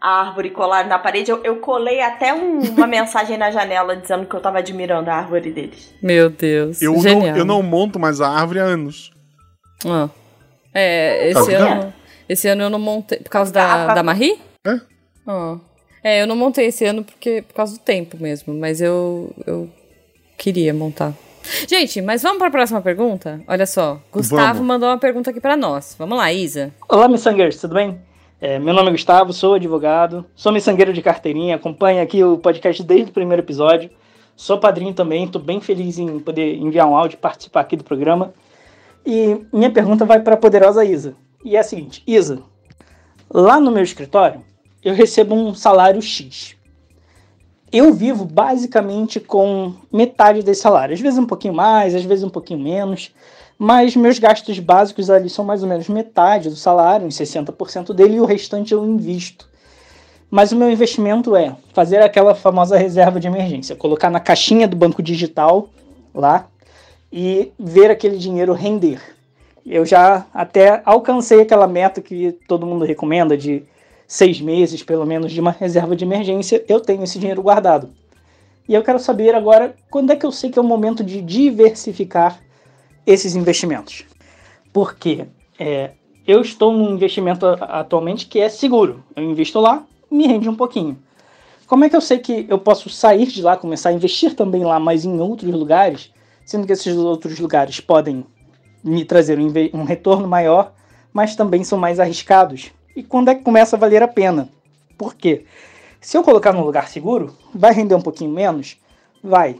a 0.00 0.20
árvore 0.26 0.48
e 0.48 0.50
colaram 0.50 0.88
na 0.88 0.98
parede. 0.98 1.30
Eu, 1.30 1.40
eu 1.44 1.56
colei 1.56 2.00
até 2.00 2.34
um- 2.34 2.58
uma 2.58 2.86
mensagem 2.88 3.38
na 3.38 3.50
janela 3.52 3.94
dizendo 3.96 4.26
que 4.26 4.34
eu 4.34 4.40
tava 4.40 4.58
admirando 4.58 5.08
a 5.08 5.14
árvore 5.14 5.52
deles. 5.52 5.94
Meu 6.02 6.28
Deus. 6.28 6.82
Eu 6.82 6.94
não, 6.94 7.00
Genial. 7.02 7.36
eu 7.36 7.44
não 7.44 7.62
monto 7.62 8.00
mais 8.00 8.20
a 8.20 8.28
árvore 8.28 8.58
há 8.58 8.64
anos. 8.64 9.12
Ah. 9.86 10.08
É, 10.74 11.28
esse 11.30 11.54
ano. 11.54 11.94
Esse 12.28 12.48
ano 12.48 12.62
eu 12.62 12.70
não 12.70 12.78
montei. 12.80 13.18
Por 13.18 13.30
causa 13.30 13.52
da, 13.52 13.90
Ah, 13.90 13.94
da 13.94 14.02
Marie? 14.02 14.40
É. 14.66 14.80
Ah. 15.26 15.56
É, 16.02 16.22
eu 16.22 16.26
não 16.26 16.34
montei 16.34 16.66
esse 16.66 16.84
ano 16.84 17.04
porque, 17.04 17.42
por 17.42 17.54
causa 17.54 17.74
do 17.74 17.80
tempo 17.80 18.16
mesmo, 18.20 18.52
mas 18.52 18.80
eu, 18.80 19.32
eu 19.46 19.70
queria 20.36 20.74
montar. 20.74 21.14
Gente, 21.68 22.00
mas 22.00 22.22
vamos 22.22 22.38
para 22.38 22.48
a 22.48 22.50
próxima 22.50 22.80
pergunta? 22.80 23.40
Olha 23.46 23.66
só, 23.66 24.00
Gustavo 24.12 24.54
Vamos. 24.54 24.66
mandou 24.66 24.88
uma 24.88 24.98
pergunta 24.98 25.30
aqui 25.30 25.40
para 25.40 25.56
nós. 25.56 25.94
Vamos 25.98 26.16
lá, 26.18 26.32
Isa. 26.32 26.72
Olá, 26.88 27.08
miçangueiros, 27.08 27.56
tudo 27.56 27.74
bem? 27.74 28.00
É, 28.40 28.58
meu 28.58 28.74
nome 28.74 28.88
é 28.88 28.92
Gustavo, 28.92 29.32
sou 29.32 29.54
advogado, 29.54 30.24
sou 30.34 30.52
miçangueiro 30.52 30.92
de 30.92 31.00
carteirinha, 31.00 31.54
acompanho 31.54 32.02
aqui 32.02 32.24
o 32.24 32.38
podcast 32.38 32.82
desde 32.82 33.10
o 33.10 33.14
primeiro 33.14 33.40
episódio, 33.40 33.88
sou 34.34 34.58
padrinho 34.58 34.92
também, 34.92 35.24
estou 35.24 35.40
bem 35.40 35.60
feliz 35.60 35.98
em 35.98 36.18
poder 36.18 36.56
enviar 36.56 36.88
um 36.88 36.96
áudio 36.96 37.14
e 37.14 37.18
participar 37.20 37.60
aqui 37.60 37.76
do 37.76 37.84
programa. 37.84 38.34
E 39.06 39.40
minha 39.52 39.70
pergunta 39.70 40.04
vai 40.04 40.20
para 40.20 40.34
a 40.34 40.36
poderosa 40.36 40.84
Isa. 40.84 41.14
E 41.44 41.56
é 41.56 41.60
a 41.60 41.62
seguinte, 41.62 42.02
Isa, 42.04 42.42
lá 43.32 43.60
no 43.60 43.70
meu 43.70 43.84
escritório 43.84 44.42
eu 44.84 44.94
recebo 44.94 45.34
um 45.34 45.54
salário 45.54 46.00
X. 46.00 46.56
Eu 47.72 47.92
vivo 47.94 48.24
basicamente 48.24 49.18
com 49.18 49.74
metade 49.90 50.42
desse 50.42 50.60
salário, 50.60 50.94
às 50.94 51.00
vezes 51.00 51.18
um 51.18 51.26
pouquinho 51.26 51.54
mais, 51.54 51.94
às 51.94 52.04
vezes 52.04 52.24
um 52.24 52.28
pouquinho 52.28 52.60
menos 52.60 53.12
mas 53.64 53.94
meus 53.94 54.18
gastos 54.18 54.58
básicos 54.58 55.08
ali 55.08 55.30
são 55.30 55.44
mais 55.44 55.62
ou 55.62 55.68
menos 55.68 55.88
metade 55.88 56.48
do 56.48 56.56
salário, 56.56 57.06
uns 57.06 57.14
60% 57.14 57.94
dele, 57.94 58.16
e 58.16 58.20
o 58.20 58.24
restante 58.24 58.74
eu 58.74 58.84
invisto. 58.84 59.48
Mas 60.28 60.50
o 60.50 60.56
meu 60.56 60.68
investimento 60.68 61.36
é 61.36 61.54
fazer 61.72 62.02
aquela 62.02 62.34
famosa 62.34 62.76
reserva 62.76 63.20
de 63.20 63.28
emergência, 63.28 63.76
colocar 63.76 64.10
na 64.10 64.18
caixinha 64.18 64.66
do 64.66 64.76
banco 64.76 65.00
digital 65.00 65.68
lá 66.12 66.48
e 67.12 67.52
ver 67.56 67.88
aquele 67.88 68.18
dinheiro 68.18 68.52
render. 68.52 69.00
Eu 69.64 69.86
já 69.86 70.26
até 70.34 70.82
alcancei 70.84 71.40
aquela 71.40 71.68
meta 71.68 72.00
que 72.00 72.32
todo 72.48 72.66
mundo 72.66 72.84
recomenda 72.84 73.36
de 73.36 73.62
seis 74.12 74.42
meses, 74.42 74.82
pelo 74.82 75.06
menos, 75.06 75.32
de 75.32 75.40
uma 75.40 75.52
reserva 75.52 75.96
de 75.96 76.04
emergência. 76.04 76.62
Eu 76.68 76.80
tenho 76.80 77.02
esse 77.02 77.18
dinheiro 77.18 77.40
guardado. 77.40 77.88
E 78.68 78.74
eu 78.74 78.82
quero 78.82 78.98
saber 78.98 79.34
agora 79.34 79.74
quando 79.90 80.10
é 80.10 80.16
que 80.16 80.26
eu 80.26 80.30
sei 80.30 80.50
que 80.50 80.58
é 80.58 80.62
o 80.62 80.64
momento 80.64 81.02
de 81.02 81.22
diversificar 81.22 82.38
esses 83.06 83.34
investimentos. 83.34 84.04
Porque 84.70 85.28
é, 85.58 85.92
eu 86.26 86.42
estou 86.42 86.74
num 86.74 86.92
investimento 86.94 87.46
atualmente 87.46 88.26
que 88.26 88.38
é 88.38 88.50
seguro. 88.50 89.02
Eu 89.16 89.24
invisto 89.24 89.58
lá, 89.58 89.82
me 90.10 90.26
rende 90.26 90.46
um 90.46 90.54
pouquinho. 90.54 90.98
Como 91.66 91.86
é 91.86 91.88
que 91.88 91.96
eu 91.96 92.02
sei 92.02 92.18
que 92.18 92.44
eu 92.50 92.58
posso 92.58 92.90
sair 92.90 93.28
de 93.28 93.40
lá, 93.40 93.56
começar 93.56 93.88
a 93.88 93.92
investir 93.94 94.34
também 94.34 94.62
lá, 94.62 94.78
mas 94.78 95.06
em 95.06 95.20
outros 95.20 95.54
lugares, 95.54 96.12
sendo 96.44 96.66
que 96.66 96.74
esses 96.74 96.94
outros 96.98 97.38
lugares 97.38 97.80
podem 97.80 98.26
me 98.84 99.06
trazer 99.06 99.38
um, 99.38 99.50
um 99.72 99.84
retorno 99.84 100.28
maior, 100.28 100.74
mas 101.14 101.34
também 101.34 101.64
são 101.64 101.78
mais 101.78 101.98
arriscados? 101.98 102.72
E 102.94 103.02
quando 103.02 103.28
é 103.28 103.34
que 103.34 103.42
começa 103.42 103.76
a 103.76 103.78
valer 103.78 104.02
a 104.02 104.08
pena? 104.08 104.48
Por 104.98 105.14
quê? 105.14 105.44
Se 106.00 106.16
eu 106.16 106.22
colocar 106.22 106.52
num 106.52 106.64
lugar 106.64 106.88
seguro, 106.88 107.34
vai 107.54 107.72
render 107.72 107.94
um 107.94 108.00
pouquinho 108.00 108.30
menos? 108.30 108.76
Vai, 109.22 109.56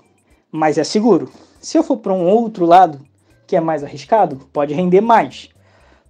mas 0.51 0.77
é 0.77 0.85
seguro. 0.85 1.31
Se 1.61 1.79
eu 1.79 1.83
for 1.83 1.97
para 1.97 2.13
um 2.13 2.27
outro 2.27 2.67
lado, 2.67 3.01
que 3.47 3.57
é 3.57 3.61
mais 3.61 3.85
arriscado, 3.85 4.37
pode 4.53 4.75
render 4.75 5.01
mais. 5.01 5.49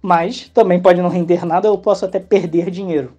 Mas 0.01 0.49
também 0.53 0.81
pode 0.81 1.01
não 1.01 1.09
render 1.09 1.45
nada, 1.45 1.67
eu 1.67 1.77
posso 1.77 2.03
até 2.03 2.19
perder 2.19 2.69
dinheiro. 2.69 3.13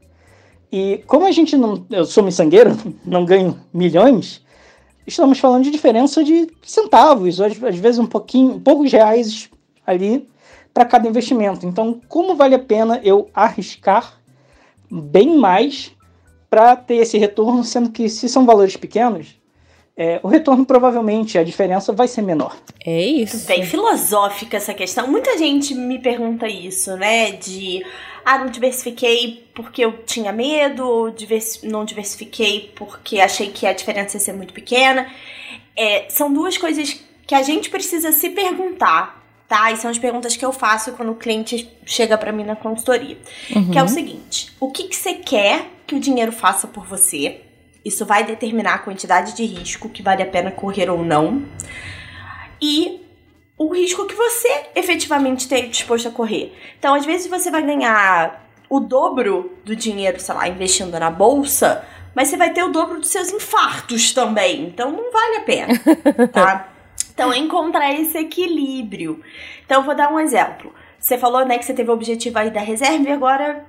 E 0.70 1.02
como 1.06 1.24
a 1.24 1.30
gente 1.30 1.56
não. 1.56 1.86
Eu 1.88 2.04
sou 2.04 2.24
miçangueiro, 2.24 2.76
não 3.06 3.24
ganho 3.24 3.58
milhões, 3.72 4.44
estamos 5.06 5.38
falando 5.38 5.64
de 5.64 5.70
diferença 5.70 6.24
de 6.24 6.48
centavos, 6.62 7.40
às, 7.40 7.56
vezes 7.56 7.98
um 7.98 8.06
pouquinho, 8.06 8.60
poucos 8.60 8.90
reais 8.92 9.48
ali 9.86 10.28
para 10.74 10.84
cada 10.84 11.08
investimento. 11.08 11.64
Então, 11.64 12.00
como 12.08 12.34
vale 12.34 12.56
a 12.56 12.58
pena 12.58 13.00
eu 13.04 13.30
arriscar 13.32 14.18
bem 14.90 15.38
mais 15.38 15.92
para 16.50 16.76
ter 16.76 16.96
esse 16.96 17.16
retorno, 17.16 17.64
sendo 17.64 17.90
que 17.90 18.08
se 18.08 18.28
são 18.28 18.44
valores 18.44 18.76
pequenos, 18.76 19.40
é, 19.96 20.18
o 20.24 20.28
retorno 20.28 20.66
provavelmente, 20.66 21.38
a 21.38 21.44
diferença 21.44 21.92
vai 21.92 22.08
ser 22.08 22.22
menor. 22.22 22.56
É 22.84 23.00
isso. 23.00 23.46
Bem 23.46 23.64
filosófica 23.64 24.56
essa 24.56 24.74
questão. 24.74 25.06
Muita 25.06 25.38
gente 25.38 25.74
me 25.74 26.00
pergunta 26.00 26.48
isso, 26.48 26.96
né? 26.96 27.32
De 27.32 27.84
ah, 28.24 28.38
não 28.38 28.46
diversifiquei 28.46 29.48
porque 29.54 29.84
eu 29.84 30.04
tinha 30.04 30.32
medo, 30.32 31.12
diversi 31.16 31.66
não 31.68 31.84
diversifiquei 31.84 32.72
porque 32.74 33.20
achei 33.20 33.50
que 33.50 33.66
a 33.66 33.72
diferença 33.72 34.16
ia 34.16 34.20
ser 34.20 34.32
muito 34.32 34.52
pequena. 34.52 35.08
É, 35.76 36.06
são 36.08 36.32
duas 36.32 36.58
coisas 36.58 37.00
que 37.26 37.34
a 37.34 37.42
gente 37.42 37.70
precisa 37.70 38.10
se 38.12 38.30
perguntar, 38.30 39.23
tá? 39.54 39.70
E 39.70 39.76
são 39.76 39.88
as 39.88 39.98
perguntas 39.98 40.36
que 40.36 40.44
eu 40.44 40.52
faço 40.52 40.92
quando 40.92 41.12
o 41.12 41.14
cliente 41.14 41.70
chega 41.86 42.18
para 42.18 42.32
mim 42.32 42.42
na 42.42 42.56
consultoria. 42.56 43.16
Uhum. 43.54 43.70
Que 43.70 43.78
é 43.78 43.82
o 43.84 43.88
seguinte: 43.88 44.52
o 44.58 44.72
que, 44.72 44.88
que 44.88 44.96
você 44.96 45.14
quer 45.14 45.70
que 45.86 45.94
o 45.94 46.00
dinheiro 46.00 46.32
faça 46.32 46.66
por 46.66 46.84
você? 46.84 47.40
Isso 47.84 48.04
vai 48.04 48.24
determinar 48.24 48.74
a 48.74 48.78
quantidade 48.78 49.36
de 49.36 49.44
risco 49.44 49.88
que 49.88 50.02
vale 50.02 50.22
a 50.22 50.26
pena 50.26 50.50
correr 50.50 50.90
ou 50.90 51.04
não. 51.04 51.44
E 52.60 53.00
o 53.56 53.72
risco 53.72 54.06
que 54.06 54.14
você 54.14 54.48
efetivamente 54.74 55.40
esteja 55.40 55.68
disposto 55.68 56.08
a 56.08 56.10
correr. 56.10 56.52
Então, 56.78 56.94
às 56.94 57.04
vezes 57.06 57.28
você 57.28 57.50
vai 57.50 57.62
ganhar 57.62 58.42
o 58.68 58.80
dobro 58.80 59.56
do 59.64 59.76
dinheiro, 59.76 60.18
sei 60.18 60.34
lá, 60.34 60.48
investindo 60.48 60.98
na 60.98 61.10
bolsa, 61.10 61.84
mas 62.14 62.28
você 62.28 62.36
vai 62.38 62.52
ter 62.52 62.64
o 62.64 62.72
dobro 62.72 62.98
dos 62.98 63.10
seus 63.10 63.30
infartos 63.30 64.12
também. 64.12 64.64
Então, 64.64 64.90
não 64.90 65.12
vale 65.12 65.36
a 65.36 65.40
pena, 65.42 65.80
tá? 66.32 66.73
Então, 67.14 67.32
é 67.32 67.38
encontrar 67.38 67.92
esse 67.92 68.18
equilíbrio. 68.18 69.22
Então, 69.64 69.80
eu 69.80 69.84
vou 69.84 69.94
dar 69.94 70.12
um 70.12 70.20
exemplo. 70.20 70.74
Você 70.98 71.16
falou, 71.16 71.46
né, 71.46 71.56
que 71.56 71.64
você 71.64 71.72
teve 71.72 71.88
o 71.90 71.94
objetivo 71.94 72.38
aí 72.38 72.50
da 72.50 72.60
reserva 72.60 73.08
e 73.08 73.12
agora 73.12 73.64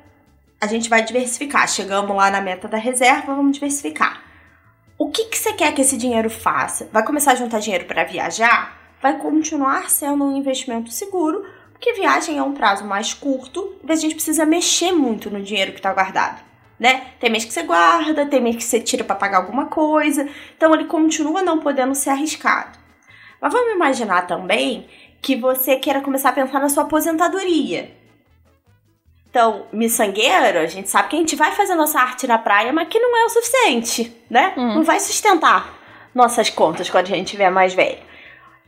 a 0.59 0.67
gente 0.67 0.89
vai 0.89 1.03
diversificar. 1.03 1.69
Chegamos 1.69 2.15
lá 2.15 2.29
na 2.29 2.41
meta 2.41 2.67
da 2.67 2.77
reserva, 2.77 3.35
vamos 3.35 3.53
diversificar. 3.53 4.21
O 4.97 5.09
que, 5.09 5.25
que 5.25 5.37
você 5.37 5.53
quer 5.53 5.73
que 5.73 5.81
esse 5.81 5.97
dinheiro 5.97 6.29
faça? 6.29 6.89
Vai 6.91 7.03
começar 7.05 7.33
a 7.33 7.35
juntar 7.35 7.59
dinheiro 7.59 7.85
para 7.85 8.03
viajar? 8.03 8.85
vai 9.05 9.19
continuar 9.19 9.87
sendo 9.87 10.23
um 10.23 10.35
investimento 10.35 10.89
seguro, 10.89 11.45
porque 11.71 11.93
viagem 11.93 12.39
é 12.39 12.43
um 12.43 12.53
prazo 12.53 12.85
mais 12.85 13.13
curto 13.13 13.75
e 13.87 13.91
a 13.91 13.95
gente 13.95 14.15
precisa 14.15 14.47
mexer 14.47 14.91
muito 14.91 15.29
no 15.29 15.43
dinheiro 15.43 15.73
que 15.73 15.77
está 15.77 15.93
guardado. 15.93 16.43
Né? 16.79 17.11
Tem 17.19 17.29
mês 17.29 17.45
que 17.45 17.53
você 17.53 17.61
guarda, 17.61 18.25
tem 18.25 18.41
mês 18.41 18.55
que 18.55 18.63
você 18.63 18.79
tira 18.79 19.03
para 19.03 19.15
pagar 19.15 19.37
alguma 19.37 19.67
coisa, 19.67 20.27
então 20.57 20.73
ele 20.73 20.85
continua 20.85 21.43
não 21.43 21.59
podendo 21.59 21.93
ser 21.93 22.09
arriscado. 22.09 22.79
Mas 23.45 23.53
vamos 23.53 23.75
imaginar 23.75 24.25
também 24.25 24.87
que 25.21 25.35
você 25.35 25.75
queira 25.75 26.01
começar 26.01 26.29
a 26.29 26.31
pensar 26.33 26.59
na 26.59 26.67
sua 26.67 26.81
aposentadoria. 26.81 27.95
Então, 29.29 29.67
miçangueiro, 29.71 30.57
a 30.57 30.65
gente 30.65 30.89
sabe 30.89 31.09
que 31.09 31.15
a 31.15 31.19
gente 31.19 31.35
vai 31.35 31.51
fazer 31.51 31.75
nossa 31.75 31.99
arte 31.99 32.25
na 32.25 32.39
praia, 32.39 32.73
mas 32.73 32.87
que 32.87 32.97
não 32.97 33.15
é 33.15 33.23
o 33.25 33.29
suficiente, 33.29 34.11
né? 34.31 34.55
Hum. 34.57 34.77
Não 34.77 34.83
vai 34.83 34.99
sustentar 34.99 35.77
nossas 36.11 36.49
contas 36.49 36.89
quando 36.89 37.05
a 37.05 37.15
gente 37.15 37.27
tiver 37.27 37.51
mais 37.51 37.75
velho. 37.75 37.99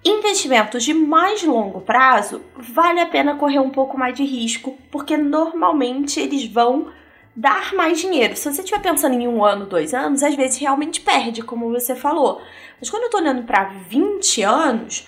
Investimentos 0.05 0.83
de 0.83 0.93
mais 0.93 1.41
longo 1.41 1.81
prazo, 1.81 2.43
vale 2.55 2.99
a 2.99 3.07
pena 3.07 3.33
correr 3.33 3.57
um 3.57 3.71
pouco 3.71 3.97
mais 3.97 4.13
de 4.13 4.23
risco, 4.23 4.77
porque 4.91 5.17
normalmente 5.17 6.19
eles 6.19 6.45
vão 6.45 6.91
dar 7.37 7.75
mais 7.75 8.01
dinheiro. 8.01 8.35
Se 8.35 8.51
você 8.51 8.61
estiver 8.61 8.81
pensando 8.81 9.13
em 9.13 9.27
um 9.27 9.45
ano, 9.45 9.67
dois 9.67 9.93
anos, 9.93 10.23
às 10.23 10.33
vezes 10.33 10.57
realmente 10.57 10.99
perde, 10.99 11.43
como 11.43 11.69
você 11.69 11.95
falou. 11.95 12.41
Mas 12.79 12.89
quando 12.89 13.03
eu 13.03 13.07
estou 13.07 13.21
olhando 13.21 13.43
para 13.43 13.65
20 13.87 14.41
anos, 14.41 15.07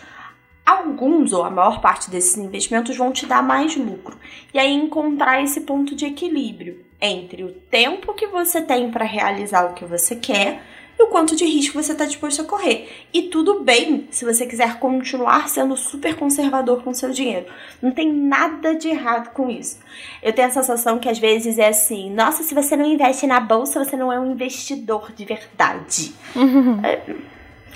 alguns 0.63 1.33
ou 1.33 1.43
a 1.43 1.49
maior 1.49 1.81
parte 1.81 2.11
desses 2.11 2.37
investimentos 2.37 2.95
vão 2.95 3.11
te 3.11 3.25
dar 3.25 3.41
mais 3.41 3.75
lucro. 3.75 4.15
E 4.53 4.59
aí 4.59 4.71
encontrar 4.71 5.41
esse 5.41 5.61
ponto 5.61 5.95
de 5.95 6.05
equilíbrio 6.05 6.85
entre 7.01 7.43
o 7.43 7.51
tempo 7.51 8.13
que 8.13 8.27
você 8.27 8.61
tem 8.61 8.91
para 8.91 9.05
realizar 9.05 9.65
o 9.65 9.73
que 9.73 9.83
você 9.83 10.15
quer 10.15 10.61
e 10.99 11.03
o 11.03 11.07
quanto 11.07 11.33
de 11.33 11.45
risco 11.45 11.81
você 11.81 11.93
está 11.93 12.03
disposto 12.03 12.41
a 12.41 12.45
correr. 12.45 13.07
E 13.13 13.23
tudo 13.23 13.61
bem 13.61 14.09
se 14.11 14.25
você 14.25 14.45
quiser 14.45 14.79
continuar 14.79 15.47
sendo 15.47 15.77
super 15.77 16.13
conservador 16.15 16.83
com 16.83 16.93
seu 16.93 17.09
dinheiro. 17.11 17.45
Não 17.81 17.91
tem 17.91 18.11
nada 18.11 18.75
de 18.75 18.89
errado 18.89 19.29
com 19.29 19.49
isso. 19.49 19.79
Eu 20.21 20.33
tenho 20.33 20.49
a 20.49 20.51
sensação 20.51 20.99
que 20.99 21.07
às 21.07 21.17
vezes 21.17 21.57
é 21.57 21.69
assim: 21.69 22.11
nossa, 22.13 22.43
se 22.43 22.53
você 22.53 22.75
não 22.75 22.85
investe 22.85 23.25
na 23.25 23.39
bolsa, 23.39 23.83
você 23.83 23.95
não 23.95 24.11
é 24.11 24.19
um 24.19 24.29
investidor 24.29 25.13
de 25.13 25.23
verdade. 25.23 26.13
Uhum. 26.35 26.81
É, 26.83 27.01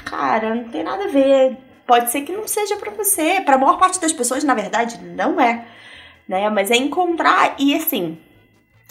cara, 0.03 0.53
não 0.53 0.65
tem 0.65 0.83
nada 0.83 1.05
a 1.05 1.07
ver. 1.07 1.57
Pode 1.88 2.12
ser 2.12 2.21
que 2.21 2.33
não 2.33 2.45
seja 2.45 2.75
para 2.75 2.91
você. 2.91 3.39
Para 3.39 3.55
a 3.55 3.57
maior 3.57 3.77
parte 3.77 4.01
das 4.01 4.12
pessoas, 4.12 4.43
na 4.43 4.53
verdade, 4.53 4.99
não 5.01 5.39
é. 5.39 5.65
Né? 6.27 6.49
Mas 6.49 6.71
é 6.71 6.75
encontrar 6.75 7.55
e 7.57 7.73
assim 7.73 8.17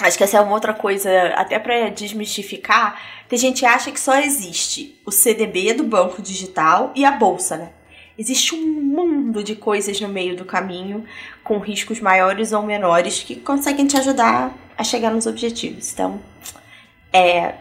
Acho 0.03 0.19
que 0.19 0.25
essa 0.25 0.38
é 0.38 0.41
uma 0.41 0.53
outra 0.53 0.75
coisa, 0.75 1.11
até 1.35 1.59
para 1.59 1.88
desmistificar. 1.91 3.01
Tem 3.29 3.38
gente 3.38 3.61
que 3.61 3.67
acha 3.67 3.91
que 3.91 4.01
só 4.01 4.19
existe 4.19 5.01
o 5.07 5.11
CDB 5.11 5.75
do 5.75 5.85
banco 5.85 6.21
digital 6.21 6.93
e 6.95 7.05
a 7.05 7.12
bolsa, 7.12 7.57
né? 7.57 7.71
Existe 8.19 8.55
um 8.55 8.67
mundo 8.67 9.43
de 9.43 9.57
coisas 9.57 10.01
no 10.01 10.09
meio 10.09 10.37
do 10.37 10.45
caminho, 10.45 11.05
com 11.43 11.59
riscos 11.59 12.01
maiores 12.01 12.53
ou 12.53 12.62
menores, 12.62 13.23
que 13.23 13.37
conseguem 13.37 13.87
te 13.87 13.97
ajudar 13.97 14.55
a 14.77 14.85
chegar 14.85 15.11
nos 15.11 15.27
objetivos. 15.27 15.93
Então, 15.93 16.21
é 17.12 17.55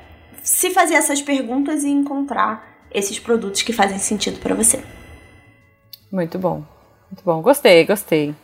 se 0.44 0.72
fazer 0.72 0.96
essas 0.96 1.22
perguntas 1.22 1.84
e 1.84 1.90
encontrar 1.90 2.86
esses 2.94 3.18
produtos 3.18 3.62
que 3.62 3.72
fazem 3.72 3.98
sentido 3.98 4.40
para 4.40 4.54
você. 4.54 4.84
Muito 6.12 6.38
bom. 6.38 6.64
Muito 7.10 7.24
bom. 7.24 7.42
Gostei, 7.42 7.86
gostei. 7.86 8.36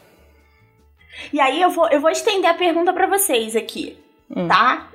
E 1.31 1.39
aí 1.39 1.61
eu 1.61 1.69
vou, 1.69 1.87
eu 1.89 1.99
vou 1.99 2.09
estender 2.09 2.49
a 2.49 2.53
pergunta 2.53 2.93
para 2.93 3.07
vocês 3.07 3.55
aqui, 3.55 3.97
hum. 4.29 4.47
tá? 4.47 4.87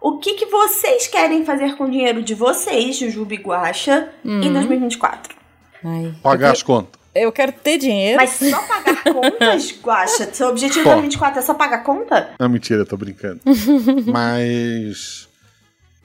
O 0.00 0.18
que, 0.18 0.34
que 0.34 0.46
vocês 0.46 1.06
querem 1.06 1.44
fazer 1.44 1.76
com 1.76 1.84
o 1.84 1.90
dinheiro 1.90 2.22
de 2.22 2.34
vocês, 2.34 2.96
Jujuba 2.96 3.34
e 3.34 3.36
Guaxa, 3.36 4.08
hum. 4.24 4.40
em 4.40 4.52
2024? 4.52 5.36
Ai, 5.84 6.14
Pagar 6.22 6.52
as 6.52 6.62
contas. 6.62 7.00
Eu 7.14 7.32
quero 7.32 7.52
ter 7.52 7.76
dinheiro. 7.76 8.16
Mas 8.16 8.30
só 8.30 8.62
pagar 8.62 9.02
contas, 9.12 9.74
Guaxa? 9.82 10.32
Seu 10.32 10.48
objetivo 10.48 10.80
em 10.80 10.84
2024 10.84 11.38
é 11.40 11.42
só 11.42 11.54
pagar 11.54 11.82
conta? 11.82 12.30
Não, 12.38 12.48
mentira, 12.48 12.82
eu 12.82 12.86
tô 12.86 12.96
brincando. 12.96 13.40
Mas. 14.06 15.28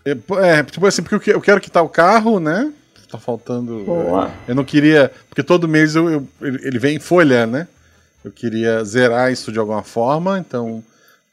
É, 0.03 0.11
é, 0.11 0.63
tipo 0.63 0.85
assim, 0.85 1.03
porque 1.03 1.31
eu 1.31 1.41
quero 1.41 1.61
quitar 1.61 1.83
o 1.83 1.89
carro, 1.89 2.39
né? 2.39 2.71
Tá 3.09 3.19
faltando. 3.19 3.83
Boa. 3.85 4.31
É, 4.47 4.51
eu 4.51 4.55
não 4.55 4.63
queria. 4.63 5.11
Porque 5.29 5.43
todo 5.43 5.67
mês 5.67 5.95
eu, 5.95 6.09
eu, 6.09 6.27
ele 6.41 6.79
vem 6.79 6.95
em 6.95 6.99
folha, 6.99 7.45
né? 7.45 7.67
Eu 8.25 8.31
queria 8.31 8.83
zerar 8.83 9.31
isso 9.31 9.51
de 9.51 9.59
alguma 9.59 9.83
forma, 9.83 10.39
então 10.39 10.83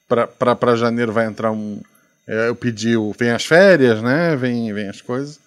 para 0.06 0.76
janeiro 0.76 1.10
vai 1.10 1.24
entrar 1.24 1.50
um. 1.50 1.80
É, 2.28 2.48
eu 2.48 2.54
pedi 2.54 2.98
o. 2.98 3.14
Vem 3.18 3.30
as 3.30 3.46
férias, 3.46 4.02
né? 4.02 4.36
Vem, 4.36 4.70
vem 4.74 4.90
as 4.90 5.00
coisas. 5.00 5.40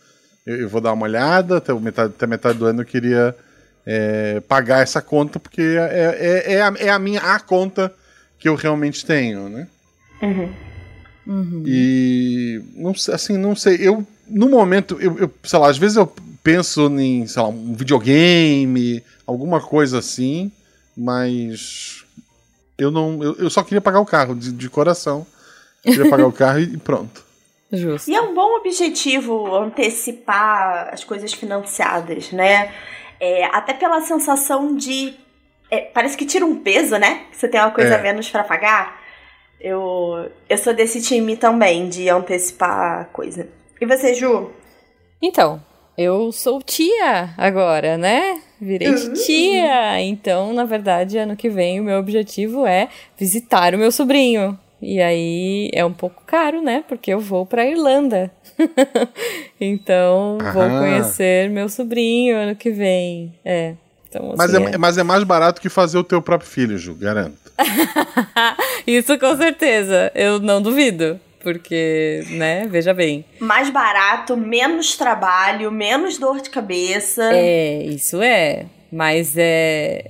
Eu, 0.44 0.62
eu 0.62 0.68
vou 0.68 0.82
dar 0.82 0.94
uma 0.94 1.06
olhada, 1.06 1.58
até 1.58 1.72
metade, 1.72 2.14
até 2.16 2.26
metade 2.26 2.58
do 2.58 2.66
ano 2.66 2.82
eu 2.82 2.86
queria 2.86 3.36
é, 3.86 4.40
pagar 4.48 4.82
essa 4.82 5.04
conta, 5.04 5.40
porque 5.40 5.62
é, 5.62 6.18
é, 6.48 6.54
é, 6.54 6.62
a, 6.64 6.74
é 6.80 6.90
a 6.90 6.98
minha 6.98 7.22
a 7.22 7.40
conta 7.40 7.94
que 8.40 8.50
eu 8.50 8.56
realmente 8.56 9.06
tenho, 9.06 9.48
né? 9.48 9.68
Uhum. 10.24 10.52
Uhum. 11.28 11.64
E 11.68 12.60
não 12.76 12.92
assim, 13.14 13.38
não 13.38 13.56
sei. 13.56 13.78
Eu, 13.80 14.04
no 14.28 14.50
momento, 14.50 14.98
eu, 15.00 15.16
eu, 15.20 15.32
sei 15.44 15.60
lá, 15.60 15.70
às 15.70 15.78
vezes 15.78 15.96
eu 15.96 16.12
penso 16.44 16.90
em, 17.00 17.28
sei 17.28 17.44
lá, 17.44 17.50
um 17.50 17.76
videogame, 17.76 19.04
alguma 19.28 19.62
coisa 19.62 20.00
assim 20.00 20.52
mas 20.96 22.06
eu 22.78 22.92
não. 22.92 23.24
Eu, 23.24 23.36
eu 23.36 23.50
só 23.50 23.64
queria 23.64 23.82
pagar 23.82 24.00
o 24.00 24.06
carro, 24.06 24.36
de, 24.36 24.52
de 24.52 24.70
coração. 24.70 25.26
Eu 25.84 25.94
queria 25.94 26.10
pagar 26.10 26.28
o 26.28 26.32
carro 26.34 26.60
e 26.60 26.78
pronto. 26.78 27.24
Justo. 27.72 28.10
E 28.10 28.16
é 28.16 28.22
um 28.22 28.34
bom 28.34 28.58
objetivo 28.58 29.54
antecipar 29.56 30.90
as 30.94 31.04
coisas 31.04 31.34
financiadas, 31.34 32.32
né? 32.32 32.74
É, 33.20 33.46
até 33.46 33.74
pela 33.74 34.02
sensação 34.02 34.76
de 34.76 35.14
é, 35.72 35.82
parece 35.82 36.16
que 36.16 36.26
tira 36.26 36.46
um 36.46 36.56
peso, 36.58 36.98
né? 36.98 37.26
Você 37.32 37.48
tem 37.48 37.60
uma 37.60 37.72
coisa 37.72 37.96
É. 37.96 38.00
a 38.00 38.02
menos 38.02 38.30
pra 38.30 38.44
pagar. 38.44 39.02
Eu, 39.60 40.30
eu 40.48 40.58
sou 40.58 40.74
desse 40.74 41.02
time 41.02 41.36
também, 41.36 41.90
de 41.90 42.08
antecipar 42.10 43.02
a 43.02 43.06
coisa. 43.06 43.48
E 43.80 43.86
você, 43.86 44.14
Ju? 44.14 44.52
Então, 45.22 45.64
eu 45.98 46.32
sou 46.32 46.62
tia 46.62 47.34
agora, 47.38 47.98
né? 47.98 48.42
Virei 48.66 48.90
Uhum. 48.90 49.14
tia. 49.14 50.02
Então, 50.02 50.52
na 50.54 50.66
verdade, 50.66 51.18
ano 51.18 51.36
que 51.36 51.50
vem 51.50 51.80
o 51.80 51.84
meu 51.84 52.00
objetivo 52.00 52.66
é 52.66 52.88
visitar 53.18 53.76
o 53.76 53.78
meu 53.78 53.92
sobrinho. 53.92 54.58
E 54.82 55.00
aí 55.02 55.70
é 55.74 55.86
um 55.86 55.94
pouco 55.94 56.22
caro, 56.26 56.62
né? 56.62 56.84
Porque 56.88 57.12
eu 57.14 57.20
vou 57.20 57.46
pra 57.46 57.66
Irlanda. 57.66 58.32
então, 59.62 60.38
vou 60.54 60.64
Aham. 60.64 60.80
conhecer 60.80 61.50
meu 61.50 61.70
sobrinho 61.70 62.36
ano 62.38 62.56
que 62.56 62.72
vem. 62.72 63.34
É. 63.44 63.74
Então, 64.10 64.34
Mas 64.38 64.54
assim, 64.54 64.66
é, 64.66 64.78
mas 64.78 64.98
é 64.98 65.04
mais 65.04 65.24
barato 65.24 65.62
que 65.62 65.70
fazer 65.70 65.98
o 65.98 66.04
teu 66.04 66.22
próprio 66.22 66.50
filho, 66.50 66.78
Ju, 66.78 66.94
garanto. 66.96 67.38
Isso 68.88 69.18
com 69.20 69.36
certeza, 69.38 70.12
eu 70.16 70.40
não 70.40 70.62
duvido. 70.62 71.20
Porque, 71.46 72.24
né, 72.32 72.66
veja 72.68 72.92
bem. 72.92 73.24
Mais 73.40 73.70
barato, 73.70 74.36
menos 74.36 74.98
trabalho, 74.98 75.72
menos 75.72 76.18
dor 76.18 76.42
de 76.42 76.50
cabeça. 76.50 77.22
É, 77.32 77.84
isso 77.84 78.20
é. 78.20 78.66
Mas 78.92 79.38
é, 79.38 80.06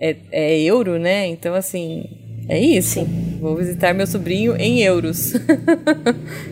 é, 0.00 0.16
é 0.32 0.60
euro, 0.62 0.98
né? 0.98 1.28
Então, 1.28 1.54
assim, 1.54 2.10
é 2.48 2.58
isso. 2.58 3.06
Vou 3.40 3.54
visitar 3.54 3.94
meu 3.94 4.04
sobrinho 4.04 4.56
em 4.56 4.80
euros. 4.82 5.32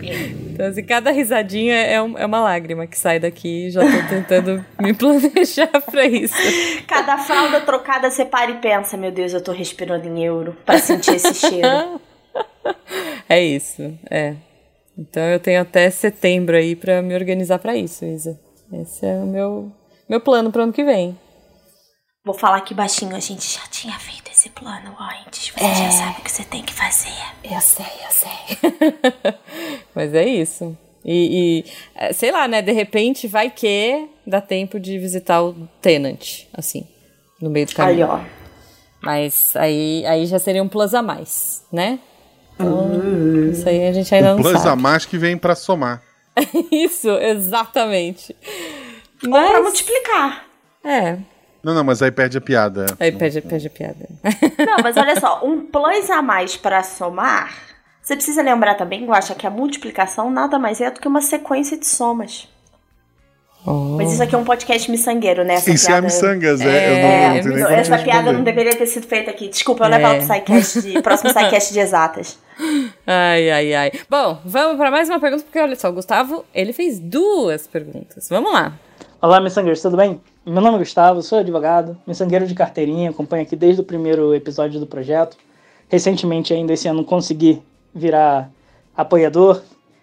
então, 0.52 0.66
assim, 0.68 0.84
cada 0.84 1.10
risadinha 1.10 1.74
é, 1.74 2.00
um- 2.00 2.16
é 2.16 2.24
uma 2.24 2.38
lágrima 2.40 2.86
que 2.86 2.96
sai 2.96 3.18
daqui. 3.18 3.70
Já 3.70 3.80
tô 3.80 4.08
tentando 4.08 4.64
me 4.80 4.94
planejar 4.94 5.80
pra 5.90 6.06
isso. 6.06 6.34
Cada 6.86 7.18
fralda 7.18 7.60
trocada 7.62 8.08
você 8.08 8.24
para 8.24 8.52
e 8.52 8.54
pensa, 8.58 8.96
meu 8.96 9.10
Deus, 9.10 9.32
eu 9.32 9.42
tô 9.42 9.50
respirando 9.50 10.06
em 10.06 10.24
euro 10.24 10.56
pra 10.64 10.78
sentir 10.78 11.16
esse 11.16 11.34
cheiro. 11.34 12.00
É 13.30 13.42
isso, 13.42 13.82
é. 14.10 14.34
Então 14.96 15.22
eu 15.22 15.38
tenho 15.38 15.60
até 15.60 15.90
setembro 15.90 16.56
aí 16.56 16.74
pra 16.74 17.02
me 17.02 17.14
organizar 17.14 17.58
pra 17.58 17.76
isso, 17.76 18.04
Isa. 18.04 18.40
Esse 18.72 19.04
é 19.04 19.14
o 19.16 19.26
meu, 19.26 19.70
meu 20.08 20.18
plano 20.20 20.50
pro 20.50 20.62
ano 20.62 20.72
que 20.72 20.82
vem. 20.82 21.16
Vou 22.24 22.34
falar 22.34 22.56
aqui 22.56 22.72
baixinho, 22.74 23.14
a 23.14 23.20
gente 23.20 23.54
já 23.54 23.66
tinha 23.70 23.98
feito 23.98 24.30
esse 24.30 24.48
plano 24.50 24.94
antes. 25.26 25.50
Você 25.50 25.74
já 25.74 25.90
sabe 25.90 26.20
o 26.20 26.24
que 26.24 26.30
você 26.32 26.44
tem 26.44 26.62
que 26.62 26.72
fazer. 26.72 27.12
Eu 27.44 27.60
sei, 27.60 27.84
eu 27.84 28.10
sei. 28.10 29.34
Mas 29.94 30.14
é 30.14 30.24
isso. 30.26 30.76
E, 31.04 31.64
e, 31.64 31.72
é, 31.94 32.12
sei 32.12 32.30
lá, 32.32 32.48
né? 32.48 32.60
De 32.62 32.72
repente 32.72 33.28
vai 33.28 33.50
que 33.50 34.08
dá 34.26 34.40
tempo 34.40 34.80
de 34.80 34.98
visitar 34.98 35.42
o 35.42 35.54
Tenant, 35.80 36.44
assim, 36.52 36.86
no 37.40 37.50
meio 37.50 37.66
do 37.66 37.70
Aí, 37.70 37.74
caminho. 37.76 38.08
ó. 38.08 38.20
Mas 39.02 39.54
aí, 39.54 40.04
aí 40.06 40.26
já 40.26 40.38
seria 40.38 40.62
um 40.62 40.68
plus 40.68 40.92
a 40.92 41.00
mais, 41.02 41.64
né? 41.72 42.00
Então, 42.60 43.50
isso 43.52 43.68
aí 43.68 43.86
a 43.88 43.92
gente 43.92 44.14
ainda 44.14 44.34
não 44.34 44.42
Plus 44.42 44.54
a 44.54 44.58
sabe. 44.58 44.82
mais 44.82 45.04
que 45.06 45.16
vem 45.18 45.36
pra 45.36 45.54
somar. 45.54 46.02
Isso, 46.72 47.08
exatamente. 47.08 48.34
Ou 49.24 49.30
pra 49.30 49.40
Mas, 49.54 49.62
multiplicar. 49.62 50.44
é, 50.84 51.16
Não, 51.62 51.74
não, 51.74 51.82
mas 51.84 52.00
aí 52.02 52.10
perde 52.12 52.38
a 52.38 52.40
piada. 52.40 52.86
aí 53.00 53.10
perde, 53.12 53.40
perde 53.40 53.66
a 53.66 53.70
piada. 53.70 54.08
Não, 54.64 54.76
mas 54.82 54.96
olha 54.96 55.18
só, 55.18 55.40
um 55.44 55.60
plus 55.66 56.08
a 56.10 56.22
mais 56.22 56.56
pra 56.56 56.82
somar. 56.84 57.52
Você 58.00 58.14
precisa 58.14 58.42
lembrar 58.42 58.74
também, 58.76 59.04
eu 59.04 59.12
acho 59.12 59.34
que 59.34 59.46
a 59.46 59.50
multiplicação 59.50 60.30
nada 60.30 60.58
mais 60.58 60.80
é 60.80 60.90
do 60.90 61.00
que 61.00 61.08
uma 61.08 61.20
sequência 61.20 61.76
de 61.76 61.86
somas. 61.86 62.48
Mas 63.98 64.12
isso 64.12 64.22
aqui 64.22 64.34
é 64.34 64.38
um 64.38 64.44
podcast 64.44 64.90
miçangueiro, 64.90 65.44
né? 65.44 65.54
Essa 65.54 65.70
Isso 65.72 65.86
é 65.86 65.88
a 65.88 65.92
piada... 66.00 66.06
miçangas, 66.06 66.60
é. 66.60 66.88
eu 66.90 67.42
não, 67.52 67.58
É, 67.58 67.60
não 67.60 67.70
essa 67.70 67.98
piada 67.98 68.32
não 68.32 68.42
deveria 68.42 68.74
ter 68.74 68.86
sido 68.86 69.06
feita 69.06 69.30
aqui. 69.30 69.48
Desculpa, 69.48 69.84
eu 69.84 69.90
levo 69.90 70.06
É. 70.06 70.10
ela 70.10 70.16
pro 70.24 70.34
SciCast 70.34 70.80
de, 70.82 71.02
próximo 71.02 71.30
SciCast 71.34 71.72
de 71.72 71.80
exatas. 71.80 72.38
Ai, 73.06 73.50
ai, 73.50 73.74
ai. 73.74 73.92
Bom, 74.10 74.38
vamos 74.44 74.76
para 74.76 74.90
mais 74.90 75.08
uma 75.08 75.20
pergunta, 75.20 75.44
porque 75.44 75.58
olha 75.58 75.76
só, 75.76 75.88
o 75.88 75.92
Gustavo, 75.92 76.44
ele 76.52 76.72
fez 76.72 76.98
duas 76.98 77.66
perguntas. 77.66 78.28
Vamos 78.28 78.52
lá. 78.52 78.76
Olá, 79.22 79.40
miçangueiros, 79.40 79.80
tudo 79.80 79.96
bem? 79.96 80.20
Meu 80.44 80.60
nome 80.60 80.76
é 80.76 80.78
Gustavo, 80.80 81.22
sou 81.22 81.38
advogado, 81.38 81.96
miçangueiro 82.06 82.46
de 82.46 82.54
carteirinha, 82.54 83.10
acompanho 83.10 83.42
aqui 83.42 83.54
desde 83.54 83.80
o 83.80 83.84
primeiro 83.84 84.34
episódio 84.34 84.80
do 84.80 84.86
projeto. 84.86 85.36
Recentemente, 85.88 86.52
ainda 86.52 86.72
esse 86.72 86.88
ano, 86.88 87.04
consegui 87.04 87.62
virar 87.94 88.50
apoiador. 88.96 89.62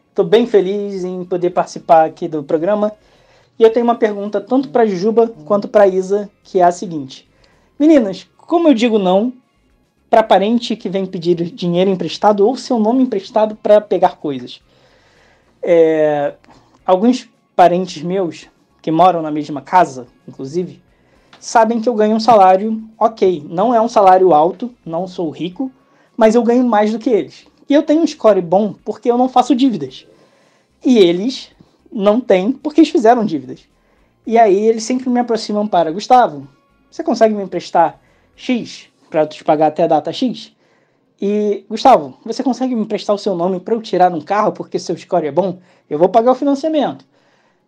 Estou 0.10 0.24
bem 0.24 0.48
feliz 0.48 1.04
em 1.04 1.26
poder 1.26 1.50
participar 1.50 2.06
aqui 2.06 2.28
do 2.28 2.42
programa. 2.42 2.94
E 3.60 3.64
eu 3.64 3.72
tenho 3.72 3.86
uma 3.86 3.96
pergunta 3.96 4.40
tanto 4.40 4.70
para 4.70 4.86
Jujuba 4.86 5.28
quanto 5.46 5.68
para 5.68 5.88
Isa, 5.88 6.30
que 6.44 6.60
é 6.60 6.64
a 6.64 6.72
seguinte: 6.72 7.30
Meninas, 7.78 8.28
como 8.38 8.70
eu 8.70 8.74
digo 8.74 8.98
não 8.98 9.34
para 10.10 10.24
parente 10.24 10.76
que 10.76 10.90
vem 10.90 11.06
pedir 11.06 11.36
dinheiro 11.52 11.90
emprestado 11.90 12.48
ou 12.48 12.56
seu 12.56 12.80
nome 12.80 13.04
emprestado 13.04 13.56
para 13.56 13.82
pegar 13.82 14.18
coisas? 14.18 14.62
É, 15.62 16.36
alguns 16.86 17.30
parentes 17.56 18.02
meus 18.04 18.48
que 18.82 18.92
moram 18.92 19.22
na 19.22 19.32
mesma 19.32 19.62
casa, 19.62 20.08
inclusive, 20.28 20.82
sabem 21.40 21.82
que 21.82 21.90
eu 21.90 21.96
ganho 21.96 22.16
um 22.16 22.20
salário 22.20 22.84
ok. 23.00 23.46
Não 23.50 23.74
é 23.74 23.82
um 23.82 23.90
salário 23.90 24.34
alto, 24.34 24.74
não 24.86 25.08
sou 25.08 25.30
rico, 25.30 25.72
mas 26.16 26.36
eu 26.36 26.44
ganho 26.44 26.66
mais 26.66 26.92
do 26.92 27.00
que 27.00 27.10
eles. 27.10 27.48
E 27.68 27.74
eu 27.74 27.84
tenho 27.84 28.02
um 28.02 28.08
score 28.08 28.42
bom 28.42 28.76
porque 28.86 29.10
eu 29.10 29.18
não 29.18 29.28
faço 29.28 29.56
dívidas. 29.56 30.06
E 30.84 31.00
eles 31.00 31.50
não 31.92 32.22
têm 32.22 32.52
porque 32.52 32.82
eles 32.82 32.92
fizeram 32.92 33.26
dívidas. 33.26 33.68
E 34.26 34.38
aí 34.38 34.68
eles 34.68 34.84
sempre 34.84 35.10
me 35.10 35.20
aproximam 35.20 35.68
para 35.68 35.92
Gustavo, 35.92 36.48
você 36.96 37.04
consegue 37.04 37.34
me 37.34 37.44
emprestar 37.44 38.00
X 38.36 38.88
para 39.10 39.26
te 39.28 39.44
pagar 39.44 39.68
até 39.68 39.84
a 39.84 39.88
data 39.88 40.12
X? 40.12 40.56
E 41.22 41.66
Gustavo, 41.70 42.18
você 42.26 42.44
consegue 42.44 42.76
me 42.76 42.82
emprestar 42.82 43.16
o 43.16 43.20
seu 43.20 43.36
nome 43.36 43.60
para 43.60 43.74
eu 43.74 43.82
tirar 43.82 44.14
um 44.14 44.22
carro 44.22 44.52
porque 44.52 44.78
seu 44.78 44.98
score 44.98 45.28
é 45.28 45.32
bom? 45.32 45.60
Eu 45.90 45.98
vou 45.98 46.10
pagar 46.10 46.32
o 46.32 46.36
financiamento 46.36 47.06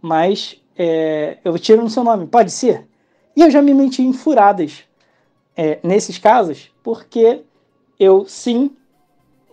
mas 0.01 0.61
é, 0.77 1.37
eu 1.43 1.57
tiro 1.57 1.81
no 1.81 1.89
seu 1.89 2.03
nome, 2.03 2.27
pode 2.27 2.51
ser? 2.51 2.87
E 3.35 3.41
eu 3.41 3.51
já 3.51 3.61
me 3.61 3.73
meti 3.73 4.01
em 4.01 4.13
furadas 4.13 4.83
é, 5.55 5.79
nesses 5.83 6.17
casos, 6.17 6.71
porque 6.83 7.41
eu 7.99 8.25
sim 8.27 8.71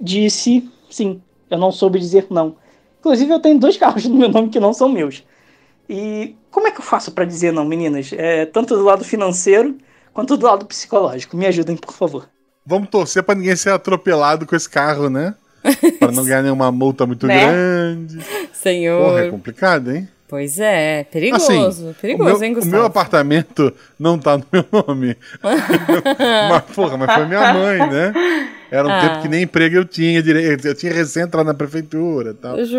disse 0.01 0.71
sim, 0.91 1.21
eu 1.51 1.59
não 1.59 1.73
soube 1.73 1.99
dizer 1.99 2.27
não. 2.31 2.57
Inclusive, 3.01 3.33
eu 3.33 3.41
tenho 3.41 3.59
dois 3.59 3.77
carros 3.79 4.05
no 4.07 4.17
meu 4.17 4.29
nome 4.29 4.49
que 4.49 4.61
não 4.61 4.73
são 4.73 4.89
meus. 4.89 5.25
E 5.89 6.35
como 6.51 6.67
é 6.67 6.71
que 6.71 6.81
eu 6.81 6.85
faço 6.85 7.13
para 7.13 7.25
dizer 7.25 7.53
não, 7.53 7.65
meninas? 7.65 8.13
É, 8.13 8.47
tanto 8.47 8.77
do 8.77 8.85
lado 8.85 9.05
financeiro 9.05 9.77
quanto 10.15 10.37
do 10.39 10.47
lado 10.47 10.65
psicológico. 10.65 11.37
Me 11.37 11.47
ajudem, 11.47 11.77
por 11.77 11.93
favor. 11.93 12.27
Vamos 12.65 12.89
torcer 12.89 13.23
pra 13.23 13.35
ninguém 13.35 13.55
ser 13.57 13.71
atropelado 13.71 14.47
com 14.47 14.57
esse 14.57 14.69
carro, 14.71 15.11
né? 15.11 15.35
Pra 15.99 16.13
não 16.13 16.25
ganhar 16.25 16.43
nenhuma 16.43 16.71
multa 16.71 17.07
muito 17.07 17.27
Né? 17.27 17.39
grande. 17.47 18.19
Senhor. 18.53 19.03
Porra, 19.03 19.21
é 19.25 19.31
complicado, 19.31 19.91
hein? 19.95 20.09
Pois 20.29 20.59
é, 20.59 21.05
perigoso. 21.05 21.45
Assim, 21.89 21.95
perigoso, 22.01 22.31
o 22.37 22.39
meu, 22.39 22.43
hein, 22.45 22.53
o 22.53 22.55
Gustavo? 22.57 22.77
meu 22.77 22.85
apartamento 22.87 23.73
não 23.99 24.19
tá 24.19 24.37
no 24.39 24.45
meu 24.53 24.67
nome. 24.73 25.17
mas, 26.51 26.63
porra, 26.75 26.97
mas 26.97 27.15
foi 27.15 27.27
minha 27.27 27.55
mãe, 27.55 27.79
né? 27.79 28.13
Era 28.71 28.89
um 28.89 28.91
Ah. 28.91 29.01
tempo 29.01 29.23
que 29.23 29.29
nem 29.29 29.43
emprego 29.43 29.77
eu 29.77 29.85
tinha 29.85 30.23
direito. 30.23 30.67
Eu 30.67 30.75
tinha 30.75 30.93
recém 30.93 31.23
entrado 31.23 31.47
na 31.47 31.55
prefeitura 31.55 32.31
e 32.31 32.35
tal. 32.35 32.57
Justo. 32.59 32.73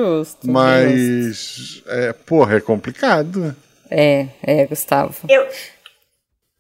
justo. 0.45 0.51
Mas, 0.51 1.83
é, 1.87 2.13
porra, 2.13 2.57
é 2.57 2.59
complicado. 2.59 3.55
É, 3.89 4.27
é, 4.43 4.65
Gustavo. 4.65 5.13
Eu, 5.29 5.45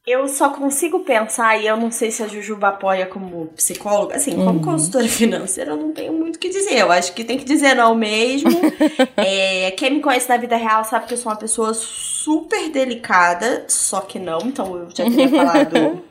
eu 0.05 0.27
só 0.27 0.49
consigo 0.49 0.99
pensar, 0.99 1.57
e 1.59 1.65
eu 1.65 1.75
não 1.77 1.89
sei 1.89 2.11
se 2.11 2.21
a 2.21 2.27
Jujuba 2.27 2.67
apoia 2.67 3.05
como 3.07 3.47
psicóloga, 3.55 4.15
assim, 4.15 4.35
como 4.35 4.61
consultora 4.61 5.07
financeira, 5.09 5.71
eu 5.71 5.77
não 5.77 5.91
tenho 5.91 6.13
muito 6.13 6.35
o 6.35 6.39
que 6.39 6.49
dizer. 6.49 6.77
Eu 6.77 6.91
acho 6.91 7.13
que 7.13 7.23
tem 7.23 7.37
que 7.39 7.45
dizer 7.45 7.73
não 7.75 7.95
mesmo. 7.95 8.49
É, 9.17 9.71
quem 9.71 9.91
me 9.95 9.99
conhece 10.01 10.29
na 10.29 10.37
vida 10.37 10.55
real 10.57 10.83
sabe 10.83 11.07
que 11.07 11.13
eu 11.13 11.17
sou 11.17 11.31
uma 11.31 11.37
pessoa 11.37 11.73
super 11.73 12.69
delicada, 12.69 13.63
só 13.67 14.01
que 14.01 14.19
não, 14.19 14.39
então 14.43 14.75
eu 14.77 14.89
já 14.89 15.03
teria 15.05 15.29
falado 15.29 16.03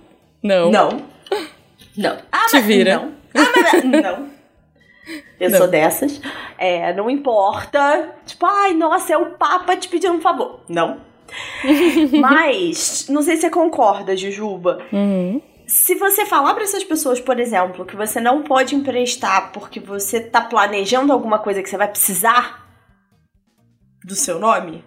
Não. 0.43 0.71
não. 0.71 0.89
Não. 1.97 2.19
Ah, 2.33 2.47
Te 2.47 2.57
mas 2.57 2.65
vira. 2.65 2.97
Não. 2.97 3.13
Ah, 3.35 3.53
mas 3.73 3.85
não. 3.85 4.29
Eu 5.39 5.51
Não. 5.51 5.59
sou 5.59 5.69
dessas. 5.69 6.21
É, 6.59 6.93
não 6.95 7.09
importa. 7.11 8.15
Tipo, 8.27 8.47
ai, 8.47 8.73
nossa, 8.75 9.13
é 9.13 9.17
o 9.19 9.27
Papa 9.33 9.77
te 9.77 9.89
pedindo 9.89 10.15
um 10.15 10.21
favor. 10.21 10.61
Não. 10.69 10.99
Mas, 12.21 13.07
não 13.09 13.23
sei 13.23 13.37
se 13.37 13.43
você 13.43 13.51
concorda, 13.51 14.17
Jujuba. 14.17 14.79
Uhum. 14.93 15.41
Se 15.67 15.95
você 15.95 16.27
falar 16.27 16.55
para 16.55 16.65
essas 16.65 16.85
pessoas, 16.85 17.21
por 17.21 17.41
exemplo, 17.41 17.87
que 17.87 17.97
você 17.97 18.21
não 18.21 18.43
pode 18.43 18.75
emprestar 18.75 19.51
porque 19.53 19.81
você 19.81 20.21
tá 20.21 20.41
planejando 20.41 21.13
alguma 21.13 21.39
coisa 21.39 21.63
que 21.63 21.69
você 21.69 21.77
vai 21.77 21.89
precisar 21.89 22.63
do 24.05 24.15
seu 24.15 24.39
nome, 24.39 24.85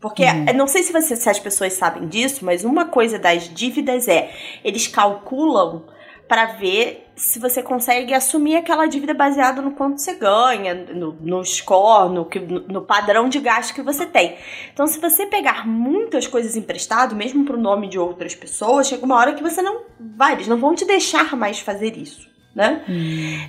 porque 0.00 0.22
eu 0.22 0.54
não 0.54 0.66
sei 0.66 0.82
se, 0.82 0.92
você, 0.92 1.14
se 1.14 1.28
as 1.28 1.38
pessoas 1.38 1.74
sabem 1.74 2.08
disso, 2.08 2.44
mas 2.44 2.64
uma 2.64 2.86
coisa 2.86 3.18
das 3.18 3.52
dívidas 3.52 4.08
é 4.08 4.30
eles 4.64 4.86
calculam 4.86 5.84
pra 6.30 6.46
ver 6.46 7.08
se 7.16 7.40
você 7.40 7.60
consegue 7.60 8.14
assumir 8.14 8.54
aquela 8.54 8.86
dívida 8.86 9.12
baseada 9.12 9.60
no 9.60 9.72
quanto 9.72 10.00
você 10.00 10.14
ganha, 10.14 10.72
no, 10.72 11.12
no 11.20 11.44
score, 11.44 12.14
no, 12.14 12.28
no, 12.68 12.82
padrão 12.82 13.28
de 13.28 13.40
gasto 13.40 13.74
que 13.74 13.82
você 13.82 14.06
tem. 14.06 14.36
Então, 14.72 14.86
se 14.86 15.00
você 15.00 15.26
pegar 15.26 15.66
muitas 15.66 16.28
coisas 16.28 16.54
emprestado, 16.54 17.16
mesmo 17.16 17.44
pro 17.44 17.58
nome 17.58 17.88
de 17.88 17.98
outras 17.98 18.32
pessoas, 18.36 18.86
chega 18.86 19.04
uma 19.04 19.16
hora 19.16 19.34
que 19.34 19.42
você 19.42 19.60
não 19.60 19.80
vai, 20.16 20.34
eles 20.34 20.46
não 20.46 20.56
vão 20.56 20.72
te 20.72 20.84
deixar 20.84 21.34
mais 21.34 21.58
fazer 21.58 21.96
isso. 21.96 22.30
Né? 22.54 22.84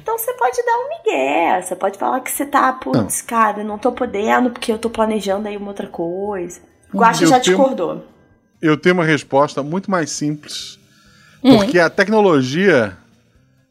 Então 0.02 0.18
você 0.18 0.34
pode 0.34 0.58
dar 0.58 0.78
um 0.78 0.90
migué, 0.98 1.62
você 1.62 1.76
pode 1.76 2.00
falar 2.00 2.20
que 2.20 2.32
você 2.32 2.48
tá, 2.48 2.74
putz, 2.74 3.22
cara, 3.22 3.64
não 3.64 3.78
tô 3.78 3.92
podendo 3.92 4.50
porque 4.50 4.72
eu 4.72 4.80
tô 4.80 4.90
planejando 4.90 5.48
aí 5.48 5.56
uma 5.56 5.68
outra 5.68 5.88
coisa. 5.88 6.62
Guaxa 6.92 7.26
Eu 7.26 7.28
já 7.28 7.40
tenho- 7.40 7.58
discordou. 7.58 8.06
Eu 8.60 8.76
tenho 8.76 8.94
uma 8.96 9.06
resposta 9.06 9.62
muito 9.62 9.90
mais 9.90 10.10
simples. 10.10 10.81
Hum. 11.44 11.58
Porque 11.58 11.80
a 11.80 11.90
tecnologia 11.90 12.98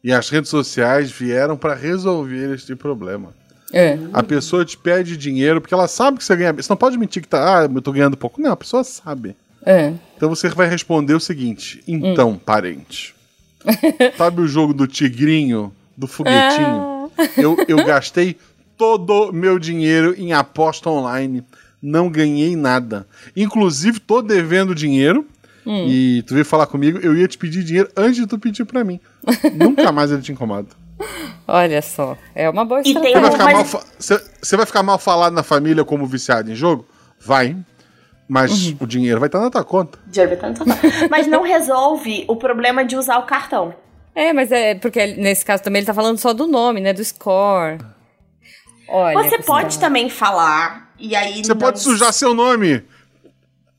e 0.03 0.11
as 0.11 0.29
redes 0.29 0.49
sociais 0.49 1.11
vieram 1.11 1.55
para 1.55 1.75
resolver 1.75 2.53
este 2.53 2.75
problema. 2.75 3.33
É. 3.73 3.97
A 4.11 4.21
pessoa 4.21 4.65
te 4.65 4.77
pede 4.77 5.15
dinheiro 5.15 5.61
porque 5.61 5.73
ela 5.73 5.87
sabe 5.87 6.17
que 6.17 6.23
você 6.23 6.35
ganha. 6.35 6.53
Você 6.53 6.69
não 6.69 6.77
pode 6.77 6.97
mentir 6.97 7.21
que 7.21 7.27
tá, 7.27 7.61
ah, 7.61 7.69
eu 7.73 7.81
tô 7.81 7.91
ganhando 7.91 8.17
pouco. 8.17 8.41
Não, 8.41 8.51
a 8.51 8.57
pessoa 8.57 8.83
sabe. 8.83 9.35
É. 9.65 9.93
Então 10.17 10.27
você 10.29 10.49
vai 10.49 10.67
responder 10.67 11.13
o 11.13 11.19
seguinte: 11.19 11.81
então, 11.87 12.37
parente. 12.37 13.15
Sabe 14.17 14.41
o 14.41 14.47
jogo 14.47 14.73
do 14.73 14.87
tigrinho, 14.87 15.71
do 15.95 16.07
foguetinho? 16.07 17.11
Eu, 17.37 17.57
eu 17.67 17.85
gastei 17.85 18.35
todo 18.75 19.31
meu 19.31 19.59
dinheiro 19.59 20.15
em 20.17 20.33
aposta 20.33 20.89
online. 20.89 21.43
Não 21.81 22.09
ganhei 22.09 22.55
nada. 22.55 23.07
Inclusive, 23.35 23.99
tô 23.99 24.21
devendo 24.21 24.73
dinheiro. 24.73 25.25
E 25.65 26.23
tu 26.27 26.33
veio 26.33 26.45
falar 26.45 26.65
comigo, 26.67 26.97
eu 26.99 27.15
ia 27.15 27.27
te 27.27 27.37
pedir 27.37 27.63
dinheiro 27.63 27.89
antes 27.95 28.15
de 28.15 28.27
tu 28.27 28.37
pedir 28.39 28.65
pra 28.65 28.83
mim. 28.83 28.99
Nunca 29.53 29.91
mais 29.91 30.11
ele 30.11 30.21
te 30.21 30.31
incomoda. 30.31 30.69
Olha 31.47 31.81
só. 31.81 32.17
É 32.35 32.49
uma 32.49 32.63
boa 32.65 32.81
E 32.81 32.83
tem 32.83 32.93
estratégia. 32.93 33.19
Você 33.21 33.21
vai, 33.21 33.29
um- 33.29 33.31
ficar 33.33 33.45
mas- 33.45 33.53
mal 33.55 33.65
fa- 33.65 33.87
você- 33.99 34.23
você 34.41 34.57
vai 34.57 34.65
ficar 34.65 34.83
mal 34.83 34.99
falado 34.99 35.33
na 35.33 35.43
família 35.43 35.83
como 35.83 36.05
viciado 36.05 36.51
em 36.51 36.55
jogo? 36.55 36.85
Vai. 37.19 37.55
Mas 38.27 38.73
o 38.79 38.87
dinheiro 38.87 39.19
vai 39.19 39.27
estar 39.27 39.41
na 39.41 39.49
tua 39.49 39.63
conta. 39.63 39.99
De 40.07 40.21
orbitar 40.21 40.49
no 40.51 40.55
total. 40.55 40.77
Mas 41.09 41.27
não 41.27 41.43
resolve 41.43 42.23
o 42.29 42.35
problema 42.37 42.85
de 42.85 42.95
usar 42.95 43.17
o 43.17 43.23
cartão. 43.23 43.73
É, 44.15 44.31
mas 44.31 44.51
é 44.51 44.75
porque 44.75 45.05
nesse 45.17 45.43
caso 45.43 45.61
também 45.63 45.79
ele 45.81 45.85
tá 45.85 45.93
falando 45.93 46.17
só 46.17 46.31
do 46.33 46.47
nome, 46.47 46.79
né? 46.79 46.93
Do 46.93 47.03
score. 47.03 47.79
Olha. 48.87 49.17
Você 49.23 49.37
pode 49.39 49.79
também 49.79 50.09
falar, 50.09 50.93
e 50.99 51.15
aí. 51.15 51.43
Você 51.43 51.49
não- 51.53 51.57
pode 51.59 51.79
sujar 51.81 52.11
seu 52.13 52.33
nome. 52.33 52.83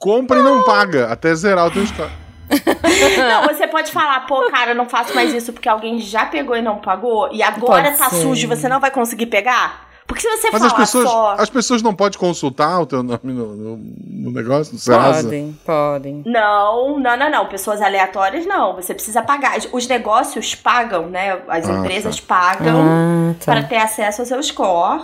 Compra 0.03 0.41
e 0.41 0.43
não 0.43 0.63
paga, 0.65 1.07
até 1.13 1.35
zerar 1.35 1.67
o 1.67 1.71
teu 1.71 1.87
score. 1.87 2.11
Não, 3.17 3.45
você 3.49 3.67
pode 3.67 3.91
falar, 3.91 4.27
pô, 4.27 4.51
cara, 4.51 4.73
eu 4.73 4.75
não 4.75 4.87
faço 4.89 5.15
mais 5.15 5.33
isso 5.33 5.53
porque 5.55 5.69
alguém 5.69 5.99
já 5.99 6.27
pegou 6.27 6.55
e 6.57 6.61
não 6.61 6.77
pagou, 6.79 7.31
e 7.33 7.43
agora 7.43 7.85
Pode 7.85 7.97
tá 7.97 8.11
ser. 8.11 8.17
sujo 8.23 8.45
e 8.45 8.47
você 8.47 8.69
não 8.69 8.79
vai 8.79 8.91
conseguir 8.91 9.27
pegar? 9.27 9.89
Porque 10.07 10.21
se 10.21 10.29
você 10.29 10.51
Mas 10.51 10.61
falar 10.61 10.67
as 10.73 10.79
pessoas, 10.79 11.09
só. 11.09 11.35
as 11.39 11.49
pessoas 11.49 11.81
não 11.83 11.95
podem 11.95 12.19
consultar 12.19 12.81
o 12.81 12.85
teu 12.85 13.03
nome 13.03 13.21
no, 13.25 13.57
no- 13.57 13.77
no 13.79 14.31
negócio, 14.33 14.75
no 14.75 14.79
Serasa. 14.79 15.23
Podem, 15.23 15.59
podem. 15.65 16.23
Não, 16.27 16.99
não, 16.99 17.17
não, 17.17 17.31
não. 17.31 17.47
Pessoas 17.47 17.81
aleatórias, 17.81 18.45
não. 18.45 18.75
Você 18.77 18.93
precisa 18.93 19.23
pagar. 19.23 19.57
Os 19.73 19.87
negócios 19.89 20.55
pagam, 20.55 21.07
né? 21.07 21.41
As 21.49 21.67
Ah, 21.67 21.73
empresas 21.73 22.21
pagam 22.21 22.83
Ah, 22.83 23.35
tá. 23.43 23.53
para 23.53 23.63
ter 23.63 23.77
acesso 23.79 24.21
ao 24.21 24.27
seu 24.27 24.43
score. 24.43 25.01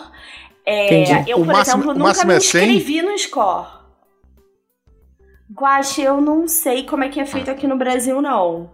É, 0.66 1.00
Entendi. 1.02 1.30
eu, 1.30 1.38
O 1.38 1.44
por 1.46 1.54
máximo- 1.54 1.82
exemplo, 1.84 1.98
nunca 1.98 2.24
me 2.26 2.34
é 2.34 2.40
100? 2.40 2.76
inscrevi 2.76 3.00
no 3.00 3.16
score. 3.16 3.77
Guache, 5.50 6.02
eu 6.02 6.20
não 6.20 6.46
sei 6.46 6.84
como 6.84 7.04
é 7.04 7.08
que 7.08 7.20
é 7.20 7.26
feito 7.26 7.50
aqui 7.50 7.66
no 7.66 7.76
Brasil, 7.76 8.20
não. 8.20 8.70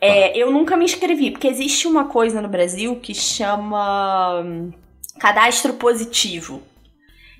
É, 0.00 0.36
eu 0.36 0.50
nunca 0.50 0.76
me 0.76 0.84
inscrevi, 0.84 1.30
porque 1.30 1.46
existe 1.46 1.86
uma 1.86 2.06
coisa 2.06 2.42
no 2.42 2.48
Brasil 2.48 2.96
que 2.96 3.14
chama 3.14 4.40
hum, 4.40 4.72
cadastro 5.18 5.74
positivo. 5.74 6.62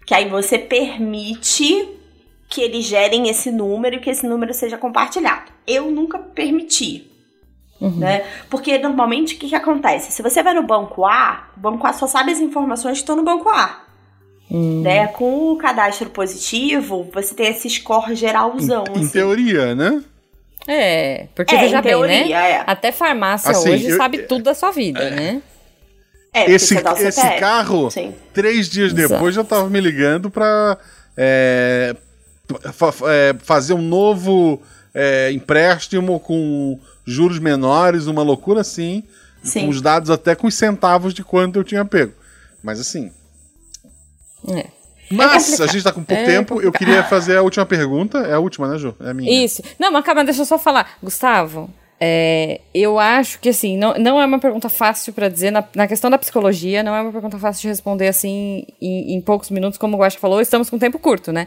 Que 0.07 0.15
aí 0.15 0.29
você 0.29 0.59
permite 0.59 1.89
que 2.49 2.63
eles 2.63 2.85
gerem 2.85 3.29
esse 3.29 3.51
número 3.51 3.97
e 3.97 4.01
que 4.01 4.09
esse 4.09 4.27
número 4.27 4.55
seja 4.55 4.79
compartilhado. 4.79 5.51
Eu 5.67 5.91
nunca 5.91 6.19
permiti. 6.19 7.11
Né? 7.79 8.25
Porque 8.49 8.79
normalmente 8.79 9.35
o 9.35 9.39
que, 9.39 9.49
que 9.49 9.55
acontece? 9.55 10.11
Se 10.11 10.23
você 10.23 10.43
vai 10.43 10.55
no 10.55 10.63
banco 10.63 11.05
A, 11.05 11.51
o 11.57 11.61
banco 11.61 11.87
A 11.87 11.93
só 11.93 12.07
sabe 12.07 12.33
as 12.33 12.41
informações 12.41 12.99
que 12.99 13.03
estão 13.03 13.17
no 13.17 13.25
banco 13.25 13.49
A. 13.51 13.86
Né? 14.51 15.09
Com 15.09 15.53
o 15.53 15.57
cadastro 15.57 16.09
positivo, 16.11 17.09
você 17.13 17.35
tem 17.35 17.49
esse 17.49 17.69
score 17.69 18.15
geralzão. 18.15 18.85
Em 18.95 19.01
assim. 19.01 19.09
teoria, 19.09 19.75
né? 19.75 20.03
É, 20.69 21.27
porque 21.35 21.55
É, 21.55 21.59
veja 21.61 21.79
em 21.79 21.83
bem, 21.83 21.93
teoria, 21.93 22.17
né? 22.41 22.51
é. 22.53 22.65
Até 22.67 22.91
farmácia 22.93 23.51
Assim, 23.51 23.71
hoje 23.71 23.89
eu- 23.89 23.97
sabe 23.97 24.19
tudo 24.25 24.45
da 24.45 24.55
sua 24.55 24.71
vida, 24.71 25.11
né? 25.11 25.43
É, 26.33 26.51
Esse, 26.51 26.75
esse 26.77 27.39
carro, 27.39 27.91
Sim. 27.91 28.15
três 28.35 28.69
dias 28.69 28.93
Exato. 28.93 29.15
depois, 29.15 29.35
já 29.35 29.43
tava 29.43 29.71
me 29.71 29.81
ligando 29.81 30.31
pra 30.31 30.77
é, 31.17 31.97
fa- 32.73 32.93
fa- 32.93 33.07
é, 33.13 33.35
fazer 33.43 33.73
um 33.75 33.81
novo 33.83 34.61
é, 34.95 35.31
empréstimo 35.33 36.21
com 36.21 36.79
juros 37.07 37.39
menores, 37.39 38.07
uma 38.07 38.23
loucura 38.23 38.61
assim, 38.61 39.03
Sim. 39.43 39.63
com 39.63 39.69
os 39.71 39.81
dados 39.81 40.11
até 40.11 40.35
com 40.35 40.47
os 40.47 40.55
centavos 40.55 41.15
de 41.15 41.23
quanto 41.25 41.59
eu 41.59 41.65
tinha 41.65 41.85
pego. 41.85 42.13
Mas 42.63 42.79
assim. 42.81 43.11
É. 44.49 44.67
Mas 45.11 45.61
a 45.61 45.67
gente 45.67 45.85
tá 45.85 45.93
com 45.93 46.03
pouco 46.03 46.21
É 46.21 46.25
tempo. 46.25 46.61
Eu 46.61 46.73
queria 46.73 47.05
fazer 47.05 47.37
a 47.37 47.43
última 47.43 47.65
pergunta. 47.65 48.19
É 48.19 48.33
a 48.33 48.39
última, 48.39 48.67
né, 48.69 48.79
Ju? 48.79 48.95
É 49.01 49.11
a 49.11 49.15
minha. 49.15 49.45
Isso. 49.45 49.63
Não, 49.79 49.93
mas 49.93 50.05
calma, 50.05 50.25
deixa 50.25 50.43
eu 50.43 50.47
só 50.47 50.59
falar. 50.59 50.97
Gustavo, 51.03 51.71
é, 52.01 52.61
eu 52.75 52.99
acho 52.99 53.39
que 53.39 53.49
assim, 53.49 53.77
não, 53.77 53.95
não 53.95 54.21
é 54.21 54.27
uma 54.27 54.39
pergunta 54.39 54.69
fácil 54.69 55.13
pra 55.13 55.29
dizer. 55.29 55.51
Na, 55.51 55.65
na 55.75 55.87
questão 55.87 56.11
da 56.11 56.19
psicologia, 56.19 56.83
não 56.83 56.95
é 56.95 57.01
uma 57.01 57.13
pergunta 57.13 57.39
fácil 57.39 57.63
de 57.63 57.69
responder 57.69 58.09
assim 58.09 58.67
em, 58.81 59.15
em 59.15 59.21
poucos 59.21 59.51
minutos, 59.51 59.79
como 59.79 59.97
o 59.97 60.01
Guaxa 60.01 60.19
falou, 60.19 60.41
estamos 60.41 60.69
com 60.69 60.79
tempo 60.79 60.99
curto, 60.99 61.33
né? 61.33 61.47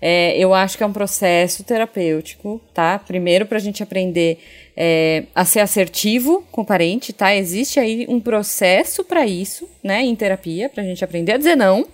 É, 0.00 0.36
eu 0.36 0.52
acho 0.52 0.76
que 0.76 0.82
é 0.82 0.86
um 0.86 0.92
processo 0.92 1.64
terapêutico, 1.64 2.60
tá? 2.74 2.98
Primeiro, 2.98 3.46
pra 3.46 3.58
gente 3.58 3.82
aprender 3.82 4.38
é, 4.76 5.24
a 5.34 5.44
ser 5.44 5.60
assertivo 5.60 6.44
com 6.52 6.60
o 6.60 6.66
parente, 6.66 7.14
tá? 7.14 7.34
Existe 7.34 7.80
aí 7.80 8.04
um 8.06 8.20
processo 8.20 9.02
pra 9.02 9.26
isso, 9.26 9.66
né, 9.82 10.02
em 10.02 10.14
terapia, 10.14 10.68
pra 10.68 10.82
gente 10.82 11.02
aprender 11.02 11.32
a 11.32 11.38
dizer 11.38 11.56
não. 11.56 11.86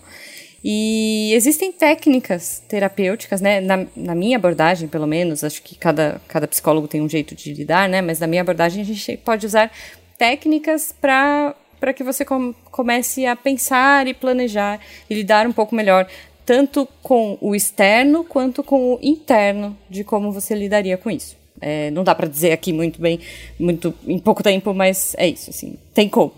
E 0.65 1.33
existem 1.35 1.73
técnicas 1.73 2.63
terapêuticas, 2.69 3.41
né? 3.41 3.61
Na, 3.61 3.85
na 3.97 4.15
minha 4.15 4.37
abordagem, 4.37 4.89
pelo 4.89 5.07
menos, 5.07 5.43
acho 5.43 5.63
que 5.63 5.75
cada, 5.75 6.21
cada 6.29 6.47
psicólogo 6.47 6.87
tem 6.87 7.01
um 7.01 7.09
jeito 7.09 7.35
de 7.35 7.53
lidar, 7.53 7.89
né? 7.89 8.01
Mas 8.01 8.21
na 8.21 8.27
minha 8.27 8.43
abordagem 8.43 8.81
a 8.83 8.85
gente 8.85 9.17
pode 9.19 9.47
usar 9.47 9.71
técnicas 10.17 10.95
para 11.01 11.55
para 11.81 11.93
que 11.93 12.05
você 12.05 12.25
com- 12.25 12.55
comece 12.71 13.27
a 13.27 13.35
pensar 13.35 14.07
e 14.07 14.15
planejar 14.15 14.79
e 15.11 15.15
lidar 15.15 15.49
um 15.49 15.53
pouco 15.53 15.75
melhor 15.75 16.07
tanto 16.47 16.87
com 17.03 17.37
o 17.41 17.57
externo 17.57 18.23
quanto 18.23 18.63
com 18.63 18.95
o 18.95 18.99
interno 19.03 19.77
de 19.91 20.05
como 20.05 20.31
você 20.31 20.55
lidaria 20.55 20.97
com 20.97 21.11
isso. 21.11 21.37
É, 21.61 21.91
não 21.91 22.05
dá 22.05 22.15
para 22.15 22.29
dizer 22.29 22.53
aqui 22.53 22.73
muito 22.73 23.01
bem, 23.01 23.19
muito 23.59 23.93
em 24.07 24.19
pouco 24.19 24.45
tempo, 24.45 24.73
mas 24.73 25.15
é 25.19 25.29
isso, 25.29 25.51
assim, 25.51 25.77
tem 25.93 26.09
como. 26.09 26.33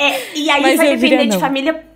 É, 0.00 0.36
e 0.36 0.50
aí 0.50 0.62
Mas 0.62 0.76
vai 0.76 0.96
depender 0.96 1.26
de 1.26 1.38
família 1.38 1.89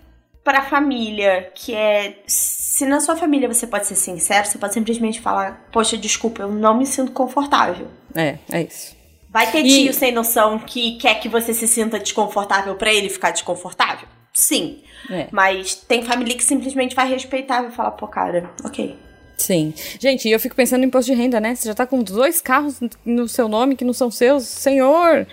para 0.45 0.63
família, 0.63 1.51
que 1.55 1.75
é 1.75 2.19
se 2.27 2.85
na 2.85 3.01
sua 3.01 3.17
família 3.17 3.49
você 3.53 3.67
pode 3.67 3.87
ser 3.87 3.95
sincero, 3.97 4.47
você 4.47 4.59
pode 4.59 4.75
simplesmente 4.75 5.21
falar, 5.21 5.67
poxa, 5.73 5.97
desculpa, 5.97 6.43
eu 6.43 6.53
não 6.53 6.77
me 6.77 6.85
sinto 6.87 7.13
confortável. 7.13 7.89
É, 8.15 8.37
é 8.53 8.63
isso. 8.63 8.95
Vai 9.31 9.51
ter 9.51 9.65
E- 9.65 9.85
tio 9.85 9.95
sem 9.95 10.13
noção 10.13 10.59
que 10.59 10.97
quer 10.99 11.15
que 11.19 11.29
você 11.29 11.53
se 11.55 11.67
sinta 11.67 11.99
desconfortável 11.99 12.77
pra 12.77 12.93
ele 12.93 13.09
ficar 13.09 13.31
desconfortável? 13.31 14.07
Sim. 14.33 14.83
É. 15.11 15.29
Mas 15.33 15.75
tem 15.75 16.03
família 16.05 16.37
que 16.37 16.45
simplesmente 16.45 16.95
vai 16.95 17.09
respeitar 17.09 17.61
e 17.61 17.63
vai 17.63 17.71
falar, 17.73 17.93
pô, 17.93 18.07
cara, 18.07 18.51
ok. 18.65 18.97
Sim. 19.37 19.73
Gente, 19.99 20.29
e 20.29 20.33
eu 20.33 20.39
fico 20.39 20.55
pensando 20.55 20.81
no 20.81 20.87
imposto 20.87 21.11
de 21.11 21.17
renda, 21.19 21.41
né? 21.41 21.55
Você 21.55 21.67
já 21.69 21.75
tá 21.75 21.87
com 21.87 22.03
dois 22.03 22.41
carros 22.41 22.81
no 23.05 23.27
seu 23.29 23.49
nome 23.49 23.75
que 23.77 23.85
não 23.85 23.93
são 23.93 24.11
seus. 24.11 24.45
Senhor, 24.45 25.27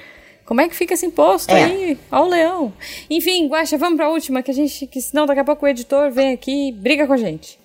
como 0.52 0.60
é 0.60 0.68
que 0.68 0.76
fica 0.76 0.95
esse 0.95 1.06
imposto 1.06 1.49
É. 1.49 1.64
aí? 1.64 1.97
Ó 2.12 2.26
o 2.26 2.30
leão. 2.30 2.74
Enfim, 3.10 3.47
Guaxa, 3.47 3.78
vamos 3.78 3.95
pra 3.95 4.10
última, 4.10 4.43
que 4.43 4.52
a 4.52 4.54
gente. 4.54 4.86
Que 4.86 4.99
senão 4.99 5.26
daqui 5.26 5.39
a 5.39 5.45
pouco 5.45 5.66
o 5.66 5.70
editor 5.70 6.12
vem 6.12 6.34
aqui 6.34 6.68
e 6.68 6.72
briga 6.74 7.08
com 7.08 7.14
a 7.14 7.18
gente. 7.18 7.58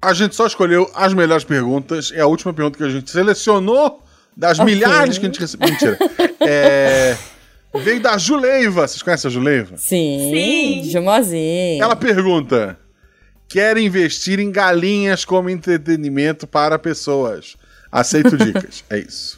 A 0.00 0.14
gente 0.14 0.34
só 0.34 0.46
escolheu 0.46 0.90
as 0.94 1.12
melhores 1.12 1.44
perguntas. 1.44 2.10
É 2.14 2.20
a 2.22 2.26
última 2.26 2.54
pergunta 2.54 2.78
que 2.78 2.84
a 2.84 2.88
gente 2.88 3.10
selecionou 3.10 4.02
das 4.34 4.58
Ok. 4.58 4.72
milhares 4.74 5.18
que 5.18 5.26
a 5.26 5.28
gente 5.28 5.38
recebeu. 5.38 5.68
Mentira. 5.68 5.98
É, 6.50 7.14
veio 7.74 8.00
da 8.00 8.16
Juleiva. 8.16 8.88
Vocês 8.88 9.02
conhecem 9.02 9.28
a 9.28 9.30
Juleiva? 9.30 9.76
Sim. 9.76 10.30
Sim. 10.32 10.90
Jumozinho. 10.90 11.82
Ela 11.82 11.94
pergunta: 11.94 12.78
quer 13.46 13.76
investir 13.76 14.40
em 14.40 14.50
galinhas 14.50 15.26
como 15.26 15.50
entretenimento 15.50 16.46
para 16.46 16.78
pessoas? 16.78 17.54
Aceito 17.92 18.34
dicas. 18.38 18.82
É 18.88 18.96
isso. 18.98 19.37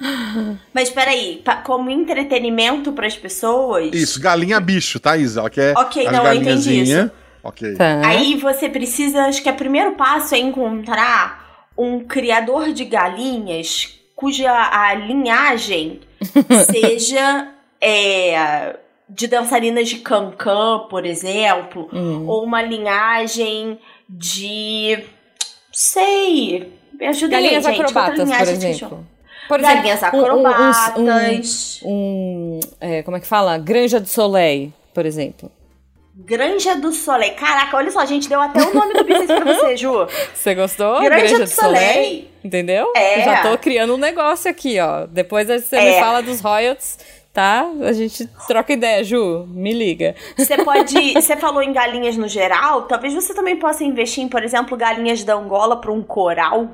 Mas 0.74 0.90
peraí, 0.90 1.42
como 1.64 1.90
entretenimento 1.90 2.92
pras 2.92 3.16
pessoas. 3.16 3.94
Isso, 3.94 4.20
galinha 4.20 4.60
bicho, 4.60 5.00
tá, 5.00 5.16
Isa? 5.16 5.40
Ela 5.40 5.50
quer 5.50 5.76
Ok, 5.76 6.06
as 6.06 6.12
não, 6.12 6.26
eu 6.26 6.34
entendi 6.34 6.82
isso. 6.82 7.10
Ok. 7.42 7.74
Tá. 7.76 8.00
Aí 8.04 8.36
você 8.36 8.68
precisa, 8.68 9.24
acho 9.26 9.42
que 9.42 9.48
o 9.48 9.54
primeiro 9.54 9.92
passo 9.92 10.34
é 10.34 10.38
encontrar 10.38 11.68
um 11.78 12.00
criador 12.00 12.72
de 12.72 12.84
galinhas 12.84 13.98
cuja 14.14 14.50
a 14.50 14.94
linhagem 14.94 16.00
seja 16.70 17.48
é, 17.80 18.76
de 19.08 19.26
dançarinas 19.28 19.88
de 19.88 19.96
cancan, 19.96 20.86
por 20.90 21.04
exemplo, 21.06 21.88
Hum. 21.92 22.26
ou 22.26 22.42
uma 22.44 22.60
linhagem 22.62 23.78
de. 24.08 25.04
sei. 25.72 26.72
Me 26.98 27.06
ajuda 27.06 27.36
aí, 27.36 27.42
Galinhas 27.42 27.64
gente. 27.64 27.78
outra 27.82 28.00
acrobatas, 28.00 28.30
por 28.38 28.48
exemplo. 28.48 29.06
Por 29.48 29.60
Galinhas 29.60 30.02
exemplo, 30.02 30.20
um- 30.20 30.22
um- 30.22 30.42
um- 30.42 30.46
acrobatas. 30.46 31.80
Um, 31.84 31.90
um, 31.90 32.60
é, 32.80 33.02
como 33.02 33.16
é 33.16 33.20
que 33.20 33.26
fala? 33.26 33.58
Granja 33.58 34.00
do 34.00 34.08
Soleil, 34.08 34.72
por 34.94 35.04
exemplo. 35.06 35.50
Granja 36.18 36.74
do 36.76 36.92
Soleil. 36.92 37.34
Caraca, 37.34 37.76
olha 37.76 37.90
só, 37.90 38.00
a 38.00 38.06
gente 38.06 38.26
deu 38.28 38.40
até 38.40 38.62
o 38.62 38.72
nome 38.72 38.94
do 38.94 39.04
business 39.04 39.26
pra 39.26 39.44
você, 39.44 39.76
Ju. 39.76 39.92
Você 40.34 40.54
gostou? 40.54 41.00
Granja 41.02 41.38
do 41.40 41.46
Soleil. 41.46 42.26
Entendeu? 42.42 42.90
É. 42.96 43.22
Já 43.22 43.42
tô 43.42 43.58
criando 43.58 43.94
um 43.94 43.98
negócio 43.98 44.50
aqui, 44.50 44.78
ó. 44.80 45.04
Depois 45.06 45.46
você 45.48 45.76
É. 45.76 45.94
me 45.94 46.00
fala 46.00 46.22
dos 46.22 46.40
royalties, 46.40 46.98
tá? 47.34 47.68
A 47.82 47.92
gente 47.92 48.26
troca 48.46 48.72
ideia, 48.72 49.04
Ju. 49.04 49.46
Me 49.50 49.74
liga. 49.74 50.14
Você 50.38 50.56
pode. 50.64 51.12
Você 51.12 51.36
falou 51.36 51.60
em 51.62 51.72
galinhas 51.72 52.16
no 52.16 52.28
geral, 52.28 52.82
talvez 52.82 53.12
você 53.12 53.34
também 53.34 53.56
possa 53.56 53.84
investir 53.84 54.24
em, 54.24 54.28
por 54.28 54.42
exemplo, 54.42 54.74
galinhas 54.76 55.22
da 55.22 55.34
Angola 55.34 55.76
para 55.80 55.92
um 55.92 56.02
coral, 56.02 56.68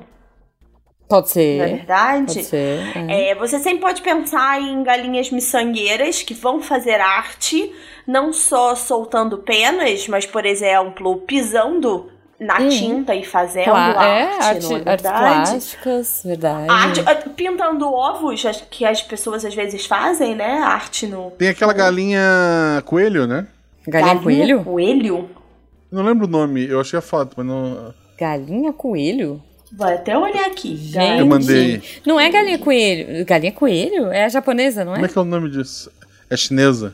Pode 1.07 1.25
não 1.27 1.29
é 1.29 1.67
ser. 1.67 1.75
verdade? 1.77 2.25
Pode 2.33 2.43
ser. 2.45 2.79
é. 3.09 3.29
É, 3.29 3.35
você 3.35 3.59
sempre 3.59 3.79
pode 3.81 4.01
pensar 4.01 4.59
em 4.61 4.81
galinhas 4.83 5.29
miçangueiras 5.31 6.23
que 6.23 6.33
vão 6.33 6.61
fazer 6.61 6.99
arte, 6.99 7.71
não 8.07 8.33
só 8.33 8.73
soltando 8.75 9.37
penas, 9.39 10.07
mas, 10.07 10.25
por 10.25 10.45
exemplo, 10.45 11.17
pisando 11.17 12.09
na 12.39 12.59
Hum. 12.59 12.67
tinta 12.69 13.13
e 13.15 13.23
fazendo 13.23 13.65
Pla- 13.65 13.79
arte, 13.79 13.97
é, 13.97 13.99
não 13.99 14.07
é 14.07 14.23
arte- 14.23 14.45
artes 14.47 14.69
verdade? 14.83 15.01
plásticas, 15.19 16.21
verdade. 16.25 16.67
Arte, 16.69 16.99
ah, 17.05 17.15
pintando 17.29 17.93
ovos, 17.93 18.45
as- 18.45 18.61
que 18.69 18.83
as 18.83 19.01
pessoas 19.01 19.45
às 19.45 19.53
vezes 19.53 19.85
fazem, 19.85 20.35
né? 20.35 20.57
Arte 20.59 21.05
no. 21.07 21.31
Tem 21.31 21.49
aquela 21.49 21.73
galinha 21.73 22.19
coelho, 22.85 23.27
né? 23.27 23.47
Galinha 23.87 24.19
coelho? 24.19 24.63
Coelho? 24.63 25.29
Não 25.91 26.03
lembro 26.03 26.25
o 26.25 26.29
nome, 26.29 26.65
eu 26.67 26.81
achei 26.81 26.97
a 26.97 27.01
foto, 27.01 27.33
mas 27.37 27.45
não. 27.45 27.93
Galinha 28.17 28.73
coelho? 28.73 29.41
Vou 29.75 29.87
até 29.87 30.15
olhar 30.17 30.45
aqui. 30.45 30.75
Gente. 30.77 31.19
Eu 31.19 31.25
mandei. 31.25 31.81
Não 32.05 32.19
é 32.19 32.29
galinha 32.29 32.59
coelho. 32.59 33.25
Galinha 33.25 33.51
coelho? 33.51 34.11
É 34.11 34.25
a 34.25 34.29
japonesa, 34.29 34.85
não 34.85 34.93
Como 34.93 35.05
é? 35.05 35.09
é 35.09 35.11
que 35.11 35.17
é 35.17 35.21
o 35.21 35.25
nome 35.25 35.49
disso? 35.49 35.91
É 36.29 36.37
chinesa. 36.37 36.93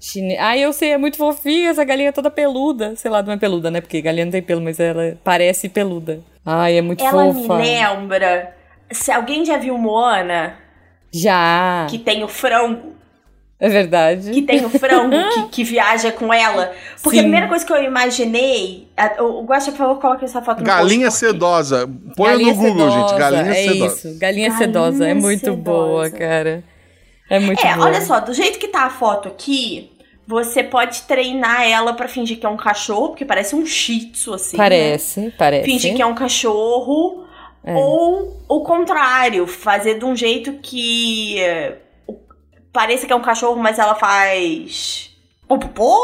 Chine... 0.00 0.36
Ah, 0.38 0.56
eu 0.56 0.72
sei, 0.72 0.92
é 0.92 0.98
muito 0.98 1.18
fofinha 1.18 1.68
essa 1.68 1.84
galinha 1.84 2.10
toda 2.12 2.30
peluda. 2.30 2.96
Sei 2.96 3.10
lá, 3.10 3.22
não 3.22 3.34
é 3.34 3.36
peluda, 3.36 3.70
né? 3.70 3.82
Porque 3.82 4.00
galinha 4.00 4.24
não 4.24 4.32
tem 4.32 4.42
pelo, 4.42 4.62
mas 4.62 4.80
ela 4.80 5.18
parece 5.22 5.68
peluda. 5.68 6.20
Ai, 6.44 6.78
é 6.78 6.82
muito 6.82 7.04
Ela 7.04 7.32
fofa. 7.34 7.56
me 7.58 7.64
lembra. 7.64 8.56
Se 8.90 9.12
alguém 9.12 9.44
já 9.44 9.58
viu 9.58 9.76
Moana, 9.76 10.56
Já. 11.12 11.86
que 11.90 11.98
tem 11.98 12.24
o 12.24 12.28
frango, 12.28 12.94
É 13.60 13.68
verdade. 13.68 14.30
que 14.30 14.40
tem 14.42 14.64
o 14.64 14.70
frango 14.70 15.16
que, 15.34 15.42
que 15.52 15.64
viaja 15.64 16.10
com 16.10 16.32
ela. 16.32 16.72
Porque 17.02 17.16
Sim. 17.18 17.20
a 17.20 17.22
primeira 17.24 17.46
coisa 17.48 17.64
que 17.66 17.72
eu 17.72 17.82
imaginei. 17.82 18.88
a- 18.96 19.22
O 19.22 19.42
Guaxa, 19.44 19.70
por 19.70 19.76
favor, 19.78 20.00
coloque 20.00 20.24
essa 20.24 20.40
foto 20.40 20.60
no 20.60 20.64
Galinha 20.64 21.06
post, 21.08 21.20
porque- 21.26 21.32
sedosa. 21.34 21.90
Põe 22.16 22.30
Galinha 22.30 22.54
no 22.54 22.58
Google, 22.58 22.90
sedosa, 22.90 23.08
gente. 23.08 23.18
Galinha 23.18 23.42
é 23.50 23.54
sedosa. 23.54 23.94
isso. 23.94 24.18
Galinha, 24.18 24.48
Galinha 24.48 24.52
sedosa. 24.58 25.08
É 25.08 25.14
muito 25.14 25.40
sedosa. 25.40 25.60
boa, 25.62 26.10
cara. 26.10 26.64
É 27.28 27.38
muito 27.38 27.64
É, 27.66 27.74
boa. 27.74 27.86
olha 27.86 28.00
só, 28.00 28.18
do 28.20 28.32
jeito 28.32 28.58
que 28.58 28.66
tá 28.68 28.84
a 28.86 28.90
foto 28.90 29.28
aqui, 29.28 29.92
você 30.26 30.62
pode 30.62 31.02
treinar 31.02 31.62
ela 31.68 31.92
pra 31.92 32.08
fingir 32.08 32.38
que 32.38 32.46
é 32.46 32.48
um 32.48 32.56
cachorro, 32.56 33.08
porque 33.10 33.24
parece 33.24 33.54
um 33.54 33.66
shih 33.66 34.06
tzu, 34.12 34.34
assim. 34.34 34.56
né? 34.56 34.62
Parece, 34.64 35.32
parece. 35.36 35.64
Fingir 35.66 35.94
que 35.94 36.00
é 36.02 36.06
um 36.06 36.14
cachorro. 36.14 37.24
É. 37.62 37.74
Ou 37.74 38.42
o 38.48 38.60
contrário, 38.62 39.46
fazer 39.46 39.98
de 39.98 40.04
um 40.06 40.16
jeito 40.16 40.54
que 40.62 41.36
pareça 42.72 43.06
que 43.06 43.12
é 43.12 43.16
um 43.16 43.22
cachorro, 43.22 43.56
mas 43.60 43.78
ela 43.78 43.94
faz. 43.94 45.10
Popopô, 45.48 45.98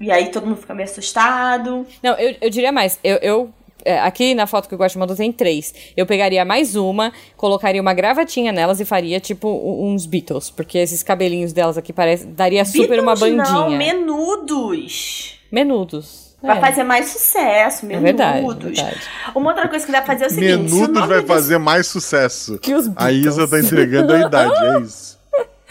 e 0.00 0.10
aí 0.10 0.28
todo 0.30 0.46
mundo 0.46 0.60
fica 0.60 0.74
meio 0.74 0.88
assustado. 0.88 1.86
Não, 2.02 2.14
eu, 2.18 2.36
eu 2.40 2.50
diria 2.50 2.70
mais. 2.72 2.98
Eu, 3.02 3.16
eu- 3.16 3.54
é, 3.82 3.98
aqui 4.00 4.34
na 4.34 4.46
foto 4.46 4.68
que 4.68 4.74
o 4.74 4.78
Guaxa 4.78 4.98
mandou 4.98 5.16
tem 5.16 5.32
três. 5.32 5.72
Eu 5.96 6.04
pegaria 6.04 6.44
mais 6.44 6.76
uma, 6.76 7.10
colocaria 7.34 7.80
uma 7.80 7.94
gravatinha 7.94 8.52
nelas 8.52 8.78
e 8.78 8.84
faria 8.84 9.18
tipo 9.18 9.48
uns 9.48 10.04
Beatles. 10.04 10.50
Porque 10.50 10.76
esses 10.76 11.02
cabelinhos 11.02 11.54
delas 11.54 11.78
aqui 11.78 11.90
parece, 11.90 12.26
daria 12.26 12.62
super 12.66 13.00
uma 13.00 13.14
Beatles 13.14 13.38
bandinha. 13.38 13.54
Não, 13.54 13.70
menudos. 13.70 15.40
Menudos. 15.50 16.36
Vai 16.42 16.56
É. 16.56 16.60
fazer 16.60 16.84
mais 16.84 17.06
sucesso, 17.08 17.84
É 17.84 17.88
menudos. 17.88 18.04
verdade, 18.04 18.38
é 18.46 18.72
verdade. 18.72 19.00
Uma 19.34 19.50
outra 19.50 19.68
coisa 19.68 19.84
que 19.84 19.92
dá 19.92 20.00
pra 20.02 20.12
fazer 20.14 20.24
é 20.24 20.26
o 20.26 20.30
seguinte: 20.30 20.70
se 20.70 20.76
o 20.76 20.80
Menudos 20.82 21.06
vai 21.08 21.22
fazer 21.22 21.58
mais 21.58 21.86
sucesso. 21.86 22.58
Que 22.58 22.74
os 22.74 22.86
A 22.96 23.10
Isa 23.12 23.46
Beatles. 23.46 23.50
tá 23.50 23.58
entregando 23.60 24.12
a 24.14 24.20
idade, 24.20 24.66
é 24.66 24.80
isso. 24.80 25.18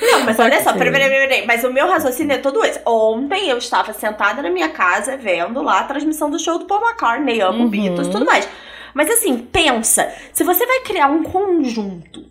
Não, 0.01 0.23
mas 0.23 0.39
olha 0.39 0.63
só, 0.63 0.73
peraí, 0.73 0.91
peraí, 0.91 1.09
peraí. 1.09 1.45
Mas 1.45 1.63
o 1.63 1.71
meu 1.73 1.87
raciocínio 1.87 2.33
é 2.33 2.37
todo 2.37 2.63
esse. 2.63 2.79
Ontem 2.85 3.49
eu 3.49 3.57
estava 3.57 3.91
sentada 3.93 4.41
na 4.41 4.49
minha 4.49 4.69
casa 4.69 5.17
vendo 5.17 5.61
lá 5.61 5.79
a 5.79 5.83
transmissão 5.83 6.29
do 6.29 6.39
show 6.39 6.57
do 6.57 6.65
Paul 6.65 6.81
McCartney, 6.81 7.41
amo 7.41 7.63
Uhum. 7.63 7.69
Beatles 7.69 8.07
e 8.07 8.11
tudo 8.11 8.25
mais. 8.25 8.47
Mas 8.93 9.09
assim, 9.09 9.37
pensa, 9.37 10.11
se 10.33 10.43
você 10.43 10.65
vai 10.65 10.79
criar 10.81 11.07
um 11.07 11.23
conjunto 11.23 12.27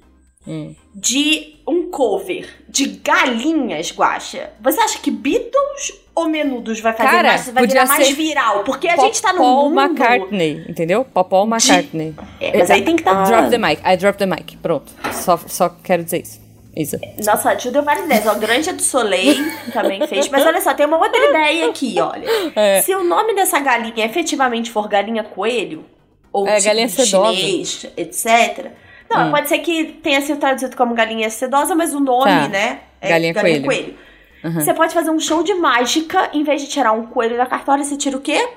Hum. 0.47 0.75
de 0.95 1.57
um 1.69 1.91
cover 1.91 2.49
de 2.66 2.87
galinhas, 3.05 3.93
Guaxa, 3.95 4.51
você 4.61 4.81
acha 4.81 4.99
que 4.99 5.11
Beatles 5.11 5.93
ou 6.14 6.27
Menudos 6.27 6.81
vai 6.81 6.95
fazer 6.95 7.11
Cara, 7.11 7.29
mais, 7.29 7.51
vai 7.51 7.62
podia 7.64 7.83
virar 7.83 7.87
mais 7.87 8.11
viral? 8.11 8.64
Porque 8.64 8.89
a 8.89 8.97
gente 8.97 9.21
tá 9.21 9.33
no 9.35 9.41
Paul 9.41 9.69
mundo... 9.69 9.81
McCartney, 9.81 10.64
entendeu? 10.66 11.05
Paul 11.05 11.47
McCartney. 11.47 12.14
É, 12.41 12.57
mas 12.59 12.71
aí 12.71 12.83
tem 12.83 12.97
que 12.97 13.03
estar... 13.03 13.25
Drop 13.25 13.51
the 13.51 13.59
mic. 13.59 13.83
I 13.85 13.97
drop 13.99 14.19
the 14.19 14.25
mic. 14.27 14.57
Pronto. 14.57 14.91
Só, 15.12 15.37
só 15.47 15.69
quero 15.69 16.03
dizer 16.03 16.23
isso. 16.23 16.47
Isa. 16.79 17.01
Nossa, 17.24 17.51
a 17.51 17.59
Ju 17.59 17.70
deu 17.70 17.83
várias 17.83 18.05
ideias. 18.07 18.26
Ó, 18.26 18.35
Granja 18.37 18.72
do 18.72 18.83
Soleil 18.83 19.37
também 19.72 20.07
fez. 20.07 20.29
Mas 20.29 20.47
olha 20.47 20.61
só, 20.61 20.72
tem 20.74 20.87
uma 20.87 20.97
outra 20.99 21.18
ideia 21.29 21.68
aqui, 21.68 21.97
olha. 22.01 22.24
É. 22.55 22.81
Se 22.83 22.95
o 22.95 23.03
nome 23.03 23.35
dessa 23.35 23.59
galinha 23.59 24.05
efetivamente 24.07 24.70
for 24.70 24.89
galinha 24.89 25.24
coelho, 25.24 25.85
ou 26.33 26.47
É, 26.47 26.57
tipo 26.57 26.66
galinha 26.68 26.89
sedosa. 26.89 27.35
chinês, 27.37 27.87
etc. 27.97 28.66
Não, 29.11 29.29
Hum. 29.29 29.31
pode 29.31 29.49
ser 29.49 29.59
que 29.59 29.85
tenha 30.03 30.20
sido 30.20 30.39
traduzido 30.39 30.76
como 30.76 30.95
galinha 30.95 31.29
sedosa, 31.31 31.74
mas 31.74 31.95
o 31.95 32.01
nome, 32.01 32.24
Tá. 32.31 32.49
né? 32.49 32.81
É 33.01 33.09
Galinha 33.09 33.35
coelho. 33.35 33.97
Uhum. 34.45 34.53
Você 34.53 34.72
pode 34.72 34.95
fazer 34.95 35.11
um 35.11 35.18
show 35.18 35.43
de 35.43 35.55
mágica, 35.55 36.31
em 36.33 36.45
vez 36.45 36.61
de 36.62 36.68
tirar 36.68 36.93
um 36.93 37.07
coelho 37.07 37.37
da 37.37 37.47
cartola, 37.47 37.83
você 37.83 37.97
tira 37.97 38.16
o 38.16 38.20
quê? 38.20 38.49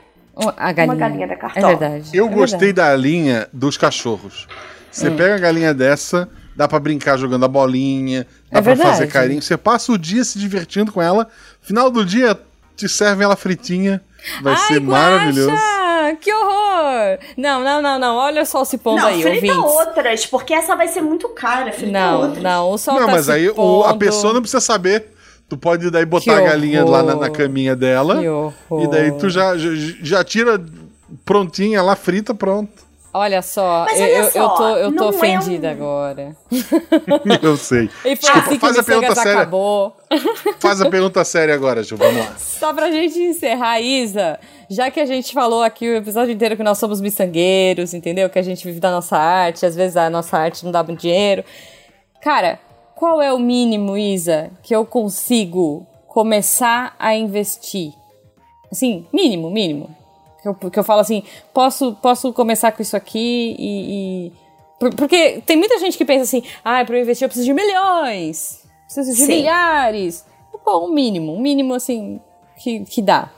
A 0.58 0.72
galinha. 0.72 0.96
galinha 0.96 1.28
da 1.28 1.34
É 1.34 1.38
cartola. 1.38 1.68
verdade. 1.76 2.10
Eu 2.16 2.28
é 2.28 2.30
gostei 2.30 2.68
verdade. 2.68 2.90
da 2.92 2.96
linha 2.96 3.48
dos 3.52 3.78
cachorros. 3.78 4.48
Você 4.92 5.10
Hum. 5.10 5.16
pega 5.16 5.36
a 5.36 5.38
galinha 5.40 5.74
dessa, 5.74 6.30
dá 6.62 6.68
pra 6.68 6.80
brincar 6.80 7.18
jogando 7.18 7.44
a 7.44 7.48
bolinha, 7.48 8.28
dá 8.52 8.60
É 8.60 8.62
pra 8.62 8.74
verdade. 8.76 8.90
fazer 8.92 9.08
carinho. 9.08 9.42
Você 9.42 9.58
passa 9.58 9.92
o 9.92 9.98
dia 9.98 10.24
se 10.24 10.38
divertindo 10.38 10.92
com 10.92 11.02
ela. 11.02 11.28
Final 11.60 11.90
do 11.90 12.06
dia, 12.06 12.40
te 12.76 12.88
servem 12.88 13.24
ela 13.26 13.36
fritinha. 13.36 14.00
Vai 14.44 14.54
Ai, 14.54 14.68
ser 14.68 14.80
maravilhoso. 14.80 15.50
Guaxa, 15.50 16.16
que 16.22 16.32
horror! 16.32 17.18
Não, 17.36 17.64
não, 17.64 17.82
não, 17.82 17.98
não. 17.98 18.16
Olha 18.16 18.46
só 18.46 18.64
se 18.64 18.78
pondo 18.78 19.00
não, 19.02 19.08
aí, 19.08 19.24
frita 19.24 19.54
ouvintes. 19.58 19.58
outras, 19.88 20.26
porque 20.28 20.54
essa 20.54 20.76
vai 20.76 20.88
ser 20.88 21.02
muito 21.02 21.28
cara. 21.30 21.72
Frita 21.74 21.92
Não, 21.92 22.22
outras. 22.22 22.44
não, 22.44 22.70
o 22.70 22.78
sol 22.78 23.00
Não, 23.00 23.08
tá 23.08 23.12
mas 23.14 23.26
se 23.26 23.32
aí 23.32 23.50
o- 23.50 23.84
a 23.84 23.96
pessoa 23.98 24.34
não 24.34 24.42
precisa 24.42 24.62
saber. 24.62 25.08
Tu 25.50 25.58
pode 25.58 25.90
daí 25.90 26.06
botar 26.06 26.38
a 26.38 26.42
galinha 26.42 26.86
lá 26.86 27.02
na, 27.02 27.16
na 27.16 27.30
caminha 27.32 27.76
dela. 27.76 28.20
Que 28.22 28.30
horror. 28.30 28.84
E 28.84 28.88
daí 28.88 29.12
tu 29.14 29.30
já, 29.30 29.58
já, 29.58 29.70
já 30.02 30.24
tira 30.24 30.64
prontinha 31.26 31.82
lá, 31.82 31.96
frita, 31.96 32.34
pronto. 32.36 32.72
Olha 33.14 33.42
só, 33.42 33.86
eu, 33.90 33.94
olha 33.96 34.08
eu, 34.10 34.24
eu 34.24 34.32
só, 34.32 34.50
tô, 34.56 34.68
eu 34.78 34.96
tô 34.96 35.04
é 35.04 35.08
ofendida 35.10 35.68
um- 35.68 35.72
agora. 35.72 36.36
Eu 37.42 37.58
sei. 37.58 37.90
E 38.06 38.16
foi 38.16 38.16
Desculpa, 38.16 38.40
assim 38.40 38.54
que 38.56 38.60
faz 38.60 38.78
a 38.78 38.82
o 38.82 38.86
pergunta 38.86 39.16
séria. 39.16 39.34
acabou. 39.34 39.96
Faz 40.60 40.82
a 40.82 40.90
pergunta 40.90 41.24
séria 41.26 41.54
agora, 41.54 41.84
Gil. 41.84 41.98
Vamos 41.98 42.18
lá. 42.26 42.36
Só 42.38 42.74
pra 42.74 42.90
gente 42.90 43.20
encerrar, 43.20 43.82
Isa, 43.82 44.40
já 44.70 44.90
que 44.90 45.00
a 45.00 45.06
gente 45.06 45.34
falou 45.34 45.62
aqui 45.62 45.90
o 45.90 45.96
episódio 45.98 46.34
inteiro 46.34 46.56
que 46.56 46.64
nós 46.64 46.78
somos 46.78 47.02
miçangueiros, 47.02 47.94
entendeu? 47.94 48.30
Que 48.30 48.40
a 48.40 48.44
gente 48.44 48.66
vive 48.66 48.80
da 48.80 48.90
nossa 48.92 49.18
arte, 49.18 49.66
às 49.66 49.76
vezes 49.76 49.98
a 49.98 50.10
nossa 50.10 50.38
arte 50.38 50.64
não 50.64 50.72
dá 50.72 50.82
muito 50.82 51.02
dinheiro. 51.02 51.44
Cara, 52.22 52.60
qual 52.96 53.22
é 53.22 53.34
o 53.34 53.40
mínimo, 53.40 53.98
Isa, 53.98 54.52
que 54.64 54.74
eu 54.74 54.86
consigo 54.86 55.86
começar 56.08 56.96
a 56.98 57.14
investir? 57.16 57.92
Assim, 58.72 59.06
mínimo, 59.12 59.50
mínimo. 59.52 59.94
Que 60.42 60.48
eu, 60.48 60.54
que 60.56 60.80
eu 60.80 60.84
falo 60.84 61.02
assim, 61.02 61.24
posso, 61.54 61.94
posso 62.02 62.34
começar 62.34 62.72
com 62.72 62.82
isso 62.82 62.96
aqui 62.98 63.56
e. 63.60 64.28
e- 64.28 64.32
por- 64.80 64.96
Porque 64.96 65.42
tem 65.46 65.56
muita 65.58 65.78
gente 65.78 65.98
que 65.98 66.04
pensa 66.06 66.24
assim, 66.24 66.44
ah, 66.64 66.84
pra 66.84 66.98
eu 66.98 67.02
investir 67.02 67.26
eu 67.26 67.30
preciso 67.30 67.46
de 67.46 67.54
milhões, 67.54 68.64
preciso 68.86 69.12
de 69.16 69.26
Sim. 69.26 69.28
milhares. 69.38 70.26
Pô, 70.66 70.86
um 70.86 70.92
mínimo, 70.94 71.34
um 71.36 71.40
mínimo 71.40 71.74
assim, 71.74 72.20
que, 72.58 72.82
que 72.86 73.02
dá. 73.02 73.30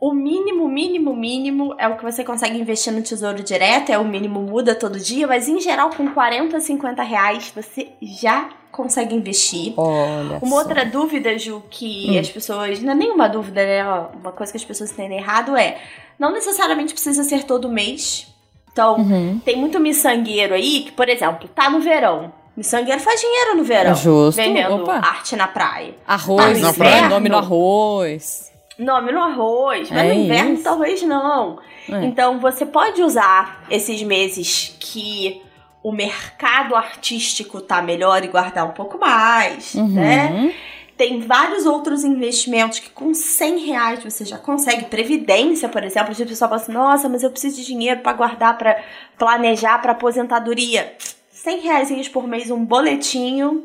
O 0.00 0.12
mínimo, 0.12 0.68
mínimo, 0.68 1.14
mínimo 1.14 1.74
é 1.78 1.86
o 1.88 1.96
que 1.96 2.02
você 2.02 2.24
consegue 2.24 2.58
investir 2.58 2.92
no 2.92 3.02
tesouro 3.02 3.42
direto, 3.42 3.90
é 3.90 3.98
o 3.98 4.04
mínimo 4.04 4.40
muda 4.40 4.74
todo 4.74 4.98
dia, 4.98 5.26
mas 5.28 5.46
em 5.48 5.60
geral 5.60 5.90
com 5.90 6.08
40, 6.12 6.60
50 6.60 7.02
reais 7.04 7.52
você 7.54 7.90
já 8.02 8.50
consegue 8.72 9.14
investir. 9.14 9.74
Olha. 9.76 10.38
Uma 10.42 10.48
só. 10.48 10.56
outra 10.56 10.84
dúvida, 10.84 11.38
Ju, 11.38 11.62
que 11.70 12.18
as 12.18 12.28
pessoas. 12.28 12.80
Não 12.80 12.92
é 12.92 12.94
nenhuma 12.96 13.28
dúvida, 13.28 13.64
né? 13.64 13.84
Uma 14.20 14.32
coisa 14.32 14.50
que 14.50 14.58
as 14.58 14.64
pessoas 14.64 14.90
entendem 14.90 15.18
errado 15.18 15.56
é. 15.56 15.78
Não 16.18 16.32
necessariamente 16.32 16.92
precisa 16.92 17.22
ser 17.22 17.44
todo 17.44 17.68
mês. 17.68 18.26
Então, 18.72 18.96
Uhum. 18.96 19.38
tem 19.44 19.56
muito 19.56 19.78
miçangueiro 19.78 20.54
aí 20.54 20.80
que, 20.84 20.92
por 20.92 21.08
exemplo, 21.08 21.48
tá 21.54 21.68
no 21.68 21.80
verão. 21.80 22.32
Miçangueiro 22.56 23.00
faz 23.00 23.20
dinheiro 23.20 23.56
no 23.56 23.64
verão. 23.64 23.94
Justo. 23.94 24.36
Vendendo 24.40 24.74
Opa. 24.82 24.94
arte 24.96 25.36
na 25.36 25.46
praia. 25.48 25.94
Arroz, 26.06 26.44
Mas 26.44 26.60
no 26.62 26.68
inverno- 26.70 27.08
Nome 27.10 27.28
no 27.28 27.36
arroz. 27.38 28.50
Nome 28.78 29.12
no 29.12 29.20
arroz, 29.22 29.90
mas 29.90 29.98
É 29.98 30.04
no 30.08 30.14
inverno 30.14 30.54
isso. 30.54 30.62
talvez 30.64 31.02
não. 31.02 31.58
É. 31.90 32.04
Então 32.04 32.38
você 32.40 32.64
pode 32.64 33.02
usar 33.02 33.64
esses 33.70 34.02
meses 34.02 34.74
que 34.80 35.42
o 35.82 35.92
mercado 35.92 36.74
artístico 36.76 37.60
tá 37.60 37.82
melhor 37.82 38.22
e 38.24 38.28
guardar 38.28 38.64
um 38.66 38.72
pouco 38.72 38.98
mais, 38.98 39.74
Uhum. 39.74 39.88
né? 39.88 40.54
Tem 40.96 41.20
vários 41.20 41.66
outros 41.66 42.04
investimentos 42.04 42.78
que 42.78 42.90
com 42.90 43.12
100 43.12 43.58
reais 43.66 44.04
você 44.04 44.24
já 44.24 44.38
consegue. 44.38 44.84
Previdência, 44.84 45.68
por 45.68 45.82
exemplo. 45.82 46.12
A 46.12 46.14
pessoa 46.14 46.48
fala 46.48 46.60
assim, 46.60 46.72
nossa, 46.72 47.08
mas 47.08 47.22
eu 47.22 47.30
preciso 47.30 47.56
de 47.56 47.66
dinheiro 47.66 48.00
para 48.00 48.12
guardar, 48.12 48.56
para 48.56 48.80
planejar 49.18 49.78
para 49.78 49.92
aposentadoria. 49.92 50.94
100 51.32 51.60
reais 51.60 52.08
por 52.08 52.28
mês, 52.28 52.50
um 52.50 52.64
boletinho. 52.64 53.64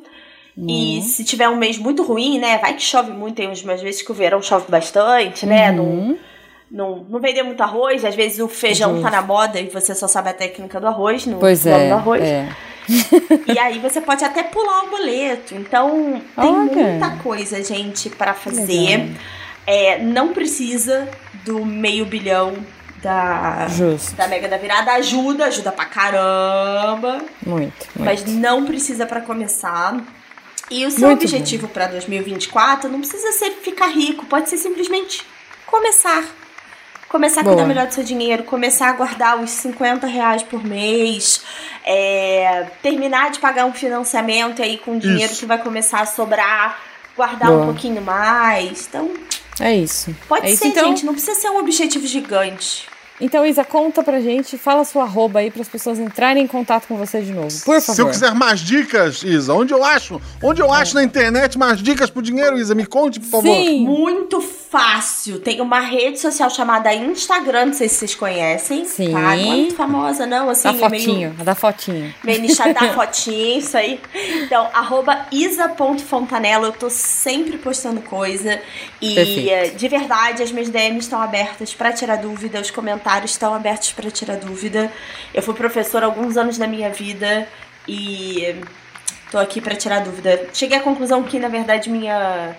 E 0.68 1.02
se 1.04 1.24
tiver 1.24 1.48
um 1.50 1.56
mês 1.56 1.78
muito 1.78 2.02
ruim, 2.02 2.40
né? 2.40 2.58
Vai 2.58 2.74
que 2.74 2.82
chove 2.82 3.12
muito, 3.12 3.36
tem 3.36 3.46
umas 3.48 3.62
vezes 3.82 4.02
que 4.02 4.12
o 4.12 4.16
verão 4.16 4.42
chove 4.42 4.66
bastante, 4.72 5.46
né? 5.46 5.70
Uhum. 5.72 6.18
Não, 6.70 7.06
não 7.10 7.20
vender 7.20 7.44
muito 7.44 7.62
arroz, 7.62 8.04
às 8.04 8.16
vezes 8.16 8.40
o 8.40 8.48
feijão 8.48 8.92
Justo. 8.96 9.04
tá 9.04 9.12
na 9.12 9.22
moda 9.22 9.60
e 9.60 9.68
você 9.70 9.94
só 9.96 10.08
sabe 10.08 10.30
a 10.30 10.34
técnica 10.34 10.80
do 10.80 10.88
arroz, 10.88 11.26
no 11.26 11.38
Pois 11.40 11.66
é. 11.66 11.88
do 11.90 11.94
arroz. 11.96 12.22
é. 12.22 12.50
E 13.54 13.60
aí 13.60 13.80
você 13.80 14.00
pode 14.00 14.24
até 14.24 14.44
pular 14.44 14.86
o 14.86 14.90
boleto. 14.90 15.54
Então 15.56 16.22
tem 16.40 16.52
muita 16.54 17.18
coisa, 17.22 17.62
gente, 17.64 18.10
pra 18.10 18.34
fazer. 18.34 19.12
É, 19.66 20.00
não 20.00 20.30
precisa 20.34 21.10
do 21.44 21.66
meio 21.66 22.06
bilhão 22.06 22.54
da, 23.02 23.68
Justo. 23.68 24.16
da 24.16 24.28
Mega 24.30 24.48
da 24.48 24.58
Virada. 24.58 24.94
Ajuda, 24.94 25.46
ajuda 25.46 25.72
pra 25.74 25.84
caramba. 25.86 27.18
Muito, 27.46 27.74
muito. 27.96 28.00
Mas 28.00 28.26
não 28.26 28.66
precisa 28.66 29.06
pra 29.06 29.20
começar. 29.20 30.02
E 30.72 30.86
o 30.86 30.92
seu 30.92 31.08
Muito 31.10 31.22
objetivo 31.24 31.68
pra 31.68 31.88
2024 31.88 32.90
não 32.90 33.00
precisa 33.00 33.32
ser 33.34 33.52
ficar 33.52 33.88
rico, 33.88 34.26
pode 34.26 34.50
ser 34.50 34.58
simplesmente 34.58 35.26
começar. 35.66 36.24
Começar 37.10 37.40
a 37.40 37.44
Boa. 37.44 37.56
cuidar 37.56 37.68
melhor 37.68 37.88
do 37.88 37.94
seu 37.94 38.04
dinheiro, 38.04 38.44
começar 38.44 38.90
a 38.90 38.94
guardar 38.94 39.42
os 39.42 39.50
50 39.50 40.06
reais 40.08 40.44
por 40.44 40.64
mês, 40.64 41.42
é, 41.86 42.68
terminar 42.84 43.32
de 43.32 43.40
pagar 43.40 43.66
um 43.66 43.72
financiamento 43.74 44.62
aí 44.62 44.78
com 44.78 44.98
dinheiro 44.98 45.32
Isso. 45.32 45.40
que 45.40 45.46
vai 45.46 45.58
começar 45.58 46.02
a 46.02 46.06
sobrar, 46.06 46.78
guardar 47.16 47.50
Boa. 47.50 47.62
um 47.62 47.66
pouquinho 47.68 48.02
mais. 48.02 48.88
Então, 48.88 49.10
É 49.60 49.74
isso. 49.74 50.14
pode 50.28 50.48
é 50.48 50.50
isso, 50.52 50.62
ser, 50.64 50.68
então, 50.68 50.90
gente, 50.90 51.06
não 51.06 51.14
precisa 51.14 51.40
ser 51.40 51.50
um 51.50 51.60
objetivo 51.60 52.06
gigante. 52.06 52.86
Então, 53.20 53.46
Isa, 53.46 53.64
conta 53.66 54.04
pra 54.04 54.22
gente, 54.22 54.58
fala 54.58 54.84
sua 54.86 55.04
arroba 55.04 55.40
aí 55.40 55.50
para 55.50 55.62
as 55.62 55.68
pessoas 55.68 55.98
entrarem 55.98 56.44
em 56.44 56.48
contato 56.48 56.88
com 56.88 56.96
você 56.98 57.20
de 57.22 57.32
novo. 57.32 57.48
Por 57.66 57.82
favor. 57.82 57.96
Se 57.96 58.02
eu 58.02 58.08
quiser 58.10 58.36
mais 58.36 58.60
dicas, 58.60 59.24
Isa, 59.24 59.54
onde 59.54 59.74
eu 59.74 59.84
acho? 59.84 60.22
Onde 60.44 60.62
eu 60.62 60.72
acho 60.72 60.94
na 60.94 61.04
internet 61.04 61.58
mais 61.58 61.82
dicas 61.82 62.10
pro 62.12 62.22
dinheiro, 62.22 62.60
Isa? 62.60 62.76
Me 62.76 62.86
conte, 62.86 63.20
por 63.20 63.30
favor. 63.30 63.56
Sim. 63.56 63.86
Muito 63.86 64.40
fácil. 64.40 65.40
Tem 65.40 65.62
uma 65.62 65.80
rede 65.80 66.20
social 66.20 66.50
chamada 66.52 66.94
Instagram, 66.94 67.68
não 67.68 67.74
sei 67.74 67.90
se 67.90 67.96
vocês 67.96 68.14
conhecem. 68.14 68.86
Sim. 68.86 69.12
Tá? 69.12 69.20
Não 69.20 69.30
é 69.32 69.36
muito 69.38 69.76
famosa, 69.76 70.26
não. 70.28 70.50
Assim, 70.50 70.64
Da 70.64 70.70
é 70.86 70.90
meio, 70.90 71.04
fotinho, 71.04 71.30
da 71.44 71.56
fotinho. 71.56 72.14
meio 72.24 72.42
nichada 72.42 72.74
da 72.74 72.94
fotinha, 72.94 73.58
isso 73.58 73.76
aí. 73.78 74.00
Então, 74.44 74.68
arroba 74.74 75.26
isa.fontanella. 75.32 76.68
Eu 76.68 76.72
tô 76.74 76.90
sempre 76.90 77.58
postando 77.58 78.02
coisa. 78.02 78.60
E, 79.02 79.16
Perfeito. 79.16 79.50
eh, 79.50 79.68
de 79.70 79.88
verdade, 79.88 80.44
as 80.44 80.52
minhas 80.52 80.70
DMs 80.70 81.00
estão 81.06 81.22
abertas 81.22 81.74
pra 81.74 81.92
tirar 81.92 82.18
dúvida. 82.18 82.60
Os 82.62 82.70
comentários 83.08 83.32
estão 83.32 83.54
abertos 83.54 83.94
pra 83.94 84.12
tirar 84.12 84.36
dúvida. 84.36 84.92
Eu 85.34 85.42
fui 85.42 85.54
professora 85.54 86.06
alguns 86.06 86.36
anos 86.36 86.58
da 86.58 86.68
minha 86.68 86.90
vida. 86.90 87.48
E 87.88 88.54
tô 89.32 89.38
aqui 89.38 89.62
pra 89.62 89.76
tirar 89.76 90.04
dúvida. 90.04 90.50
Cheguei 90.54 90.78
à 90.78 90.82
conclusão 90.82 91.24
que, 91.24 91.40
na 91.40 91.48
verdade, 91.48 91.90
minha 91.90 92.56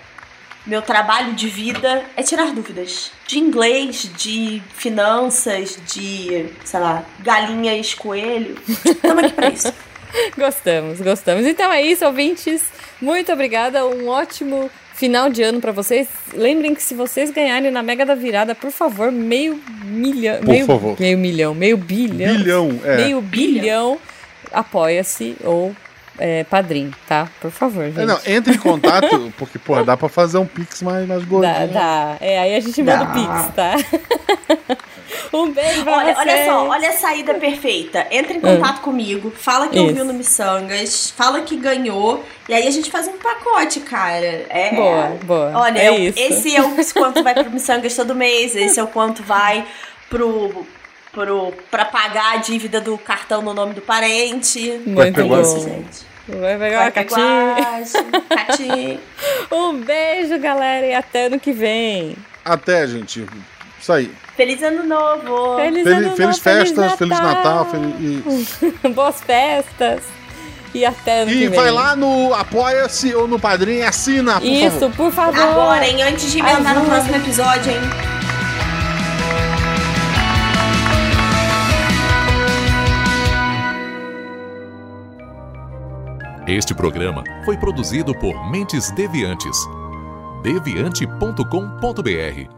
meu 0.66 0.82
trabalho 0.82 1.34
de 1.34 1.48
vida 1.48 2.02
é 2.16 2.22
tirar 2.22 2.52
dúvidas. 2.52 3.10
De 3.26 3.38
inglês, 3.38 4.10
de 4.16 4.62
finanças, 4.74 5.78
de, 5.86 6.46
sei 6.64 6.80
lá, 6.80 7.04
galinhas, 7.20 7.92
coelho. 7.94 8.56
Estamos 8.84 9.24
aqui 9.24 9.32
pra 9.34 9.48
isso. 9.50 9.72
Gostamos, 10.36 11.02
gostamos. 11.02 11.44
Então 11.44 11.70
é 11.70 11.82
isso, 11.82 12.04
ouvintes. 12.06 12.64
Muito 12.98 13.30
obrigada. 13.30 13.86
Um 13.86 14.08
ótimo 14.08 14.70
final 14.98 15.30
de 15.30 15.42
ano 15.42 15.60
pra 15.60 15.70
vocês. 15.70 16.08
Lembrem 16.34 16.74
que 16.74 16.82
se 16.82 16.92
vocês 16.92 17.30
ganharem 17.30 17.70
na 17.70 17.82
Mega 17.82 18.04
da 18.04 18.16
Virada, 18.16 18.54
por 18.54 18.72
favor, 18.72 19.12
meio 19.12 19.60
milhão. 19.84 20.38
Por 20.38 20.48
meio, 20.48 20.66
favor. 20.66 20.96
Meio 20.98 21.16
milhão, 21.16 21.54
meio 21.54 21.76
bilhão. 21.76 22.36
Bilhão, 22.36 22.80
é. 22.84 22.96
Meio 22.96 23.20
bilhão. 23.20 23.98
Apoia-se 24.52 25.36
ou 25.44 25.74
é, 26.18 26.42
padrinho, 26.44 26.92
tá? 27.06 27.28
Por 27.40 27.50
favor, 27.50 27.84
gente. 27.84 28.00
É, 28.00 28.06
não, 28.06 28.18
entre 28.26 28.54
em 28.54 28.58
contato, 28.58 29.32
porque, 29.38 29.58
porra, 29.58 29.84
dá 29.84 29.96
pra 29.96 30.08
fazer 30.08 30.38
um 30.38 30.46
pix 30.46 30.82
mais, 30.82 31.06
mais 31.06 31.22
Dá, 31.22 31.28
gordinho. 31.28 31.68
dá. 31.68 32.16
É, 32.20 32.38
aí 32.40 32.56
a 32.56 32.60
gente 32.60 32.82
manda 32.82 33.04
o 33.04 33.06
Dá. 33.06 33.12
Pix, 33.12 33.54
tá? 33.54 34.76
um 35.32 35.50
beijo 35.50 35.84
pra 35.84 35.98
Olha, 35.98 36.14
vocês. 36.14 36.28
olha 36.28 36.44
só, 36.44 36.68
olha 36.68 36.88
a 36.88 36.92
saída 36.92 37.34
perfeita. 37.34 38.06
Entra 38.10 38.34
em 38.34 38.40
contato 38.40 38.80
comigo, 38.80 39.30
fala 39.30 39.68
que 39.68 39.76
Isso. 39.76 39.86
ouviu 39.86 40.04
no 40.04 40.14
Missangas, 40.14 41.10
fala 41.10 41.42
que 41.42 41.56
ganhou, 41.56 42.24
e 42.48 42.54
aí 42.54 42.66
a 42.66 42.70
gente 42.70 42.90
faz 42.90 43.08
um 43.08 43.18
pacote, 43.18 43.80
cara. 43.80 44.46
É. 44.48 44.74
Boa, 44.74 45.18
boa. 45.24 45.52
Olha, 45.54 45.78
é 45.78 45.86
é 45.86 45.98
isso. 45.98 46.18
esse 46.18 46.56
é 46.56 46.62
o 46.62 46.74
quanto 46.94 47.22
vai 47.22 47.34
pro 47.34 47.50
Missangas 47.50 47.94
todo 47.94 48.14
mês, 48.14 48.54
esse 48.56 48.78
é 48.78 48.82
o 48.82 48.88
quanto 48.88 49.22
vai 49.22 49.66
pro. 50.08 50.66
Pro, 51.10 51.52
pra 51.70 51.86
pagar 51.86 52.34
a 52.34 52.36
dívida 52.36 52.82
do 52.82 52.96
cartão 52.98 53.40
no 53.40 53.54
nome 53.54 53.72
do 53.72 53.80
parente. 53.80 54.78
Muito 54.86 55.24
bom. 55.24 55.40
Isso, 55.40 55.60
gente. 55.60 56.06
Vai 56.28 56.58
pegar 56.58 56.78
Vai 56.78 56.86
uma 56.86 56.90
catinha. 58.36 59.00
Um 59.50 59.80
beijo, 59.80 60.38
galera, 60.38 60.86
e 60.86 60.94
até 60.94 61.24
ano 61.24 61.40
que 61.40 61.50
vem. 61.50 62.14
Até, 62.44 62.86
gente. 62.86 63.26
Isso 63.80 63.92
aí. 63.92 64.12
Feliz 64.38 64.62
ano 64.62 64.84
novo! 64.84 65.56
Feliz, 65.56 65.82
Feliz, 65.82 66.06
ano 66.06 66.16
feliz 66.16 66.36
novo, 66.36 66.40
festas, 66.40 66.92
Feliz 66.92 67.18
Natal, 67.18 67.66
feliz... 67.66 68.62
e- 68.62 68.78
Boas 68.94 69.20
festas. 69.20 70.00
E 70.72 70.86
até 70.86 71.22
ano 71.22 71.30
que 71.32 71.38
E 71.38 71.48
vem. 71.48 71.58
vai 71.58 71.72
lá 71.72 71.96
no 71.96 72.32
Apoia-se 72.34 73.12
ou 73.16 73.26
no 73.26 73.40
Padrinho 73.40 73.80
e 73.80 73.82
assina, 73.82 74.34
por 74.40 74.46
Isso, 74.46 74.78
favor. 74.78 74.94
por 74.96 75.12
favor. 75.12 75.42
Agora, 75.42 75.88
hein? 75.88 76.02
Antes 76.02 76.30
de 76.30 76.38
emendar 76.38 76.76
no 76.76 76.84
próximo 76.84 77.16
episódio, 77.16 77.72
hein? 77.72 77.80
Este 86.46 86.74
programa 86.74 87.22
foi 87.44 87.56
produzido 87.56 88.14
por 88.14 88.50
Mentes 88.50 88.90
Deviantes. 88.92 89.56
deviante.com.br 90.42 92.57